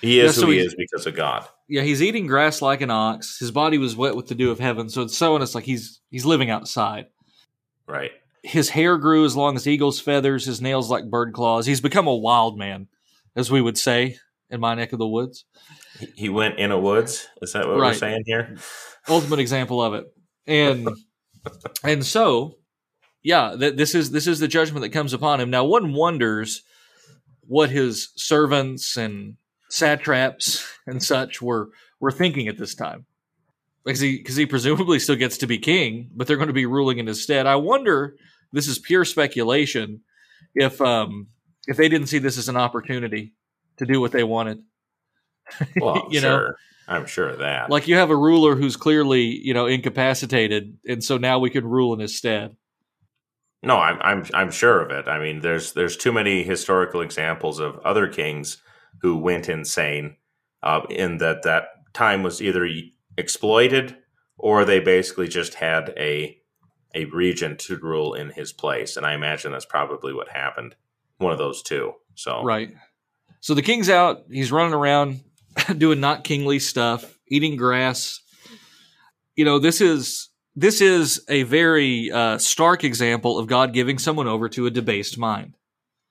yeah. 0.00 0.08
he 0.08 0.20
is 0.20 0.36
yeah, 0.36 0.40
so 0.40 0.46
who 0.46 0.52
he 0.52 0.58
is 0.58 0.74
because 0.74 1.04
of 1.04 1.14
God. 1.14 1.46
Yeah, 1.68 1.82
he's 1.82 2.02
eating 2.02 2.26
grass 2.26 2.62
like 2.62 2.80
an 2.80 2.90
ox. 2.90 3.38
His 3.38 3.50
body 3.50 3.76
was 3.76 3.94
wet 3.94 4.16
with 4.16 4.26
the 4.26 4.34
dew 4.34 4.50
of 4.50 4.58
heaven, 4.58 4.88
so 4.88 5.02
it's 5.02 5.18
so 5.18 5.34
and 5.34 5.44
it's 5.44 5.54
like 5.54 5.64
he's 5.64 6.00
he's 6.10 6.24
living 6.24 6.48
outside. 6.48 7.08
Right. 7.86 8.12
His 8.42 8.70
hair 8.70 8.96
grew 8.96 9.26
as 9.26 9.36
long 9.36 9.54
as 9.54 9.66
eagle's 9.66 10.00
feathers, 10.00 10.46
his 10.46 10.62
nails 10.62 10.90
like 10.90 11.10
bird 11.10 11.34
claws. 11.34 11.66
He's 11.66 11.82
become 11.82 12.06
a 12.06 12.14
wild 12.14 12.56
man, 12.56 12.88
as 13.36 13.50
we 13.50 13.60
would 13.60 13.76
say 13.76 14.16
in 14.48 14.60
my 14.60 14.74
neck 14.74 14.94
of 14.94 14.98
the 14.98 15.06
woods. 15.06 15.44
He 16.14 16.30
went 16.30 16.58
in 16.58 16.70
a 16.72 16.78
woods. 16.78 17.28
Is 17.42 17.52
that 17.52 17.66
what 17.66 17.78
right. 17.78 17.88
we're 17.88 17.94
saying 17.94 18.22
here? 18.24 18.56
Ultimate 19.10 19.40
example 19.40 19.82
of 19.82 19.92
it. 19.92 20.06
And 20.46 20.88
and 21.84 22.06
so 22.06 22.54
yeah, 23.22 23.54
th- 23.58 23.76
this 23.76 23.94
is 23.94 24.10
this 24.10 24.26
is 24.26 24.38
the 24.38 24.48
judgment 24.48 24.82
that 24.82 24.90
comes 24.90 25.12
upon 25.12 25.40
him. 25.40 25.50
Now, 25.50 25.64
one 25.64 25.92
wonders 25.92 26.62
what 27.46 27.70
his 27.70 28.10
servants 28.16 28.96
and 28.96 29.36
satraps 29.70 30.66
and 30.86 31.02
such 31.02 31.42
were 31.42 31.70
were 32.00 32.12
thinking 32.12 32.48
at 32.48 32.58
this 32.58 32.74
time, 32.74 33.06
because 33.84 34.00
he 34.00 34.18
because 34.18 34.36
he 34.36 34.46
presumably 34.46 34.98
still 34.98 35.16
gets 35.16 35.38
to 35.38 35.46
be 35.46 35.58
king, 35.58 36.10
but 36.14 36.26
they're 36.26 36.36
going 36.36 36.48
to 36.48 36.52
be 36.52 36.66
ruling 36.66 36.98
in 36.98 37.06
his 37.06 37.22
stead. 37.22 37.46
I 37.46 37.56
wonder. 37.56 38.16
This 38.50 38.66
is 38.66 38.78
pure 38.78 39.04
speculation. 39.04 40.00
If 40.54 40.80
um 40.80 41.26
if 41.66 41.76
they 41.76 41.88
didn't 41.88 42.06
see 42.06 42.18
this 42.18 42.38
as 42.38 42.48
an 42.48 42.56
opportunity 42.56 43.34
to 43.76 43.84
do 43.84 44.00
what 44.00 44.12
they 44.12 44.24
wanted, 44.24 44.62
well, 45.80 46.06
you 46.10 46.20
sure. 46.20 46.30
know. 46.30 46.52
I'm 46.90 47.04
sure 47.04 47.28
of 47.28 47.40
that. 47.40 47.68
Like 47.68 47.86
you 47.86 47.96
have 47.96 48.08
a 48.08 48.16
ruler 48.16 48.56
who's 48.56 48.74
clearly, 48.74 49.24
you 49.24 49.52
know, 49.52 49.66
incapacitated, 49.66 50.78
and 50.88 51.04
so 51.04 51.18
now 51.18 51.38
we 51.38 51.50
could 51.50 51.66
rule 51.66 51.92
in 51.92 52.00
his 52.00 52.16
stead. 52.16 52.56
No, 53.62 53.78
I'm 53.78 53.98
I'm 54.00 54.24
I'm 54.34 54.50
sure 54.50 54.80
of 54.80 54.90
it. 54.90 55.08
I 55.08 55.18
mean, 55.18 55.40
there's 55.40 55.72
there's 55.72 55.96
too 55.96 56.12
many 56.12 56.44
historical 56.44 57.00
examples 57.00 57.58
of 57.58 57.78
other 57.80 58.06
kings 58.06 58.62
who 59.02 59.16
went 59.16 59.48
insane, 59.48 60.16
uh, 60.62 60.82
in 60.90 61.18
that 61.18 61.42
that 61.42 61.68
time 61.92 62.22
was 62.22 62.40
either 62.40 62.68
exploited 63.16 63.96
or 64.36 64.64
they 64.64 64.78
basically 64.78 65.28
just 65.28 65.54
had 65.54 65.92
a 65.96 66.38
a 66.94 67.04
regent 67.06 67.58
to 67.58 67.76
rule 67.76 68.14
in 68.14 68.30
his 68.30 68.52
place, 68.52 68.96
and 68.96 69.04
I 69.04 69.14
imagine 69.14 69.52
that's 69.52 69.64
probably 69.64 70.14
what 70.14 70.28
happened. 70.28 70.76
One 71.18 71.32
of 71.32 71.38
those 71.38 71.62
two. 71.62 71.94
So 72.14 72.42
right. 72.44 72.72
So 73.40 73.54
the 73.54 73.62
king's 73.62 73.90
out. 73.90 74.24
He's 74.30 74.52
running 74.52 74.74
around 74.74 75.20
doing 75.78 76.00
not 76.00 76.24
kingly 76.24 76.58
stuff, 76.58 77.18
eating 77.28 77.56
grass. 77.56 78.20
You 79.34 79.44
know, 79.44 79.58
this 79.58 79.80
is 79.80 80.27
this 80.58 80.80
is 80.80 81.24
a 81.28 81.44
very 81.44 82.10
uh, 82.10 82.36
stark 82.36 82.82
example 82.82 83.38
of 83.38 83.46
God 83.46 83.72
giving 83.72 83.96
someone 83.96 84.26
over 84.26 84.48
to 84.48 84.66
a 84.66 84.70
debased 84.70 85.16
mind. 85.16 85.56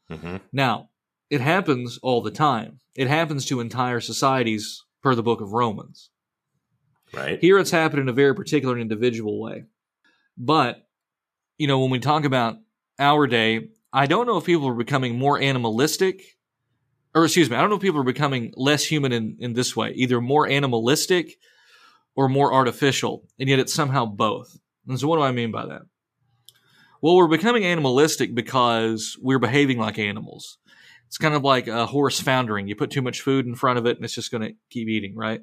Mm-hmm. 0.10 0.38
Now, 0.54 0.90
it 1.30 1.42
happens 1.42 2.00
all 2.02 2.22
the 2.22 2.32
time. 2.32 2.80
It 2.96 3.10
happens 3.10 3.46
to 3.48 3.60
entire 3.60 4.00
societies 4.00 4.86
per 5.04 5.16
the 5.16 5.24
book 5.24 5.42
of 5.42 5.52
Romans. 5.52 6.12
Right. 7.14 7.40
Here 7.42 7.60
it's 7.60 7.72
happened 7.72 8.02
in 8.02 8.08
a 8.08 8.14
very 8.14 8.34
particular 8.34 8.74
and 8.74 8.82
individual 8.82 9.42
way. 9.42 9.66
But, 10.38 10.88
you 11.58 11.68
know, 11.68 11.80
when 11.80 11.90
we 11.90 12.00
talk 12.00 12.24
about 12.24 12.58
our 13.00 13.28
day, 13.28 13.68
I 13.92 14.06
don't 14.06 14.28
know 14.28 14.38
if 14.38 14.46
people 14.46 14.70
are 14.70 14.74
becoming 14.74 15.20
more 15.20 15.42
animalistic, 15.42 16.38
or 17.14 17.26
excuse 17.26 17.50
me, 17.50 17.58
I 17.58 17.60
don't 17.60 17.70
know 17.70 17.76
if 17.76 17.82
people 17.82 18.00
are 18.00 18.06
becoming 18.06 18.54
less 18.56 18.86
human 18.86 19.12
in, 19.12 19.36
in 19.40 19.54
this 19.54 19.76
way, 19.76 19.92
either 19.92 20.22
more 20.22 20.48
animalistic 20.48 21.38
or 22.18 22.28
more 22.28 22.52
artificial, 22.52 23.24
and 23.40 23.48
yet 23.48 23.60
it's 23.60 23.74
somehow 23.74 24.06
both. 24.06 24.60
And 24.88 25.00
so, 25.00 25.08
what 25.08 25.18
do 25.18 25.22
I 25.22 25.32
mean 25.32 25.52
by 25.52 25.68
that? 25.68 25.84
Well, 27.02 27.16
we're 27.16 27.28
becoming 27.28 27.64
animalistic 27.64 28.34
because 28.34 29.16
we're 29.22 29.40
behaving 29.40 29.78
like 29.78 30.00
animals. 30.00 30.58
It's 31.06 31.20
kind 31.20 31.36
of 31.36 31.44
like 31.44 31.68
a 31.68 31.86
horse 31.86 32.20
foundering. 32.20 32.68
You 32.68 32.76
put 32.76 32.90
too 32.90 33.04
much 33.04 33.22
food 33.22 33.46
in 33.46 33.56
front 33.56 33.78
of 33.78 33.86
it, 33.86 33.96
and 33.96 34.04
it's 34.04 34.16
just 34.16 34.32
going 34.32 34.42
to 34.42 34.54
keep 34.72 34.90
eating, 34.90 35.16
right? 35.16 35.42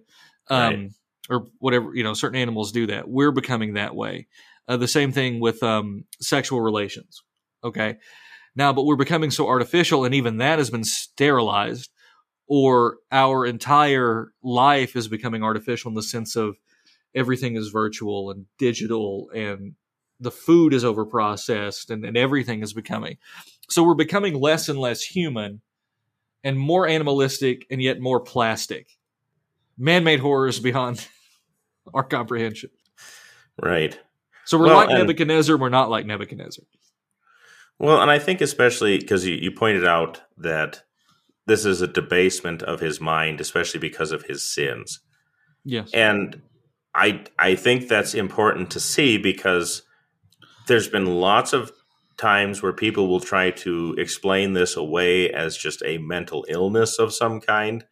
right. 0.50 0.74
Um, 0.74 0.90
or 1.30 1.46
whatever. 1.58 1.94
You 1.94 2.02
know, 2.02 2.12
certain 2.12 2.40
animals 2.40 2.72
do 2.72 2.88
that. 2.88 3.08
We're 3.08 3.30
becoming 3.30 3.74
that 3.74 3.94
way. 3.94 4.26
Uh, 4.66 4.76
the 4.76 4.88
same 4.88 5.12
thing 5.12 5.40
with 5.40 5.62
um, 5.62 6.04
sexual 6.20 6.60
relations. 6.60 7.22
Okay, 7.62 7.96
now, 8.56 8.72
but 8.72 8.84
we're 8.84 8.96
becoming 8.96 9.30
so 9.30 9.46
artificial, 9.46 10.04
and 10.04 10.14
even 10.14 10.38
that 10.38 10.58
has 10.58 10.70
been 10.70 10.84
sterilized, 10.84 11.90
or 12.56 12.98
our 13.10 13.44
entire 13.44 14.28
life 14.44 14.94
is 14.94 15.08
becoming 15.08 15.42
artificial 15.42 15.88
in 15.88 15.96
the 15.96 16.02
sense 16.04 16.36
of 16.36 16.54
everything 17.12 17.56
is 17.56 17.68
virtual 17.70 18.30
and 18.30 18.46
digital 18.58 19.28
and 19.34 19.74
the 20.20 20.30
food 20.30 20.72
is 20.72 20.84
overprocessed 20.84 21.90
and, 21.90 22.04
and 22.04 22.16
everything 22.16 22.62
is 22.62 22.72
becoming. 22.72 23.16
So 23.68 23.82
we're 23.82 23.94
becoming 23.96 24.40
less 24.40 24.68
and 24.68 24.78
less 24.78 25.02
human 25.02 25.62
and 26.44 26.56
more 26.56 26.86
animalistic 26.86 27.66
and 27.72 27.82
yet 27.82 27.98
more 27.98 28.20
plastic. 28.20 28.86
Man 29.76 30.04
made 30.04 30.20
horrors 30.20 30.60
beyond 30.60 31.04
our 31.92 32.04
comprehension. 32.04 32.70
Right. 33.60 33.98
So 34.44 34.58
we're 34.58 34.66
Well, 34.66 34.76
like 34.76 34.90
and- 34.90 34.98
Nebuchadnezzar, 35.00 35.56
we're 35.56 35.70
not 35.70 35.90
like 35.90 36.06
Nebuchadnezzar. 36.06 36.64
Well, 37.80 38.00
and 38.00 38.12
I 38.12 38.20
think 38.20 38.40
especially 38.40 38.96
because 38.98 39.26
you, 39.26 39.34
you 39.34 39.50
pointed 39.50 39.84
out 39.84 40.20
that 40.38 40.84
this 41.46 41.64
is 41.64 41.80
a 41.80 41.86
debasement 41.86 42.62
of 42.62 42.80
his 42.80 43.00
mind, 43.00 43.40
especially 43.40 43.80
because 43.80 44.12
of 44.12 44.24
his 44.24 44.42
sins. 44.42 45.00
Yes. 45.64 45.90
And 45.92 46.42
I 46.94 47.24
I 47.38 47.54
think 47.54 47.88
that's 47.88 48.14
important 48.14 48.70
to 48.72 48.80
see 48.80 49.18
because 49.18 49.82
there's 50.66 50.88
been 50.88 51.06
lots 51.06 51.52
of 51.52 51.72
times 52.16 52.62
where 52.62 52.72
people 52.72 53.08
will 53.08 53.20
try 53.20 53.50
to 53.50 53.94
explain 53.98 54.52
this 54.52 54.76
away 54.76 55.30
as 55.30 55.56
just 55.56 55.82
a 55.84 55.98
mental 55.98 56.46
illness 56.48 56.98
of 56.98 57.12
some 57.12 57.40
kind. 57.40 57.84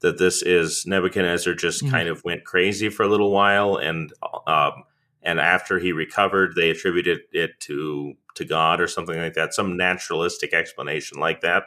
That 0.00 0.18
this 0.18 0.42
is 0.42 0.84
Nebuchadnezzar 0.86 1.54
just 1.54 1.82
Mhm. 1.82 1.90
kind 1.90 2.08
of 2.08 2.22
went 2.24 2.44
crazy 2.44 2.90
for 2.90 3.04
a 3.04 3.08
little 3.08 3.30
while, 3.30 3.76
and 3.76 4.12
um, 4.46 4.84
and 5.22 5.40
after 5.40 5.78
he 5.78 5.92
recovered, 5.92 6.54
they 6.54 6.68
attributed 6.70 7.20
it 7.32 7.58
to 7.60 8.14
to 8.34 8.44
God 8.44 8.80
or 8.80 8.86
something 8.88 9.16
like 9.16 9.34
that, 9.34 9.54
some 9.54 9.76
naturalistic 9.76 10.52
explanation 10.52 11.18
like 11.18 11.40
that. 11.40 11.64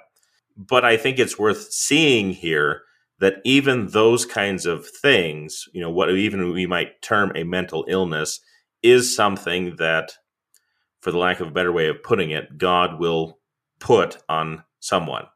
But 0.58 0.84
I 0.86 0.98
think 0.98 1.20
it's 1.20 1.40
worth 1.40 1.72
seeing 1.72 2.32
here 2.32 2.82
that 3.20 3.38
even 3.46 3.88
those 3.88 4.26
kinds 4.26 4.66
of 4.66 4.88
things, 4.88 5.66
you 5.74 5.82
know, 5.82 5.90
what 5.90 6.10
even 6.12 6.52
we 6.54 6.66
might 6.66 7.02
term 7.02 7.32
a 7.36 7.44
mental 7.44 7.86
illness, 7.88 8.40
is 8.84 9.16
something 9.16 9.76
that, 9.78 10.14
for 11.02 11.12
the 11.12 11.18
lack 11.20 11.40
of 11.40 11.48
a 11.48 11.52
better 11.52 11.72
way 11.72 11.88
of 11.88 12.04
putting 12.04 12.32
it, 12.32 12.58
God 12.58 13.00
will 13.00 13.40
put 13.80 14.18
on 14.30 14.64
someone, 14.80 15.28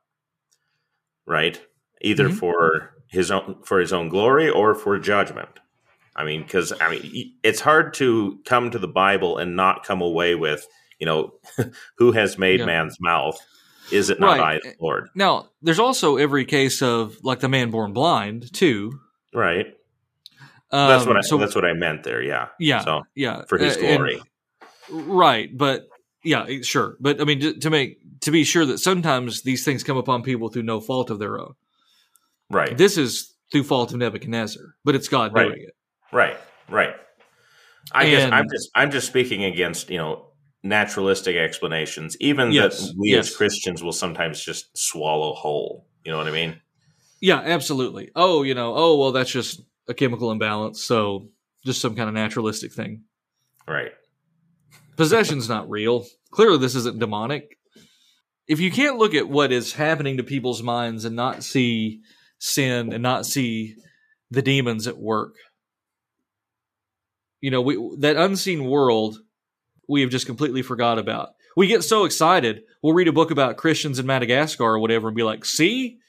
right? 1.26 1.60
Either 2.02 2.30
Mhm. 2.30 2.38
for 2.38 2.94
his 3.10 3.32
own 3.32 3.62
for 3.64 3.80
his 3.80 3.94
own 3.94 4.10
glory 4.10 4.50
or 4.50 4.74
for 4.74 4.98
judgment. 5.00 5.50
I 6.16 6.26
mean, 6.26 6.44
because 6.44 6.74
I 6.82 6.90
mean, 6.92 7.34
it's 7.44 7.62
hard 7.62 7.94
to 7.96 8.40
come 8.46 8.72
to 8.72 8.80
the 8.80 8.88
Bible 8.88 9.38
and 9.38 9.56
not 9.56 9.86
come 9.86 10.02
away 10.02 10.36
with, 10.36 10.68
you 11.00 11.06
know, 11.06 11.34
who 11.98 12.12
has 12.14 12.38
made 12.38 12.62
Yeah. 12.62 12.66
man's 12.66 12.98
mouth? 13.00 13.38
Is 13.92 14.10
it 14.10 14.20
not 14.20 14.39
Right. 14.39 14.62
I, 14.64 14.70
the 14.70 14.76
Lord? 14.80 15.10
Now, 15.16 15.50
there's 15.62 15.80
also 15.80 16.18
every 16.18 16.46
case 16.46 16.82
of 16.82 17.18
like 17.24 17.39
the 17.39 17.50
man 17.50 17.72
born 17.72 17.94
blind 17.94 18.54
too. 18.54 19.00
Right. 19.34 19.68
That's 20.72 21.04
Um, 21.04 21.08
what 21.10 21.18
I. 21.18 21.22
so 21.22 21.38
that's 21.38 21.54
what 21.56 21.66
I 21.66 21.74
meant 21.74 22.04
there. 22.04 22.22
Yeah. 22.22 22.48
yeah, 22.60 22.80
So 22.84 23.02
yeah, 23.16 23.44
for 23.48 23.58
his 23.58 23.76
Uh, 23.78 23.82
and- 23.82 23.98
glory. 23.98 24.22
right? 24.89 25.50
But 25.56 25.88
yeah, 26.24 26.46
sure. 26.62 26.96
But 27.00 27.20
I 27.20 27.26
mean, 27.26 27.39
to, 27.42 27.54
to 27.60 27.70
make 27.70 27.98
to 28.22 28.32
be 28.32 28.44
sure 28.44 28.66
that 28.66 28.78
sometimes 28.78 29.42
these 29.42 29.66
things 29.66 29.84
come 29.84 29.98
upon 29.98 30.22
people 30.24 30.48
through 30.50 30.64
no 30.64 30.80
fault 30.80 31.10
of 31.10 31.20
their 31.20 31.39
own. 31.39 31.54
right. 32.50 32.78
This 32.78 32.98
is 32.98 33.34
through 33.52 33.64
fault 33.64 33.92
of 33.92 33.98
Nebuchadnezzar, 33.98 34.64
but 34.86 34.96
it's 34.96 35.08
God 35.10 35.34
Right. 35.34 35.48
doing 35.50 35.62
it. 35.64 35.76
Right. 36.14 36.38
Right. 36.70 36.96
I 37.92 38.10
guess 38.10 38.32
I'm 38.32 38.48
just 38.50 38.70
I'm 38.76 38.92
just 38.92 39.08
speaking 39.08 39.44
against 39.44 39.89
you 39.89 39.98
know 39.98 40.28
naturalistic 40.64 41.36
explanations, 41.36 42.16
even 42.20 42.51
Yes, 42.51 42.88
that 42.88 42.95
we 42.97 43.12
yes. 43.12 43.30
as 43.30 43.36
Christians 43.36 43.84
will 43.84 43.91
sometimes 43.91 44.43
just 44.43 44.76
swallow 44.78 45.34
whole. 45.34 45.88
You 46.05 46.12
know 46.12 46.18
what 46.18 46.28
I 46.28 46.32
mean? 46.32 46.59
Yeah, 47.20 47.39
absolutely. 47.39 48.12
Oh, 48.16 48.43
you 48.43 48.53
know, 48.53 48.74
oh 48.76 48.97
well, 48.97 49.12
that's 49.12 49.32
just 49.32 49.62
a 49.88 49.93
chemical 49.93 50.32
imbalance. 50.32 50.84
So 50.84 51.30
just 51.66 51.82
some 51.82 51.95
kind 51.95 52.09
of 52.09 52.16
naturalistic 52.16 52.74
thing. 52.74 53.03
Right. 53.68 53.91
Possession's 54.97 55.47
not 55.47 55.70
real. 55.70 56.05
Clearly, 56.32 56.57
this 56.57 56.76
isn't 56.76 56.99
demonic. 56.99 57.57
If 58.47 58.59
you 58.59 58.72
can't 58.72 58.97
look 58.97 59.14
at 59.14 59.30
what 59.30 59.51
is 59.51 59.74
happening 59.74 60.18
to 60.18 60.24
people's 60.24 60.64
minds 60.64 61.05
and 61.05 61.16
not 61.16 61.43
see 61.43 62.01
sin 62.39 62.91
and 62.91 63.03
not 63.03 63.26
see 63.26 63.76
the 64.30 64.41
demons 64.41 64.88
at 64.88 64.97
work, 64.97 65.36
you 67.39 67.51
know, 67.51 67.62
we 67.62 67.78
that 67.99 68.18
unseen 68.18 68.66
world 68.66 69.20
we 69.92 70.02
have 70.02 70.10
just 70.10 70.26
completely 70.26 70.62
forgot 70.62 70.98
about. 70.98 71.36
We 71.58 71.68
get 71.68 71.84
so 71.84 72.06
excited. 72.06 72.64
We'll 72.82 72.94
read 72.94 73.10
a 73.10 73.14
book 73.14 73.30
about 73.30 73.58
Christians 73.58 74.00
in 74.00 74.06
Madagascar 74.06 74.64
or 74.64 74.80
whatever 74.80 75.10
and 75.10 75.18
be 75.18 75.24
like, 75.24 75.44
"See, 75.44 76.00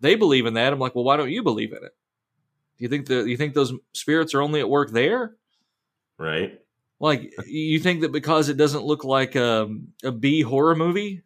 they 0.00 0.14
believe 0.14 0.44
in 0.44 0.54
that." 0.54 0.72
I'm 0.72 0.78
like, 0.78 0.94
"Well, 0.94 1.04
why 1.04 1.16
don't 1.16 1.30
you 1.30 1.42
believe 1.42 1.72
in 1.72 1.78
it? 1.78 1.96
Do 2.76 2.84
you 2.84 2.88
think 2.88 3.06
the 3.06 3.24
you 3.24 3.38
think 3.38 3.54
those 3.54 3.72
spirits 3.92 4.34
are 4.34 4.42
only 4.42 4.60
at 4.60 4.68
work 4.68 4.92
there?" 4.92 5.36
Right. 6.18 6.60
Like 7.00 7.32
you 7.46 7.80
think 7.80 8.02
that 8.02 8.12
because 8.12 8.50
it 8.50 8.58
doesn't 8.58 8.84
look 8.84 9.04
like 9.04 9.34
a, 9.34 9.68
a 10.04 10.12
B 10.12 10.42
horror 10.42 10.76
movie, 10.76 11.22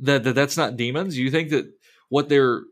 that, 0.00 0.24
that 0.24 0.34
that's 0.34 0.56
not 0.56 0.76
demons? 0.76 1.18
You 1.18 1.30
think 1.30 1.50
that 1.50 1.72
what 2.10 2.28
they're 2.28 2.62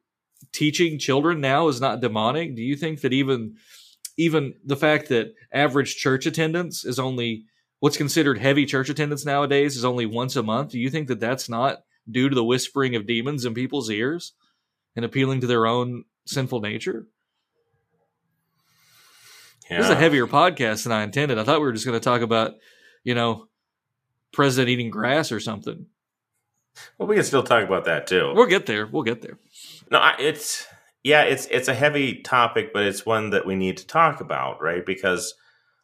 teaching 0.53 0.99
children 0.99 1.41
now 1.41 1.69
is 1.69 1.81
not 1.81 2.01
demonic? 2.01 2.55
Do 2.55 2.63
you 2.63 2.77
think 2.77 3.01
that 3.01 3.15
even 3.15 3.57
even 4.19 4.55
the 4.63 4.77
fact 4.77 5.09
that 5.09 5.35
average 5.53 5.97
church 5.97 6.27
attendance 6.27 6.85
is 6.85 6.99
only 6.99 7.47
what's 7.83 7.97
considered 7.97 8.39
heavy 8.39 8.65
church 8.65 8.89
attendance 8.89 9.27
nowadays 9.27 9.77
is 9.77 9.85
only 9.85 10.07
once 10.07 10.37
a 10.37 10.43
month? 10.43 10.71
Do 10.71 10.79
you 10.79 10.89
think 10.89 11.09
that 11.09 11.19
that's 11.19 11.49
not 11.49 11.83
due 12.09 12.29
to 12.29 12.35
the 12.35 12.45
whispering 12.45 12.95
of 12.95 13.09
demons 13.09 13.45
in 13.45 13.55
people's 13.55 13.91
ears 13.91 14.35
and 14.95 15.05
appealing 15.05 15.41
to 15.41 15.49
their 15.49 15.67
own 15.67 16.05
sinful 16.25 16.61
nature? 16.61 17.09
Yeah. 19.69 19.79
This 19.79 19.87
is 19.87 19.91
a 19.91 19.97
heavier 19.97 20.29
podcast 20.29 20.85
than 20.85 20.93
I 20.93 21.03
intended. 21.03 21.41
I 21.41 21.43
thought 21.43 21.59
we 21.59 21.67
were 21.67 21.73
just 21.73 21.85
going 21.85 21.99
to 21.99 22.05
talk 22.05 22.21
about, 22.21 22.53
you 23.03 23.17
know, 23.17 23.49
president 24.33 24.71
eating 24.71 24.91
grass 24.91 25.33
or 25.33 25.41
something. 25.41 25.87
Well, 26.99 27.09
we 27.09 27.17
can 27.17 27.25
still 27.25 27.43
talk 27.43 27.65
about 27.65 27.87
that 27.87 28.07
too. 28.07 28.33
We'll 28.33 28.47
get 28.47 28.67
there. 28.67 28.87
We'll 28.87 29.03
get 29.03 29.23
there. 29.23 29.41
No, 29.91 29.99
I, 29.99 30.15
it's 30.21 30.69
yeah, 31.03 31.23
it's 31.23 31.47
it's 31.47 31.67
a 31.67 31.75
heavy 31.75 32.23
topic, 32.23 32.73
but 32.73 32.85
it's 32.85 33.05
one 33.05 33.31
that 33.31 33.45
we 33.45 33.57
need 33.57 33.79
to 33.79 33.87
talk 33.89 34.21
about, 34.21 34.63
right? 34.63 34.87
Because 34.87 35.35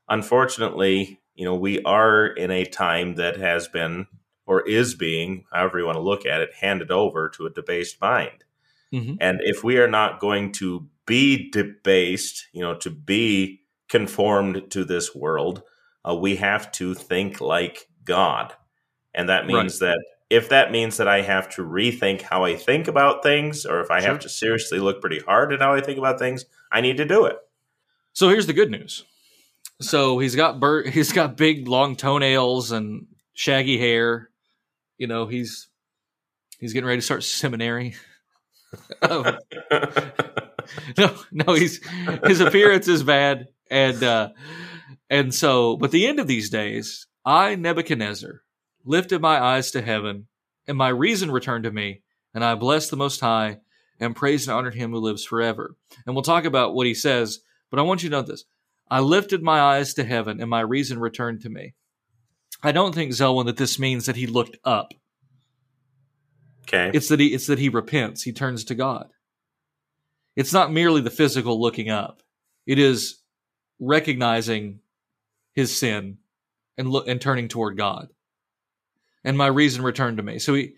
unfortunately, 0.08 1.20
you 1.38 1.44
know, 1.44 1.54
we 1.54 1.80
are 1.84 2.26
in 2.26 2.50
a 2.50 2.64
time 2.64 3.14
that 3.14 3.36
has 3.36 3.68
been 3.68 4.06
or 4.44 4.66
is 4.68 4.94
being, 4.94 5.44
however 5.52 5.78
you 5.78 5.86
want 5.86 5.96
to 5.96 6.02
look 6.02 6.26
at 6.26 6.40
it, 6.40 6.50
handed 6.54 6.90
over 6.90 7.28
to 7.30 7.46
a 7.46 7.50
debased 7.50 8.00
mind. 8.00 8.44
hmm 8.90 9.14
And 9.20 9.40
if 9.42 9.62
we 9.62 9.78
are 9.78 9.88
not 9.88 10.20
going 10.20 10.52
to 10.54 10.88
be 11.06 11.50
debased, 11.50 12.46
you 12.52 12.62
know, 12.62 12.74
to 12.76 12.90
be 12.90 13.60
conformed 13.88 14.70
to 14.72 14.84
this 14.84 15.14
world, 15.14 15.62
uh, 16.08 16.14
we 16.14 16.36
have 16.36 16.72
to 16.72 16.94
think 16.94 17.40
like 17.40 17.88
God. 18.04 18.54
And 19.14 19.28
that 19.28 19.46
means 19.46 19.78
that 19.78 19.98
if 20.30 20.48
that 20.50 20.72
means 20.72 20.96
that 20.98 21.08
I 21.08 21.22
have 21.22 21.48
to 21.50 21.62
rethink 21.62 22.22
how 22.22 22.44
I 22.44 22.56
think 22.56 22.88
about 22.88 23.22
things, 23.22 23.64
or 23.64 23.80
if 23.80 23.90
I 23.90 24.00
Sure. 24.00 24.10
have 24.10 24.18
to 24.20 24.28
seriously 24.28 24.78
look 24.78 25.00
pretty 25.00 25.20
hard 25.20 25.52
at 25.52 25.60
how 25.60 25.74
I 25.74 25.80
think 25.80 25.98
about 25.98 26.18
things, 26.18 26.44
I 26.72 26.80
need 26.80 26.96
to 26.98 27.04
do 27.06 27.24
it. 27.26 27.36
So 28.12 28.28
here's 28.28 28.46
the 28.46 28.52
good 28.52 28.70
news. 28.70 29.04
So 29.80 30.18
he's 30.18 30.34
got 30.34 30.62
he's 30.86 31.12
got 31.12 31.36
big 31.36 31.68
long 31.68 31.96
toenails 31.96 32.72
and 32.72 33.06
shaggy 33.34 33.78
hair. 33.78 34.30
You 34.96 35.06
know, 35.06 35.26
he's 35.26 35.68
he's 36.58 36.72
getting 36.72 36.86
ready 36.86 36.98
to 37.00 37.04
start 37.04 37.22
seminary. 37.22 37.94
Oh, 39.00 39.38
no, 40.98 41.16
no, 41.32 41.54
he's 41.54 41.80
his 42.24 42.40
appearance 42.40 42.88
is 42.88 43.02
bad, 43.02 43.48
and 43.70 44.02
uh, 44.02 44.30
and 45.08 45.34
so, 45.34 45.76
but 45.76 45.90
the 45.90 46.06
end 46.06 46.20
of 46.20 46.26
these 46.26 46.50
days, 46.50 47.06
I 47.24 47.54
Nebuchadnezzar 47.54 48.42
lifted 48.84 49.22
my 49.22 49.40
eyes 49.40 49.70
to 49.70 49.82
heaven, 49.82 50.26
and 50.66 50.76
my 50.76 50.88
reason 50.88 51.30
returned 51.30 51.64
to 51.64 51.70
me, 51.70 52.02
and 52.34 52.44
I 52.44 52.54
blessed 52.56 52.90
the 52.90 52.96
Most 52.96 53.20
High, 53.20 53.58
and 54.00 54.14
praised 54.14 54.48
and 54.48 54.56
honored 54.56 54.74
Him 54.74 54.90
who 54.90 54.98
lives 54.98 55.24
forever. 55.24 55.76
And 56.04 56.14
we'll 56.14 56.22
talk 56.22 56.44
about 56.44 56.74
what 56.74 56.86
he 56.86 56.94
says, 56.94 57.40
but 57.70 57.78
I 57.78 57.82
want 57.82 58.02
you 58.02 58.10
to 58.10 58.16
know 58.16 58.22
this: 58.22 58.44
I 58.90 59.00
lifted 59.00 59.42
my 59.42 59.60
eyes 59.60 59.94
to 59.94 60.04
heaven, 60.04 60.40
and 60.40 60.48
my 60.48 60.60
reason 60.60 60.98
returned 60.98 61.42
to 61.42 61.50
me. 61.50 61.74
I 62.62 62.72
don't 62.72 62.94
think 62.94 63.12
Zelwyn 63.12 63.46
that 63.46 63.56
this 63.56 63.78
means 63.78 64.06
that 64.06 64.16
he 64.16 64.26
looked 64.26 64.56
up. 64.64 64.92
okay. 66.62 66.90
It's 66.92 67.08
that 67.08 67.20
he 67.20 67.34
it's 67.34 67.46
that 67.46 67.58
he 67.58 67.68
repents, 67.68 68.22
he 68.22 68.32
turns 68.32 68.64
to 68.64 68.74
God. 68.74 69.08
It's 70.36 70.52
not 70.52 70.72
merely 70.72 71.00
the 71.00 71.10
physical 71.10 71.60
looking 71.60 71.90
up. 71.90 72.22
It 72.66 72.78
is 72.78 73.18
recognizing 73.80 74.80
his 75.52 75.76
sin 75.76 76.18
and 76.76 76.88
look 76.90 77.08
and 77.08 77.20
turning 77.20 77.48
toward 77.48 77.76
God. 77.76 78.08
And 79.24 79.36
my 79.36 79.48
reason 79.48 79.82
returned 79.82 80.16
to 80.18 80.22
me. 80.22 80.38
So 80.38 80.54
he 80.54 80.74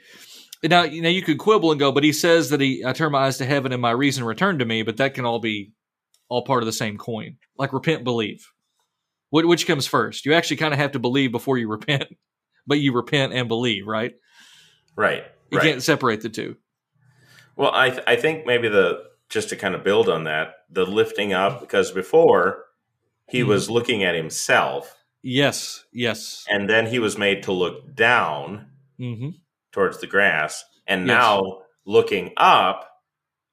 now 0.62 0.82
you 0.82 1.02
know 1.02 1.08
you 1.08 1.22
could 1.22 1.38
quibble 1.38 1.70
and 1.70 1.80
go, 1.80 1.92
but 1.92 2.04
he 2.04 2.12
says 2.12 2.50
that 2.50 2.60
he 2.60 2.84
I 2.84 2.92
turn 2.92 3.12
my 3.12 3.26
eyes 3.26 3.38
to 3.38 3.46
heaven 3.46 3.72
and 3.72 3.82
my 3.82 3.90
reason 3.90 4.24
returned 4.24 4.58
to 4.58 4.64
me, 4.64 4.82
but 4.82 4.96
that 4.98 5.14
can 5.14 5.24
all 5.24 5.40
be 5.40 5.72
all 6.30 6.42
part 6.42 6.62
of 6.62 6.66
the 6.66 6.72
same 6.72 6.96
coin. 6.96 7.36
Like 7.58 7.74
repent, 7.74 8.04
believe. 8.04 8.50
Wh- 9.28 9.44
Which 9.46 9.66
comes 9.66 9.86
first? 9.86 10.24
You 10.24 10.32
actually 10.32 10.56
kind 10.56 10.72
of 10.72 10.80
have 10.80 10.92
to 10.92 10.98
believe 10.98 11.30
before 11.32 11.58
you 11.58 11.68
repent, 11.68 12.04
but 12.66 12.78
you 12.78 12.94
repent 12.94 13.34
and 13.34 13.48
believe, 13.48 13.86
right? 13.86 14.14
Right. 14.96 15.24
You 15.50 15.58
right. 15.58 15.64
can't 15.66 15.82
separate 15.82 16.22
the 16.22 16.30
two. 16.30 16.56
Well, 17.56 17.72
I 17.74 17.90
th- 17.90 18.04
I 18.06 18.16
think 18.16 18.46
maybe 18.46 18.68
the 18.68 19.02
just 19.28 19.50
to 19.50 19.56
kind 19.56 19.74
of 19.74 19.84
build 19.84 20.08
on 20.08 20.24
that, 20.24 20.54
the 20.70 20.86
lifting 20.86 21.32
up 21.32 21.60
because 21.60 21.90
before 21.92 22.64
he 23.28 23.40
Mhm. 23.42 23.46
was 23.48 23.68
looking 23.70 24.02
at 24.02 24.14
himself 24.14 24.96
Yes, 25.22 25.84
yes. 25.92 26.44
and 26.48 26.68
then 26.68 26.86
he 26.86 26.98
was 26.98 27.18
made 27.18 27.42
to 27.44 27.52
look 27.52 27.94
down 27.94 28.70
hmm 28.96 29.30
towards 29.72 29.98
the 29.98 30.06
grass 30.08 30.64
and 30.86 31.02
Yes. 31.06 31.08
now 31.08 31.62
looking 31.84 32.32
up 32.36 32.89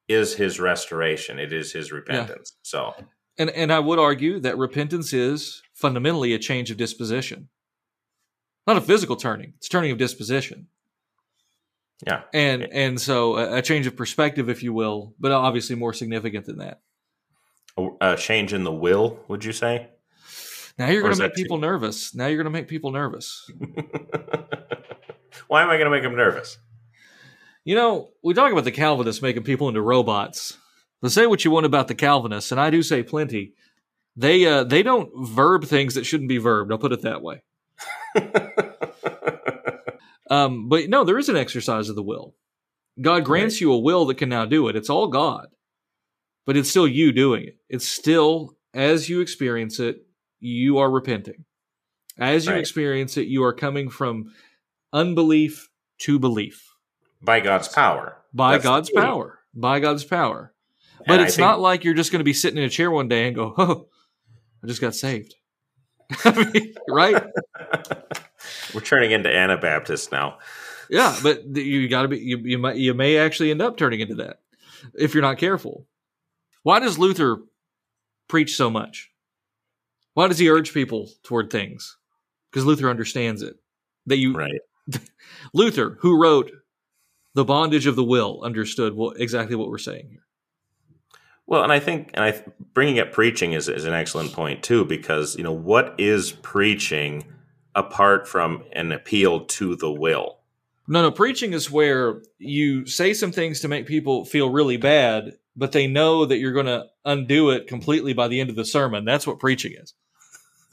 is 0.08 0.34
his 0.36 0.60
restoration. 0.60 1.40
It 1.40 1.52
is 1.54 1.72
his 1.72 1.92
repentance. 1.92 2.54
So, 2.64 2.94
And 3.38 3.50
and 3.52 3.72
I 3.74 3.80
would 3.80 4.00
argue 4.00 4.40
that 4.40 4.58
repentance 4.58 5.14
is 5.14 5.62
fundamentally 5.74 6.34
a 6.34 6.40
change 6.40 6.72
of 6.72 6.78
disposition. 6.78 7.50
Not 8.66 8.78
a 8.78 8.82
physical 8.82 9.16
turning, 9.16 9.54
it's 9.58 9.70
turning 9.70 9.92
of 9.92 9.98
disposition. 9.98 10.68
yeah. 12.06 12.22
And 12.34 12.64
and 12.64 13.00
so 13.02 13.38
a, 13.38 13.58
a 13.58 13.62
change 13.62 13.88
of 13.88 13.96
perspective, 13.96 14.50
if 14.50 14.62
you 14.64 14.74
will, 14.74 15.14
but 15.20 15.32
obviously 15.32 15.76
more 15.76 15.94
significant 15.94 16.46
than 16.46 16.58
that. 16.60 16.82
A, 17.78 17.88
a 18.14 18.18
change 18.18 18.54
in 18.54 18.64
the 18.64 18.74
will, 18.74 19.20
would 19.28 19.44
you 19.46 19.54
say? 19.54 19.88
Now 20.80 20.90
you're 20.90 21.02
going 21.02 21.16
to 21.16 21.20
make 21.24 21.34
too- 21.36 21.42
people 21.44 21.58
nervous. 21.58 22.14
Now 22.14 22.28
you're 22.28 22.38
going 22.38 22.46
to 22.54 22.60
make 22.60 22.68
people 22.68 22.92
nervous. 22.92 23.50
Why 25.48 25.64
am 25.64 25.70
I 25.70 25.78
going 25.78 25.86
to 25.86 25.90
make 25.92 26.04
them 26.04 26.16
nervous? 26.16 26.58
You 27.68 27.76
know, 27.76 28.12
we 28.24 28.34
talk 28.34 28.54
about 28.54 28.64
the 28.64 28.72
Calvinists 28.72 29.22
making 29.22 29.44
people 29.44 29.68
into 29.68 29.82
robots. 29.82 30.58
But 31.02 31.12
say 31.12 31.28
what 31.28 31.44
you 31.44 31.52
want 31.52 31.66
about 31.66 31.90
the 31.90 31.96
Calvinists, 31.96 32.54
and 32.54 32.62
I 32.62 32.70
do 32.70 32.82
say 32.82 33.04
plenty. 33.04 33.56
They 34.16 34.46
uh, 34.46 34.64
they 34.64 34.84
don't 34.84 35.12
verb 35.28 35.66
things 35.66 35.96
that 35.96 36.06
shouldn't 36.06 36.30
be 36.30 36.38
verbed. 36.38 36.72
I'll 36.72 36.78
put 36.78 36.94
it 36.94 37.02
that 37.02 37.22
way. 37.22 37.44
Um, 40.30 40.68
but 40.68 40.90
no, 40.90 41.06
there 41.06 41.18
is 41.18 41.30
an 41.30 41.38
exercise 41.38 41.88
of 41.88 41.96
the 41.96 42.04
will. 42.04 42.36
God 43.00 43.24
grants 43.24 43.62
you 43.62 43.72
a 43.72 43.80
will 43.80 44.06
that 44.08 44.18
can 44.18 44.28
now 44.28 44.44
do 44.44 44.68
it. 44.68 44.76
It's 44.76 44.90
all 44.90 45.08
God, 45.08 45.48
but 46.46 46.58
it's 46.58 46.70
still 46.70 46.86
you 46.86 47.14
doing 47.14 47.46
it. 47.46 47.56
It's 47.70 47.88
still 47.88 48.58
as 48.74 49.08
you 49.08 49.22
experience 49.22 49.80
it, 49.80 50.06
you 50.42 50.80
are 50.80 50.92
repenting. 50.92 51.46
As 52.18 52.46
you 52.46 52.52
Right. 52.52 52.60
experience 52.60 53.16
it, 53.16 53.28
you 53.28 53.42
are 53.46 53.54
coming 53.54 53.90
from 53.90 54.34
unbelief 54.92 55.70
to 56.00 56.20
belief 56.20 56.67
By 57.22 57.40
God's 57.40 57.68
power. 57.68 58.18
by 58.34 58.54
That's 58.54 58.64
God's 58.64 58.90
power. 58.92 59.40
By 59.54 59.80
God's 59.80 60.04
power. 60.04 60.54
But 61.06 61.20
And 61.20 61.22
it's 61.28 61.38
not 61.38 61.60
like 61.60 61.84
you're 61.84 61.94
just 61.94 62.12
going 62.12 62.20
to 62.20 62.26
be 62.26 62.34
sitting 62.34 62.58
in 62.58 62.64
a 62.64 62.70
chair 62.70 62.92
one 62.92 63.08
day 63.08 63.28
and 63.28 63.36
go, 63.36 63.54
"Oh, 63.58 63.88
I 64.64 64.68
just 64.68 64.82
got 64.82 64.96
saved." 64.96 65.36
I 66.24 66.52
mean, 66.54 66.74
right? 66.90 67.24
We're 68.74 68.82
turning 68.82 69.12
into 69.12 69.34
Anabaptists 69.34 70.12
now. 70.12 70.38
Yeah, 70.90 71.18
but 71.22 71.46
you 71.56 71.88
got 71.90 72.04
to 72.04 72.08
be 72.08 72.20
you, 72.20 72.38
you 72.38 72.58
might 72.58 72.78
you 72.78 72.94
may 72.94 73.18
actually 73.18 73.52
end 73.52 73.62
up 73.62 73.78
turning 73.78 74.00
into 74.00 74.16
that 74.16 74.40
if 74.94 75.14
you're 75.14 75.24
not 75.24 75.38
careful. 75.38 75.86
Why 76.64 76.80
does 76.80 76.98
Luther 76.98 77.38
preach 78.28 78.56
so 78.56 78.70
much? 78.70 79.12
Why 80.14 80.28
does 80.28 80.40
he 80.40 80.50
urge 80.50 80.74
people 80.74 81.10
toward 81.24 81.50
things? 81.50 81.98
Because 82.52 82.66
Luther 82.66 82.90
understands 82.90 83.42
it. 83.42 83.56
That 84.06 84.18
you 84.18 84.34
Right. 84.36 84.62
Luther, 85.54 85.98
who 86.00 86.22
wrote 86.22 86.52
The 87.38 87.46
Bondage 87.46 87.86
of 87.86 87.96
the 87.96 88.04
Will, 88.04 88.42
understood 88.42 88.96
what, 88.96 89.22
exactly 89.22 89.56
what 89.56 89.70
we're 89.70 89.78
saying 89.78 90.08
here. 90.10 90.24
Well, 91.46 91.62
and 91.62 91.72
I 91.72 91.80
think, 91.80 92.10
and 92.16 92.24
I 92.26 92.44
bringing 92.74 92.98
up 93.00 93.12
preaching 93.12 93.54
is, 93.54 93.70
is 93.70 93.86
an 93.86 93.94
excellent 93.94 94.34
point 94.34 94.64
too, 94.64 94.86
because 94.86 95.36
you 95.36 95.44
know 95.44 95.52
what 95.52 95.94
is 96.00 96.32
preaching 96.32 97.26
apart 97.76 98.28
from 98.28 98.64
an 98.74 98.92
appeal 98.92 99.46
to 99.46 99.76
the 99.76 99.92
will. 99.92 100.40
No, 100.88 101.04
no, 101.04 101.12
preaching 101.12 101.54
is 101.54 101.70
where 101.70 102.24
you 102.40 102.88
say 102.88 103.14
some 103.14 103.32
things 103.32 103.60
to 103.60 103.68
make 103.68 103.86
people 103.86 104.26
feel 104.26 104.50
really 104.50 104.78
bad, 104.78 105.38
but 105.56 105.74
they 105.74 105.86
know 105.86 106.26
that 106.26 106.38
you're 106.40 106.54
going 106.54 106.66
to 106.66 106.88
undo 107.06 107.52
it 107.52 107.68
completely 107.68 108.14
by 108.14 108.28
the 108.30 108.40
end 108.40 108.50
of 108.50 108.56
the 108.56 108.66
sermon. 108.66 109.06
That's 109.06 109.28
what 109.28 109.38
preaching 109.38 109.74
is. 109.78 109.94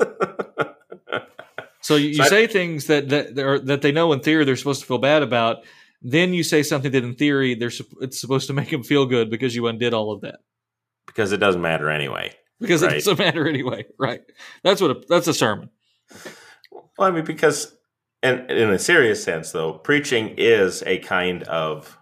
So 1.84 1.96
you, 1.96 2.08
you 2.08 2.14
So 2.14 2.22
I- 2.22 2.28
say 2.28 2.46
things 2.46 2.86
that 2.86 3.10
that 3.10 3.38
are, 3.38 3.58
that 3.58 3.82
they 3.82 3.92
know 3.92 4.10
in 4.14 4.20
theory 4.20 4.46
they're 4.46 4.56
supposed 4.56 4.80
to 4.80 4.86
feel 4.86 4.96
bad 4.96 5.22
about. 5.22 5.64
Then 6.06 6.34
you 6.34 6.42
say 6.42 6.62
something 6.62 6.92
that 6.92 7.02
in 7.02 7.14
theory 7.14 7.54
they're 7.54 7.72
it's 8.02 8.20
supposed 8.20 8.46
to 8.48 8.52
make 8.52 8.70
them 8.70 8.82
feel 8.82 9.06
good 9.06 9.30
because 9.30 9.56
you 9.56 9.66
undid 9.66 9.94
all 9.94 10.12
of 10.12 10.20
that 10.20 10.36
because 11.06 11.32
it 11.32 11.38
doesn't 11.38 11.62
matter 11.62 11.90
anyway. 11.90 12.32
because 12.60 12.82
Right. 12.82 12.92
it 12.92 12.94
doesn't 12.96 13.18
matter 13.18 13.48
anyway, 13.48 13.86
right? 13.98 14.20
That's 14.62 14.80
what 14.80 14.90
a, 14.90 15.02
that's 15.08 15.26
a 15.26 15.34
sermon. 15.34 15.70
Well, 16.70 17.08
I 17.08 17.10
mean, 17.10 17.24
because, 17.24 17.74
and 18.22 18.50
in 18.50 18.70
a 18.70 18.78
serious 18.78 19.22
sense, 19.22 19.52
though, 19.52 19.72
preaching 19.74 20.34
is 20.36 20.82
a 20.86 20.98
kind 20.98 21.42
of 21.44 21.98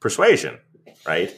persuasion, 0.00 0.58
right? 1.06 1.34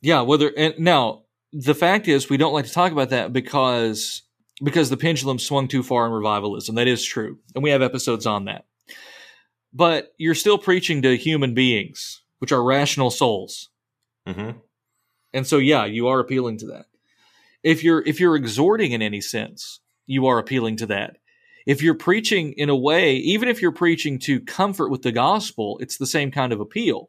Yeah, 0.00 0.22
whether 0.22 0.52
and 0.56 0.74
now 0.78 1.22
the 1.52 1.74
fact 1.74 2.08
is 2.08 2.30
we 2.30 2.36
don't 2.36 2.54
like 2.54 2.66
to 2.66 2.72
talk 2.72 2.92
about 2.92 3.10
that 3.10 3.32
because 3.32 4.22
because 4.62 4.90
the 4.90 4.96
pendulum 4.96 5.38
swung 5.38 5.68
too 5.68 5.82
far 5.82 6.06
in 6.06 6.12
revivalism. 6.12 6.74
That 6.76 6.88
is 6.88 7.04
true, 7.04 7.38
and 7.54 7.62
we 7.62 7.70
have 7.70 7.82
episodes 7.82 8.26
on 8.26 8.46
that. 8.46 8.64
But 9.72 10.12
you're 10.18 10.34
still 10.34 10.58
preaching 10.58 11.02
to 11.02 11.16
human 11.16 11.54
beings, 11.54 12.22
which 12.38 12.52
are 12.52 12.62
rational 12.62 13.10
souls, 13.10 13.70
hmm 14.26 14.50
and 15.34 15.46
so 15.46 15.56
yeah, 15.56 15.86
you 15.86 16.08
are 16.08 16.20
appealing 16.20 16.58
to 16.58 16.66
that. 16.66 16.86
If 17.62 17.82
you're 17.82 18.02
if 18.06 18.20
you're 18.20 18.36
exhorting 18.36 18.92
in 18.92 19.00
any 19.00 19.20
sense, 19.22 19.80
you 20.06 20.26
are 20.26 20.38
appealing 20.38 20.76
to 20.78 20.86
that. 20.86 21.16
If 21.64 21.80
you're 21.80 21.94
preaching 21.94 22.52
in 22.52 22.68
a 22.68 22.76
way, 22.76 23.14
even 23.14 23.48
if 23.48 23.62
you're 23.62 23.72
preaching 23.72 24.18
to 24.20 24.40
comfort 24.40 24.90
with 24.90 25.02
the 25.02 25.12
gospel, 25.12 25.78
it's 25.80 25.96
the 25.96 26.06
same 26.06 26.30
kind 26.32 26.52
of 26.52 26.60
appeal. 26.60 27.08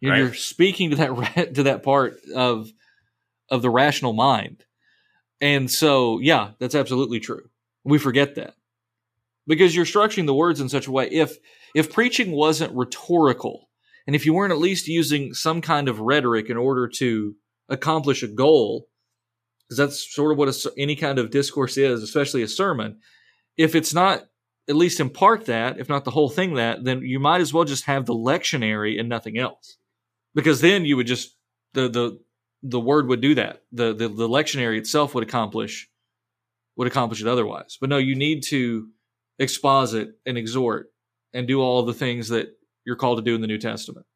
You're, 0.00 0.12
Right. 0.12 0.18
you're 0.18 0.34
speaking 0.34 0.90
to 0.90 0.96
that 0.96 1.54
to 1.54 1.62
that 1.64 1.82
part 1.82 2.18
of 2.34 2.72
of 3.50 3.60
the 3.62 3.70
rational 3.70 4.12
mind, 4.14 4.64
and 5.40 5.70
so 5.70 6.18
yeah, 6.20 6.52
that's 6.58 6.74
absolutely 6.74 7.20
true. 7.20 7.50
We 7.84 7.98
forget 7.98 8.36
that 8.36 8.54
because 9.46 9.74
you're 9.74 9.84
structuring 9.84 10.26
the 10.26 10.34
words 10.34 10.60
in 10.60 10.68
such 10.68 10.86
a 10.86 10.92
way. 10.92 11.08
If 11.10 11.36
if 11.74 11.92
preaching 11.92 12.32
wasn't 12.32 12.74
rhetorical, 12.74 13.68
and 14.06 14.14
if 14.14 14.26
you 14.26 14.34
weren't 14.34 14.52
at 14.52 14.58
least 14.58 14.86
using 14.86 15.34
some 15.34 15.60
kind 15.60 15.88
of 15.88 16.00
rhetoric 16.00 16.50
in 16.50 16.56
order 16.56 16.88
to 16.88 17.34
accomplish 17.68 18.22
a 18.22 18.28
goal, 18.28 18.88
because 19.68 19.78
that's 19.78 20.14
sort 20.14 20.32
of 20.32 20.38
what 20.38 20.48
a, 20.48 20.72
any 20.78 20.96
kind 20.96 21.18
of 21.18 21.30
discourse 21.30 21.76
is, 21.76 22.02
especially 22.02 22.42
a 22.42 22.48
sermon. 22.48 22.98
If 23.56 23.74
it's 23.74 23.94
not 23.94 24.24
at 24.68 24.76
least 24.76 25.00
in 25.00 25.10
part 25.10 25.46
that, 25.46 25.78
if 25.78 25.88
not 25.88 26.04
the 26.04 26.10
whole 26.10 26.30
thing 26.30 26.54
that, 26.54 26.84
then 26.84 27.02
you 27.02 27.20
might 27.20 27.40
as 27.40 27.52
well 27.52 27.64
just 27.64 27.84
have 27.84 28.06
the 28.06 28.14
lectionary 28.14 28.98
and 28.98 29.08
nothing 29.08 29.38
else, 29.38 29.76
because 30.34 30.60
then 30.60 30.84
you 30.84 30.96
would 30.96 31.06
just 31.06 31.36
the 31.72 31.88
the 31.88 32.20
the 32.62 32.80
word 32.80 33.08
would 33.08 33.20
do 33.20 33.34
that. 33.34 33.62
The 33.72 33.92
the, 33.92 34.08
the 34.08 34.28
lectionary 34.28 34.78
itself 34.78 35.14
would 35.14 35.24
accomplish 35.24 35.88
would 36.76 36.88
accomplish 36.88 37.20
it 37.20 37.28
otherwise. 37.28 37.78
But 37.80 37.90
no, 37.90 37.98
you 37.98 38.16
need 38.16 38.42
to 38.44 38.88
exposit 39.38 40.10
and 40.26 40.38
exhort 40.38 40.92
and 41.32 41.46
do 41.48 41.60
all 41.60 41.82
the 41.82 41.94
things 41.94 42.28
that 42.28 42.48
you're 42.84 42.96
called 42.96 43.18
to 43.18 43.22
do 43.24 43.34
in 43.34 43.40
the 43.40 43.46
New 43.46 43.58
Testament. 43.58 44.06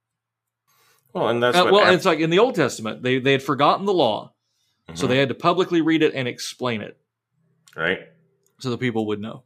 Well, 1.13 1.29
and 1.29 1.43
that's 1.43 1.57
Uh, 1.57 1.65
what 1.65 1.73
well, 1.73 1.93
it's 1.95 2.05
like 2.05 2.21
in 2.21 2.31
the 2.31 2.39
Old 2.39 2.55
Testament, 2.55 3.03
they 3.03 3.19
they 3.19 3.33
had 3.33 3.43
forgotten 3.43 3.87
the 3.87 3.95
law, 3.95 4.35
so 4.95 5.07
Mhm. 5.07 5.09
they 5.09 5.19
had 5.19 5.29
to 5.31 5.35
publicly 5.35 5.81
read 5.81 6.03
it 6.03 6.15
and 6.15 6.29
explain 6.29 6.81
it 6.83 6.99
right. 7.75 8.01
so 8.61 8.71
the 8.71 8.79
people 8.79 9.07
would 9.07 9.21
know. 9.21 9.45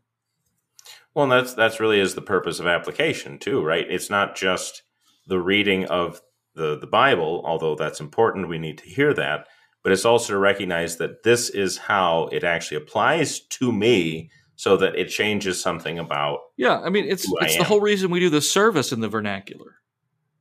Well, 1.14 1.24
and 1.24 1.32
that's 1.32 1.54
that's 1.54 1.78
really 1.80 2.00
is 2.00 2.14
the 2.14 2.22
purpose 2.22 2.58
of 2.58 2.66
application 2.66 3.38
too, 3.38 3.62
right? 3.62 3.86
It's 3.88 4.10
not 4.10 4.34
just 4.36 4.82
the 5.26 5.38
reading 5.40 5.84
of 5.86 6.20
the 6.54 6.76
the 6.78 6.86
Bible, 6.86 7.42
although 7.46 7.74
that's 7.76 8.00
important. 8.00 8.48
We 8.48 8.58
need 8.58 8.78
to 8.78 8.84
hear 8.84 9.14
that, 9.14 9.46
but 9.82 9.92
it's 9.92 10.04
also 10.04 10.32
to 10.32 10.38
recognize 10.38 10.96
that 10.98 11.22
this 11.22 11.48
is 11.48 11.78
how 11.78 12.28
it 12.32 12.42
actually 12.44 12.78
applies 12.78 13.40
to 13.40 13.70
me, 13.72 14.30
so 14.56 14.76
that 14.76 14.94
it 14.96 15.08
changes 15.08 15.60
something 15.60 15.98
about. 15.98 16.38
Yeah, 16.56 16.80
I 16.80 16.90
mean 16.90 17.04
it's 17.06 17.26
it's 17.40 17.56
the 17.56 17.64
whole 17.64 17.80
reason 17.80 18.10
we 18.10 18.20
do 18.20 18.30
the 18.30 18.40
service 18.42 18.92
in 18.92 19.00
the 19.00 19.08
vernacular, 19.08 19.76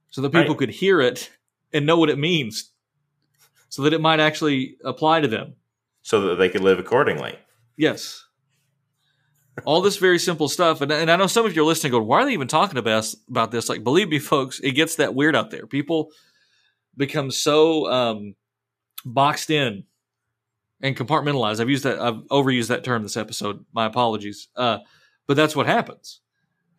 so 0.09 0.21
that 0.21 0.31
people 0.31 0.49
Right. 0.49 0.57
could 0.59 0.69
hear 0.69 1.01
it 1.01 1.29
and 1.73 1.85
know 1.85 1.97
what 1.97 2.09
it 2.09 2.19
means, 2.19 2.71
so 3.69 3.81
that 3.83 3.93
it 3.93 4.01
might 4.01 4.19
actually 4.19 4.77
apply 4.83 5.21
to 5.21 5.27
them. 5.27 5.55
so 6.03 6.19
that 6.21 6.35
they 6.35 6.49
could 6.49 6.61
live 6.61 6.79
accordingly. 6.79 7.37
Yes. 7.77 8.25
All 9.65 9.81
this 9.81 9.97
very 9.97 10.17
simple 10.17 10.47
stuff, 10.47 10.81
and, 10.81 10.91
and 10.91 11.11
I 11.11 11.15
know 11.17 11.27
some 11.27 11.45
of 11.45 11.55
you 11.55 11.61
are 11.61 11.65
listening, 11.65 11.91
going, 11.91 12.07
"Why 12.07 12.21
are 12.21 12.25
they 12.25 12.33
even 12.33 12.47
talking 12.47 12.77
about 12.77 12.93
us, 12.99 13.15
about 13.29 13.51
this?" 13.51 13.69
Like, 13.69 13.83
believe 13.83 14.09
me, 14.09 14.17
folks, 14.17 14.59
it 14.61 14.71
gets 14.71 14.95
that 14.95 15.13
weird 15.13 15.35
out 15.35 15.51
there. 15.51 15.67
People 15.67 16.09
become 16.97 17.29
so 17.31 17.85
um, 17.91 18.35
boxed 19.05 19.49
in 19.51 19.83
and 20.81 20.95
compartmentalize. 20.95 21.59
I've 21.59 21.69
used 21.69 21.83
that. 21.83 21.99
I've 21.99 22.23
overused 22.29 22.67
that 22.67 22.83
term 22.83 23.03
this 23.03 23.17
episode. 23.17 23.65
My 23.73 23.85
apologies. 23.85 24.47
Uh, 24.55 24.79
but 25.27 25.35
that's 25.35 25.55
what 25.55 25.67
happens, 25.67 26.21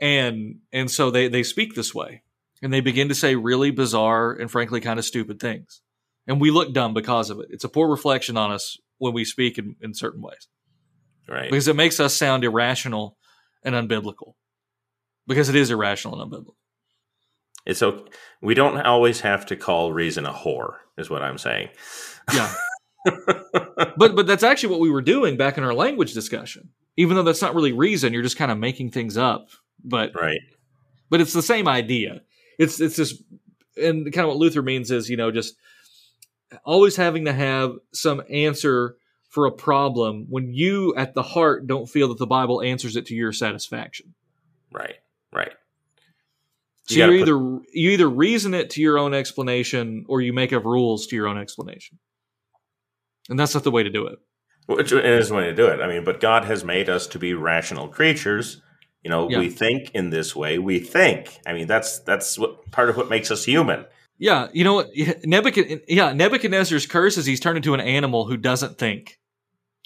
and 0.01 0.57
and 0.73 0.91
so 0.91 1.11
they 1.11 1.29
they 1.29 1.43
speak 1.43 1.75
this 1.75 1.95
way, 1.95 2.23
and 2.63 2.73
they 2.73 2.81
begin 2.81 3.09
to 3.09 3.15
say 3.15 3.35
really 3.37 3.71
bizarre 3.71 4.33
and 4.33 4.51
frankly 4.51 4.81
kind 4.81 4.99
of 4.99 5.05
stupid 5.05 5.39
things. 5.41 5.81
and 6.27 6.41
we 6.41 6.51
look 6.51 6.73
dumb 6.73 6.95
because 6.95 7.31
of 7.31 7.41
it. 7.41 7.47
It's 7.51 7.65
a 7.65 7.69
poor 7.69 7.89
reflection 7.89 8.37
on 8.37 8.53
us 8.53 8.77
when 8.99 9.13
we 9.13 9.25
speak 9.25 9.59
in, 9.59 9.75
in 9.81 9.93
certain 9.95 10.23
ways, 10.23 10.47
Right. 11.29 11.51
because 11.51 11.67
it 11.69 11.75
makes 11.77 11.99
us 11.99 12.15
sound 12.15 12.45
irrational 12.45 13.17
and 13.65 13.75
unbiblical. 13.75 14.35
Because 15.27 15.49
it 15.49 15.57
is 15.57 15.71
irrational 15.71 16.21
and 16.21 16.31
unbiblical. 16.31 16.55
It's 17.65 17.83
okay. 17.83 18.11
We 18.41 18.55
don't 18.55 18.81
always 18.81 19.21
have 19.21 19.47
to 19.47 19.57
call 19.57 19.93
reason 19.93 20.27
a 20.27 20.33
whore, 20.33 20.75
is 20.99 21.09
what 21.11 21.23
I'm 21.23 21.39
saying. 21.39 21.69
Yeah. 22.35 22.53
but 23.05 24.15
but 24.15 24.27
that's 24.27 24.43
actually 24.43 24.71
what 24.71 24.81
we 24.81 24.91
were 24.91 25.03
doing 25.03 25.37
back 25.37 25.59
in 25.59 25.65
our 25.65 25.75
language 25.75 26.15
discussion. 26.15 26.71
Even 26.97 27.17
though 27.17 27.23
that's 27.23 27.43
not 27.43 27.55
really 27.55 27.73
reason, 27.73 28.13
you're 28.13 28.23
just 28.23 28.37
kind 28.37 28.51
of 28.53 28.59
making 28.59 28.91
things 28.91 29.17
up. 29.17 29.49
But 29.85 30.13
Right. 30.15 30.41
but 31.11 31.21
it's 31.21 31.33
the 31.33 31.43
same 31.43 31.67
idea. 31.69 32.23
It's 32.59 32.81
it's 32.81 32.97
this 32.97 33.23
and 33.77 34.05
kind 34.13 34.25
of 34.25 34.29
what 34.29 34.37
Luther 34.37 34.63
means 34.63 34.91
is, 34.91 35.09
you 35.09 35.17
know, 35.17 35.31
just 35.31 35.55
always 36.65 36.97
having 36.97 37.25
to 37.25 37.33
have 37.33 37.73
some 37.93 38.23
answer 38.31 38.97
for 39.31 39.47
a 39.47 39.51
problem 39.53 40.27
when 40.29 40.53
you 40.53 40.95
at 40.95 41.15
the 41.15 41.23
heart 41.23 41.67
don't 41.67 41.89
feel 41.89 42.09
that 42.09 42.19
the 42.19 42.27
Bible 42.27 42.61
answers 42.61 42.97
it 42.97 43.07
to 43.07 43.15
your 43.15 43.33
satisfaction. 43.33 44.15
Right. 44.71 44.97
Right. 45.33 45.53
So 46.89 46.97
You 46.97 47.01
you 47.01 47.07
gotta 47.07 47.33
either 47.33 47.61
you 47.73 47.91
either 47.93 48.11
reason 48.11 48.53
it 48.55 48.71
to 48.71 48.83
your 48.83 48.99
own 48.99 49.15
explanation 49.15 50.05
or 50.09 50.21
you 50.21 50.33
make 50.35 50.53
up 50.53 50.65
rules 50.65 51.07
to 51.07 51.17
your 51.17 51.27
own 51.27 51.39
explanation. 51.39 51.99
And 53.29 53.39
that's 53.39 53.55
not 53.55 53.65
the 53.65 53.71
way 53.71 53.83
to 53.83 53.91
do 53.91 54.07
it. 54.07 54.19
Which 54.67 54.93
is 54.93 55.29
the 55.29 55.35
way 55.35 55.45
to 55.45 55.55
do 55.55 55.67
it. 55.67 55.81
I 55.81 55.89
mean, 55.89 56.05
but 56.05 56.21
God 56.21 56.45
has 56.45 56.65
made 56.65 56.89
us 56.89 57.07
to 57.09 57.19
be 57.19 57.35
rational 57.35 57.89
creatures. 57.89 58.63
You 59.03 59.11
know, 59.11 59.29
Yeah. 59.29 59.39
we 59.41 59.51
think 59.51 59.91
in 59.95 60.11
this 60.11 60.37
way. 60.37 60.59
We 60.59 60.79
think. 60.79 61.39
I 61.47 61.53
mean, 61.53 61.67
that's 61.67 61.99
that's 62.01 62.39
what 62.39 62.71
part 62.71 62.89
of 62.89 62.97
what 62.97 63.11
makes 63.11 63.31
us 63.31 63.45
human. 63.45 63.85
Yeah, 64.19 64.49
you 64.53 64.63
know 64.63 64.75
what? 64.75 64.91
Nebuchadnezzar, 65.25 65.85
yeah, 65.89 66.13
Nebuchadnezzar's 66.13 66.87
curse 66.87 67.19
is 67.19 67.27
he's 67.27 67.41
turned 67.41 67.57
into 67.57 67.75
an 67.75 67.81
animal 67.81 68.27
who 68.27 68.37
doesn't 68.37 68.79
think, 68.79 69.19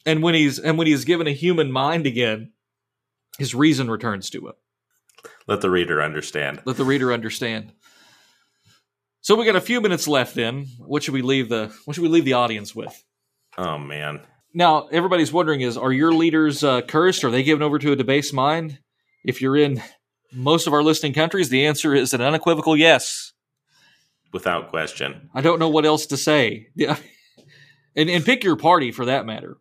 and 0.05 0.23
when 0.23 0.35
he's 0.35 0.59
and 0.59 0.77
when 0.77 0.87
he's 0.87 1.07
given 1.07 1.27
a 1.27 1.33
human 1.33 1.73
mind 1.73 2.07
again, 2.07 2.53
his 3.39 3.55
reason 3.55 3.91
returns 3.91 4.29
to 4.31 4.47
him. 4.49 4.55
Let 5.47 5.63
the 5.63 5.71
reader 5.71 6.03
understand. 6.03 6.61
Let 6.67 6.77
the 6.77 6.85
reader 6.85 7.13
understand. 7.15 7.73
So 9.23 9.35
we 9.35 9.47
got 9.47 9.57
a 9.57 9.61
few 9.61 9.81
minutes 9.81 10.07
left. 10.07 10.35
Then, 10.35 10.67
what 10.79 11.03
should 11.03 11.15
we 11.15 11.23
leave 11.23 11.49
the 11.49 11.75
what 11.87 11.95
should 11.95 12.03
we 12.03 12.09
leave 12.11 12.27
the 12.27 12.35
audience 12.35 12.75
with? 12.75 13.03
Oh 13.57 13.79
man. 13.79 14.21
Now, 14.55 14.89
everybody's 14.89 15.33
wondering: 15.33 15.61
is 15.61 15.77
are 15.77 15.93
your 15.93 16.13
leaders 16.13 16.65
uh, 16.65 16.83
cursed? 16.83 17.25
Are 17.25 17.31
they 17.31 17.43
given 17.43 17.63
over 17.63 17.79
to 17.79 17.93
a 17.93 17.97
debased 17.97 18.35
mind? 18.35 18.79
If 19.25 19.43
you're 19.43 19.57
in 19.57 19.83
most 20.33 20.67
of 20.67 20.73
our 20.73 20.83
listening 20.83 21.13
countries, 21.13 21.49
the 21.49 21.67
answer 21.67 21.95
is 21.95 22.15
an 22.15 22.21
unequivocal 22.21 22.77
yes. 22.77 23.33
Without 24.33 24.71
question. 24.71 25.31
I 25.35 25.41
don't 25.41 25.59
know 25.59 25.69
what 25.69 25.87
else 25.87 26.07
to 26.07 26.17
say. 26.17 26.69
Yeah. 26.75 26.97
And, 27.95 28.11
and 28.11 28.25
pick 28.25 28.45
your 28.45 28.57
party 28.57 28.93
for 28.93 29.07
that 29.07 29.25
matter. 29.25 29.57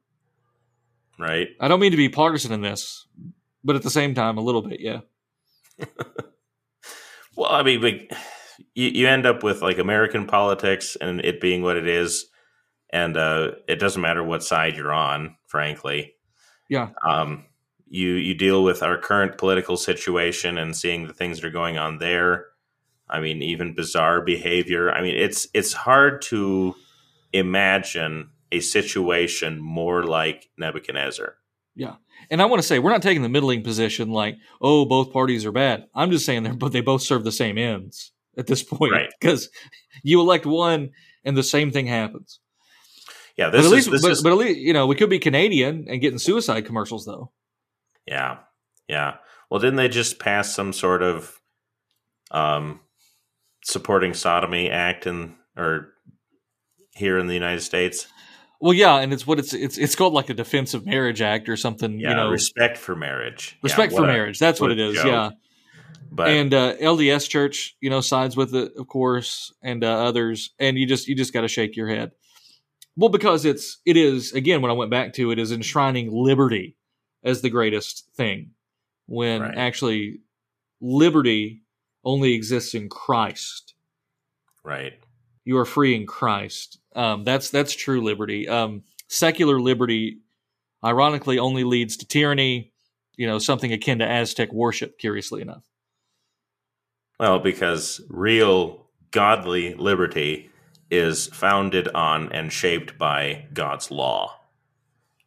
Right. 1.17 1.47
I 1.61 1.69
don't 1.69 1.79
mean 1.79 1.91
to 1.91 1.97
be 1.97 2.09
partisan 2.09 2.51
in 2.51 2.61
this, 2.61 3.07
but 3.63 3.77
at 3.77 3.83
the 3.83 3.89
same 3.89 4.13
time, 4.13 4.37
a 4.37 4.41
little 4.41 4.61
bit, 4.61 4.81
yeah. 4.81 4.99
Well, 7.35 7.51
I 7.51 7.63
mean, 7.63 8.07
you, 8.73 8.89
you 8.89 9.07
end 9.07 9.25
up 9.25 9.43
with 9.43 9.61
like 9.61 9.77
American 9.77 10.25
politics 10.25 10.95
and 10.99 11.19
it 11.21 11.41
being 11.41 11.61
what 11.61 11.77
it 11.77 11.87
is, 11.87 12.27
and 12.89 13.17
uh, 13.17 13.51
it 13.67 13.77
doesn't 13.77 14.01
matter 14.01 14.23
what 14.23 14.43
side 14.43 14.75
you're 14.75 14.93
on, 14.93 15.35
frankly. 15.47 16.15
Yeah. 16.69 16.89
Um, 17.03 17.45
you 17.87 18.13
you 18.13 18.33
deal 18.33 18.63
with 18.63 18.81
our 18.83 18.97
current 18.97 19.37
political 19.37 19.77
situation 19.77 20.57
and 20.57 20.75
seeing 20.75 21.07
the 21.07 21.13
things 21.13 21.39
that 21.39 21.47
are 21.47 21.51
going 21.51 21.77
on 21.77 21.99
there. 21.99 22.47
I 23.07 23.19
mean, 23.19 23.41
even 23.41 23.75
bizarre 23.75 24.21
behavior. 24.21 24.91
I 24.91 25.01
mean, 25.01 25.15
it's 25.15 25.47
it's 25.53 25.73
hard 25.73 26.21
to 26.23 26.75
imagine 27.33 28.29
a 28.51 28.59
situation 28.59 29.59
more 29.59 30.03
like 30.03 30.49
Nebuchadnezzar. 30.57 31.35
Yeah. 31.75 31.95
And 32.29 32.41
I 32.41 32.45
want 32.45 32.61
to 32.61 32.67
say 32.67 32.79
we're 32.79 32.91
not 32.91 33.01
taking 33.01 33.21
the 33.21 33.29
middling 33.29 33.63
position 33.63 34.09
like, 34.09 34.37
oh, 34.61 34.85
both 34.85 35.13
parties 35.13 35.45
are 35.45 35.51
bad. 35.51 35.87
I'm 35.93 36.11
just 36.11 36.25
saying 36.25 36.43
they're 36.43 36.53
but 36.53 36.71
they 36.71 36.81
both 36.81 37.01
serve 37.01 37.23
the 37.23 37.31
same 37.31 37.57
ends 37.57 38.11
at 38.37 38.47
this 38.47 38.63
point. 38.63 38.93
Right. 38.93 39.09
Because 39.19 39.49
you 40.03 40.19
elect 40.19 40.45
one 40.45 40.91
and 41.23 41.37
the 41.37 41.43
same 41.43 41.71
thing 41.71 41.87
happens. 41.87 42.39
Yeah, 43.37 43.49
But 43.49 43.57
this 43.57 43.59
at 43.61 43.65
is 43.65 43.71
least 43.71 43.91
this 43.91 44.01
but, 44.01 44.11
is 44.11 44.23
but 44.23 44.31
at 44.31 44.37
least 44.37 44.59
you 44.59 44.73
know, 44.73 44.87
we 44.87 44.95
could 44.95 45.09
be 45.09 45.19
Canadian 45.19 45.85
and 45.89 45.99
getting 46.01 46.19
suicide 46.19 46.65
commercials 46.65 47.05
though. 47.05 47.31
Yeah. 48.07 48.37
Yeah. 48.87 49.15
Well, 49.49 49.59
didn't 49.59 49.75
they 49.75 49.89
just 49.89 50.19
pass 50.19 50.53
some 50.55 50.71
sort 50.73 51.03
of 51.03 51.39
um, 52.31 52.79
supporting 53.63 54.13
sodomy 54.13 54.69
act 54.69 55.05
in 55.07 55.35
or 55.57 55.89
here 56.95 57.17
in 57.17 57.27
the 57.27 57.33
United 57.33 57.61
States? 57.61 58.07
Well, 58.61 58.73
yeah, 58.73 58.95
and 58.97 59.11
it's 59.13 59.27
what 59.27 59.37
it's 59.37 59.53
it's 59.53 59.77
it's 59.77 59.95
called 59.95 60.13
like 60.13 60.29
a 60.29 60.33
Defense 60.33 60.73
of 60.73 60.85
Marriage 60.85 61.21
Act 61.21 61.49
or 61.49 61.57
something, 61.57 61.99
Yeah, 61.99 62.09
you 62.11 62.15
know. 62.15 62.29
respect 62.29 62.77
for 62.77 62.95
marriage. 62.95 63.57
Respect 63.61 63.91
what 63.91 63.99
for 63.99 64.03
a- 64.05 64.13
marriage. 64.13 64.39
That's 64.39 64.61
what, 64.61 64.69
what 64.69 64.79
it 64.79 64.79
is. 64.79 64.95
joke. 64.95 65.05
Yeah. 65.05 65.29
But 66.11 66.29
and 66.29 66.53
uh, 66.53 66.75
LDS 66.77 67.27
Church, 67.27 67.75
you 67.81 67.89
know, 67.89 67.99
sides 67.99 68.37
with 68.37 68.55
it, 68.55 68.71
of 68.77 68.87
course, 68.87 69.53
and 69.61 69.83
uh, 69.83 70.05
others, 70.05 70.51
and 70.57 70.77
you 70.77 70.87
just 70.87 71.07
you 71.09 71.15
just 71.15 71.33
got 71.33 71.41
to 71.41 71.47
shake 71.49 71.75
your 71.75 71.89
head. 71.89 72.11
Well, 72.97 73.09
because 73.09 73.43
it's 73.45 73.79
it 73.85 73.97
is 73.97 74.31
again 74.33 74.61
when 74.61 74.71
I 74.71 74.75
went 74.75 74.91
back 74.91 75.13
to 75.13 75.31
it 75.31 75.39
is 75.39 75.51
enshrining 75.51 76.11
liberty 76.11 76.77
as 77.23 77.41
the 77.41 77.49
greatest 77.49 78.09
thing, 78.15 78.51
when 79.07 79.41
Right. 79.41 79.57
actually 79.57 80.19
liberty 80.81 81.63
only 82.03 82.33
exists 82.33 82.73
in 82.73 82.89
Christ. 82.89 83.73
right. 84.63 84.93
You 85.43 85.57
are 85.57 85.65
free 85.65 85.93
in 85.95 86.07
Christ. 86.07 86.79
Um, 86.95 87.23
that's 87.23 87.49
that's 87.51 87.73
true 87.73 88.01
liberty. 88.01 88.47
Um, 88.47 88.83
secular 89.09 89.59
liberty, 89.61 90.21
ironically, 90.83 91.37
only 91.37 91.63
leads 91.63 91.97
to 91.97 92.07
tyranny. 92.07 92.71
You 93.15 93.27
know, 93.27 93.37
something 93.39 93.71
akin 93.71 93.99
to 93.99 94.07
Aztec 94.07 94.51
worship. 94.51 94.97
Curiously 94.97 95.41
enough. 95.41 95.63
Well, 97.19 97.39
because 97.39 98.01
real 98.09 98.87
godly 99.11 99.73
liberty 99.75 100.49
is 100.89 101.27
founded 101.27 101.87
on 101.89 102.31
and 102.31 102.51
shaped 102.51 102.97
by 102.97 103.45
God's 103.53 103.91
law. 103.91 104.39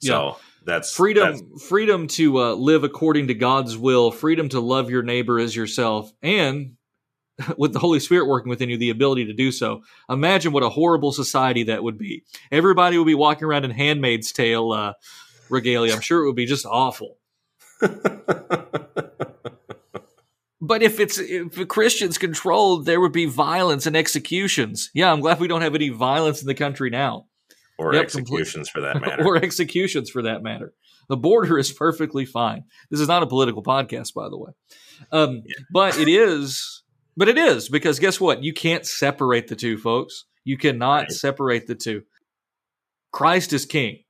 So 0.00 0.36
that's 0.64 0.92
freedom 0.94 1.32
that's- 1.32 1.62
freedom 1.68 2.06
to 2.06 2.38
uh, 2.38 2.54
live 2.54 2.84
according 2.84 3.28
to 3.28 3.34
god's 3.34 3.76
will 3.76 4.10
freedom 4.10 4.48
to 4.50 4.60
love 4.60 4.90
your 4.90 5.02
neighbor 5.02 5.40
as 5.40 5.56
yourself 5.56 6.12
and 6.22 6.76
with 7.56 7.72
the 7.72 7.78
holy 7.78 8.00
spirit 8.00 8.26
working 8.26 8.50
within 8.50 8.68
you 8.68 8.76
the 8.76 8.90
ability 8.90 9.26
to 9.26 9.32
do 9.32 9.52
so. 9.52 9.82
Imagine 10.08 10.52
what 10.52 10.62
a 10.62 10.68
horrible 10.68 11.12
society 11.12 11.64
that 11.64 11.82
would 11.82 11.96
be. 11.98 12.24
Everybody 12.50 12.98
would 12.98 13.06
be 13.06 13.14
walking 13.14 13.44
around 13.44 13.64
in 13.64 13.70
handmaid's 13.70 14.32
tale 14.32 14.72
uh, 14.72 14.94
regalia. 15.48 15.94
I'm 15.94 16.00
sure 16.00 16.22
it 16.22 16.26
would 16.26 16.36
be 16.36 16.46
just 16.46 16.66
awful 16.66 17.16
but 20.68 20.82
if 20.82 21.00
it's 21.00 21.18
if 21.18 21.52
the 21.52 21.66
christians 21.66 22.18
controlled 22.18 22.86
there 22.86 23.00
would 23.00 23.12
be 23.12 23.24
violence 23.26 23.86
and 23.86 23.96
executions 23.96 24.90
yeah 24.94 25.10
i'm 25.12 25.20
glad 25.20 25.40
we 25.40 25.48
don't 25.48 25.62
have 25.62 25.74
any 25.74 25.88
violence 25.88 26.40
in 26.40 26.46
the 26.46 26.54
country 26.54 26.90
now 26.90 27.26
or 27.78 27.94
Yep, 27.94 28.02
executions 28.04 28.68
for 28.68 28.80
that 28.80 29.00
matter. 29.00 29.24
or 29.24 29.36
executions 29.36 30.10
for 30.10 30.22
that 30.22 30.42
matter. 30.42 30.72
The 31.08 31.16
border 31.16 31.58
is 31.58 31.70
perfectly 31.72 32.26
fine. 32.26 32.64
This 32.90 32.98
is 32.98 33.06
not 33.06 33.22
a 33.22 33.26
political 33.28 33.62
podcast, 33.62 34.14
by 34.14 34.28
the 34.28 34.36
way. 34.36 34.50
Um, 35.12 35.42
But 35.72 35.96
it 35.96 36.08
is, 36.08 36.82
but 37.16 37.28
it 37.28 37.38
is 37.38 37.68
because 37.68 38.00
guess 38.00 38.20
what? 38.20 38.42
You 38.42 38.52
can't 38.52 38.84
separate 38.84 39.46
the 39.46 39.54
two, 39.54 39.78
folks. 39.78 40.24
You 40.44 40.58
cannot 40.58 41.02
Right. 41.02 41.12
separate 41.12 41.66
the 41.68 41.76
two. 41.76 42.02
Christ 43.12 43.52
is 43.52 43.64
king. 43.64 44.00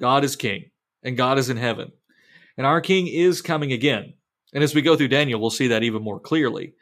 God 0.00 0.22
is 0.22 0.36
king, 0.36 0.70
and 1.02 1.16
God 1.16 1.38
is 1.38 1.50
in 1.50 1.56
heaven. 1.56 1.90
And 2.56 2.66
our 2.68 2.80
king 2.80 3.08
is 3.08 3.42
coming 3.42 3.72
again. 3.72 4.14
And 4.54 4.64
as 4.64 4.74
we 4.74 4.82
go 4.82 4.96
through 4.96 5.08
Daniel, 5.08 5.40
we'll 5.40 5.50
see 5.50 5.68
that 5.68 5.82
even 5.82 6.02
more 6.02 6.20
clearly. 6.20 6.74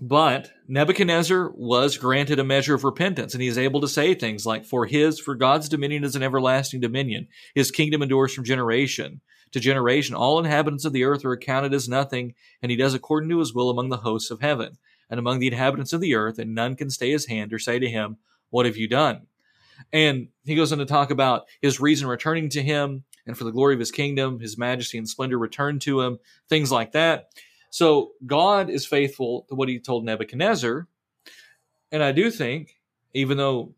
But 0.00 0.50
Nebuchadnezzar 0.68 1.52
was 1.54 1.96
granted 1.96 2.38
a 2.38 2.44
measure 2.44 2.74
of 2.74 2.84
repentance, 2.84 3.32
and 3.32 3.42
he 3.42 3.48
is 3.48 3.56
able 3.56 3.80
to 3.80 3.88
say 3.88 4.14
things 4.14 4.44
like, 4.44 4.66
For 4.66 4.84
his, 4.84 5.18
for 5.18 5.34
God's 5.34 5.68
dominion 5.68 6.04
is 6.04 6.16
an 6.16 6.22
everlasting 6.22 6.80
dominion. 6.80 7.28
His 7.54 7.70
kingdom 7.70 8.02
endures 8.02 8.34
from 8.34 8.44
generation 8.44 9.20
to 9.52 9.60
generation. 9.60 10.14
All 10.14 10.38
inhabitants 10.38 10.84
of 10.84 10.92
the 10.92 11.04
earth 11.04 11.24
are 11.24 11.32
accounted 11.32 11.72
as 11.72 11.88
nothing, 11.88 12.34
and 12.60 12.70
he 12.70 12.76
does 12.76 12.92
according 12.92 13.30
to 13.30 13.38
his 13.38 13.54
will 13.54 13.70
among 13.70 13.88
the 13.88 13.98
hosts 13.98 14.30
of 14.30 14.40
heaven 14.40 14.76
and 15.08 15.18
among 15.18 15.38
the 15.38 15.46
inhabitants 15.46 15.92
of 15.92 16.00
the 16.00 16.14
earth, 16.14 16.38
and 16.38 16.54
none 16.54 16.76
can 16.76 16.90
stay 16.90 17.10
his 17.10 17.26
hand 17.26 17.52
or 17.52 17.58
say 17.58 17.78
to 17.78 17.88
him, 17.88 18.18
What 18.50 18.66
have 18.66 18.76
you 18.76 18.88
done? 18.88 19.26
And 19.92 20.28
he 20.44 20.54
goes 20.54 20.72
on 20.72 20.78
to 20.78 20.86
talk 20.86 21.10
about 21.10 21.44
his 21.62 21.80
reason 21.80 22.08
returning 22.08 22.48
to 22.50 22.62
him, 22.62 23.04
and 23.26 23.36
for 23.36 23.44
the 23.44 23.52
glory 23.52 23.74
of 23.74 23.80
his 23.80 23.90
kingdom, 23.90 24.40
his 24.40 24.56
majesty 24.56 24.98
and 24.98 25.08
splendor 25.08 25.38
return 25.38 25.78
to 25.80 26.00
him, 26.00 26.18
things 26.48 26.70
like 26.70 26.92
that. 26.92 27.30
So 27.70 28.12
God 28.24 28.70
is 28.70 28.86
faithful 28.86 29.46
to 29.48 29.54
what 29.54 29.68
he 29.68 29.78
told 29.78 30.04
Nebuchadnezzar. 30.04 30.86
And 31.92 32.02
I 32.02 32.12
do 32.12 32.30
think, 32.30 32.76
even 33.14 33.36
though 33.36 33.74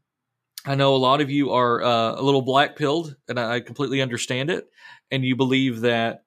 I 0.64 0.74
know 0.74 0.94
a 0.94 0.96
lot 0.96 1.20
of 1.20 1.30
you 1.30 1.52
are 1.52 1.82
uh, 1.82 2.14
a 2.20 2.22
little 2.22 2.42
black 2.42 2.76
pilled, 2.76 3.16
and 3.28 3.38
I 3.40 3.54
I 3.54 3.60
completely 3.60 4.02
understand 4.02 4.50
it, 4.50 4.68
and 5.10 5.24
you 5.24 5.36
believe 5.36 5.80
that 5.80 6.24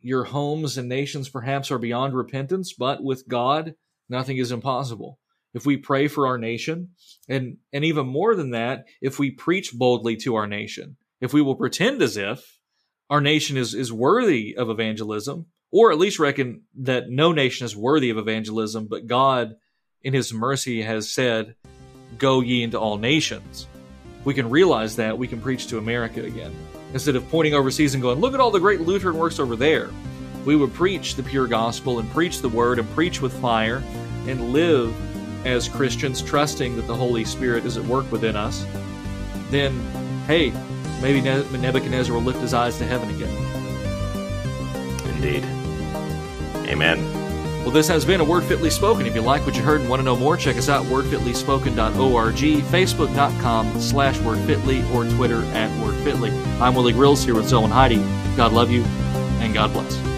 your 0.00 0.24
homes 0.24 0.78
and 0.78 0.88
nations 0.88 1.28
perhaps 1.28 1.70
are 1.70 1.78
beyond 1.78 2.14
repentance, 2.14 2.72
but 2.72 3.02
with 3.02 3.26
God, 3.28 3.74
nothing 4.08 4.38
is 4.38 4.52
impossible. 4.52 5.18
if 5.54 5.66
we 5.66 5.76
pray 5.76 6.08
for 6.08 6.26
our 6.26 6.38
nation, 6.38 6.90
and, 7.28 7.56
and 7.72 7.84
even 7.84 8.06
more 8.06 8.34
than 8.34 8.50
that, 8.50 8.86
if 9.00 9.18
we 9.18 9.30
preach 9.30 9.72
boldly 9.72 10.16
to 10.16 10.36
our 10.36 10.46
nation, 10.46 10.96
if 11.20 11.32
we 11.32 11.42
will 11.42 11.56
pretend 11.56 12.02
as 12.02 12.16
if 12.16 12.59
our 13.10 13.20
nation 13.20 13.56
is, 13.56 13.74
is 13.74 13.92
worthy 13.92 14.56
of 14.56 14.70
evangelism, 14.70 15.46
or 15.72 15.90
at 15.90 15.98
least 15.98 16.20
reckon 16.20 16.62
that 16.78 17.10
no 17.10 17.32
nation 17.32 17.64
is 17.64 17.76
worthy 17.76 18.10
of 18.10 18.18
evangelism, 18.18 18.86
but 18.86 19.08
God, 19.08 19.56
in 20.02 20.14
His 20.14 20.32
mercy, 20.32 20.82
has 20.82 21.10
said, 21.10 21.56
Go 22.18 22.40
ye 22.40 22.62
into 22.62 22.78
all 22.78 22.98
nations. 22.98 23.66
We 24.24 24.34
can 24.34 24.48
realize 24.48 24.96
that 24.96 25.18
we 25.18 25.26
can 25.26 25.40
preach 25.40 25.66
to 25.68 25.78
America 25.78 26.22
again. 26.22 26.54
Instead 26.92 27.16
of 27.16 27.28
pointing 27.30 27.54
overseas 27.54 27.94
and 27.94 28.02
going, 28.02 28.20
Look 28.20 28.34
at 28.34 28.40
all 28.40 28.50
the 28.50 28.60
great 28.60 28.80
Lutheran 28.80 29.16
works 29.16 29.40
over 29.40 29.56
there. 29.56 29.90
We 30.44 30.56
would 30.56 30.72
preach 30.72 31.16
the 31.16 31.22
pure 31.22 31.46
gospel 31.46 31.98
and 31.98 32.10
preach 32.10 32.40
the 32.40 32.48
word 32.48 32.78
and 32.78 32.88
preach 32.90 33.20
with 33.20 33.38
fire 33.40 33.82
and 34.26 34.52
live 34.52 34.94
as 35.46 35.68
Christians, 35.68 36.22
trusting 36.22 36.76
that 36.76 36.86
the 36.86 36.94
Holy 36.94 37.24
Spirit 37.24 37.64
is 37.64 37.76
at 37.76 37.84
work 37.84 38.10
within 38.12 38.36
us. 38.36 38.64
Then, 39.50 39.78
hey, 40.26 40.52
maybe 41.00 41.20
Nebuchadnezzar 41.20 42.14
will 42.14 42.22
lift 42.22 42.40
his 42.40 42.54
eyes 42.54 42.78
to 42.78 42.86
heaven 42.86 43.10
again. 43.10 43.34
Indeed. 45.14 45.44
Amen. 46.68 47.20
Well, 47.62 47.70
this 47.70 47.88
has 47.88 48.06
been 48.06 48.20
a 48.20 48.24
Word 48.24 48.44
Fitly 48.44 48.70
Spoken. 48.70 49.06
If 49.06 49.14
you 49.14 49.20
like 49.20 49.44
what 49.44 49.54
you 49.54 49.62
heard 49.62 49.80
and 49.80 49.90
want 49.90 50.00
to 50.00 50.04
know 50.04 50.16
more, 50.16 50.36
check 50.36 50.56
us 50.56 50.68
out, 50.70 50.86
wordfitlyspoken.org, 50.86 52.34
facebook.com 52.34 53.80
slash 53.80 54.18
wordfitly, 54.18 54.90
or 54.94 55.04
Twitter 55.16 55.42
at 55.52 55.70
wordfitly. 55.78 56.32
I'm 56.60 56.74
Willie 56.74 56.94
Grills 56.94 57.22
here 57.22 57.34
with 57.34 57.44
Zelwyn 57.44 57.70
Heide. 57.70 57.98
God 58.36 58.52
love 58.52 58.70
you, 58.70 58.82
and 59.40 59.52
God 59.52 59.72
bless. 59.72 60.09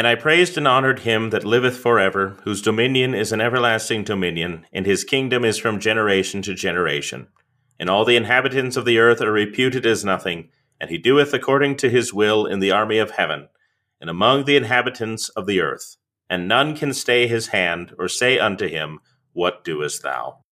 And 0.00 0.06
I 0.06 0.14
praised 0.14 0.56
and 0.56 0.66
honored 0.66 1.00
him 1.00 1.28
that 1.28 1.44
liveth 1.44 1.76
for 1.76 2.00
ever, 2.00 2.38
whose 2.44 2.62
dominion 2.62 3.12
is 3.14 3.32
an 3.32 3.42
everlasting 3.42 4.02
dominion, 4.02 4.64
and 4.72 4.86
his 4.86 5.04
kingdom 5.04 5.44
is 5.44 5.58
from 5.58 5.78
generation 5.78 6.40
to 6.40 6.54
generation. 6.54 7.28
And 7.78 7.90
all 7.90 8.06
the 8.06 8.16
inhabitants 8.16 8.78
of 8.78 8.86
the 8.86 8.98
earth 8.98 9.20
are 9.20 9.30
reputed 9.30 9.84
as 9.84 10.02
nothing, 10.02 10.48
and 10.80 10.88
he 10.88 10.96
doeth 10.96 11.34
according 11.34 11.76
to 11.76 11.90
his 11.90 12.14
will 12.14 12.46
in 12.46 12.60
the 12.60 12.70
army 12.70 12.96
of 12.96 13.10
heaven, 13.10 13.50
and 14.00 14.08
among 14.08 14.46
the 14.46 14.56
inhabitants 14.56 15.28
of 15.28 15.44
the 15.44 15.60
earth. 15.60 15.98
And 16.30 16.48
none 16.48 16.74
can 16.74 16.94
stay 16.94 17.26
his 17.26 17.48
hand, 17.48 17.94
or 17.98 18.08
say 18.08 18.38
unto 18.38 18.68
him, 18.68 19.00
What 19.34 19.64
doest 19.64 20.02
thou? 20.02 20.44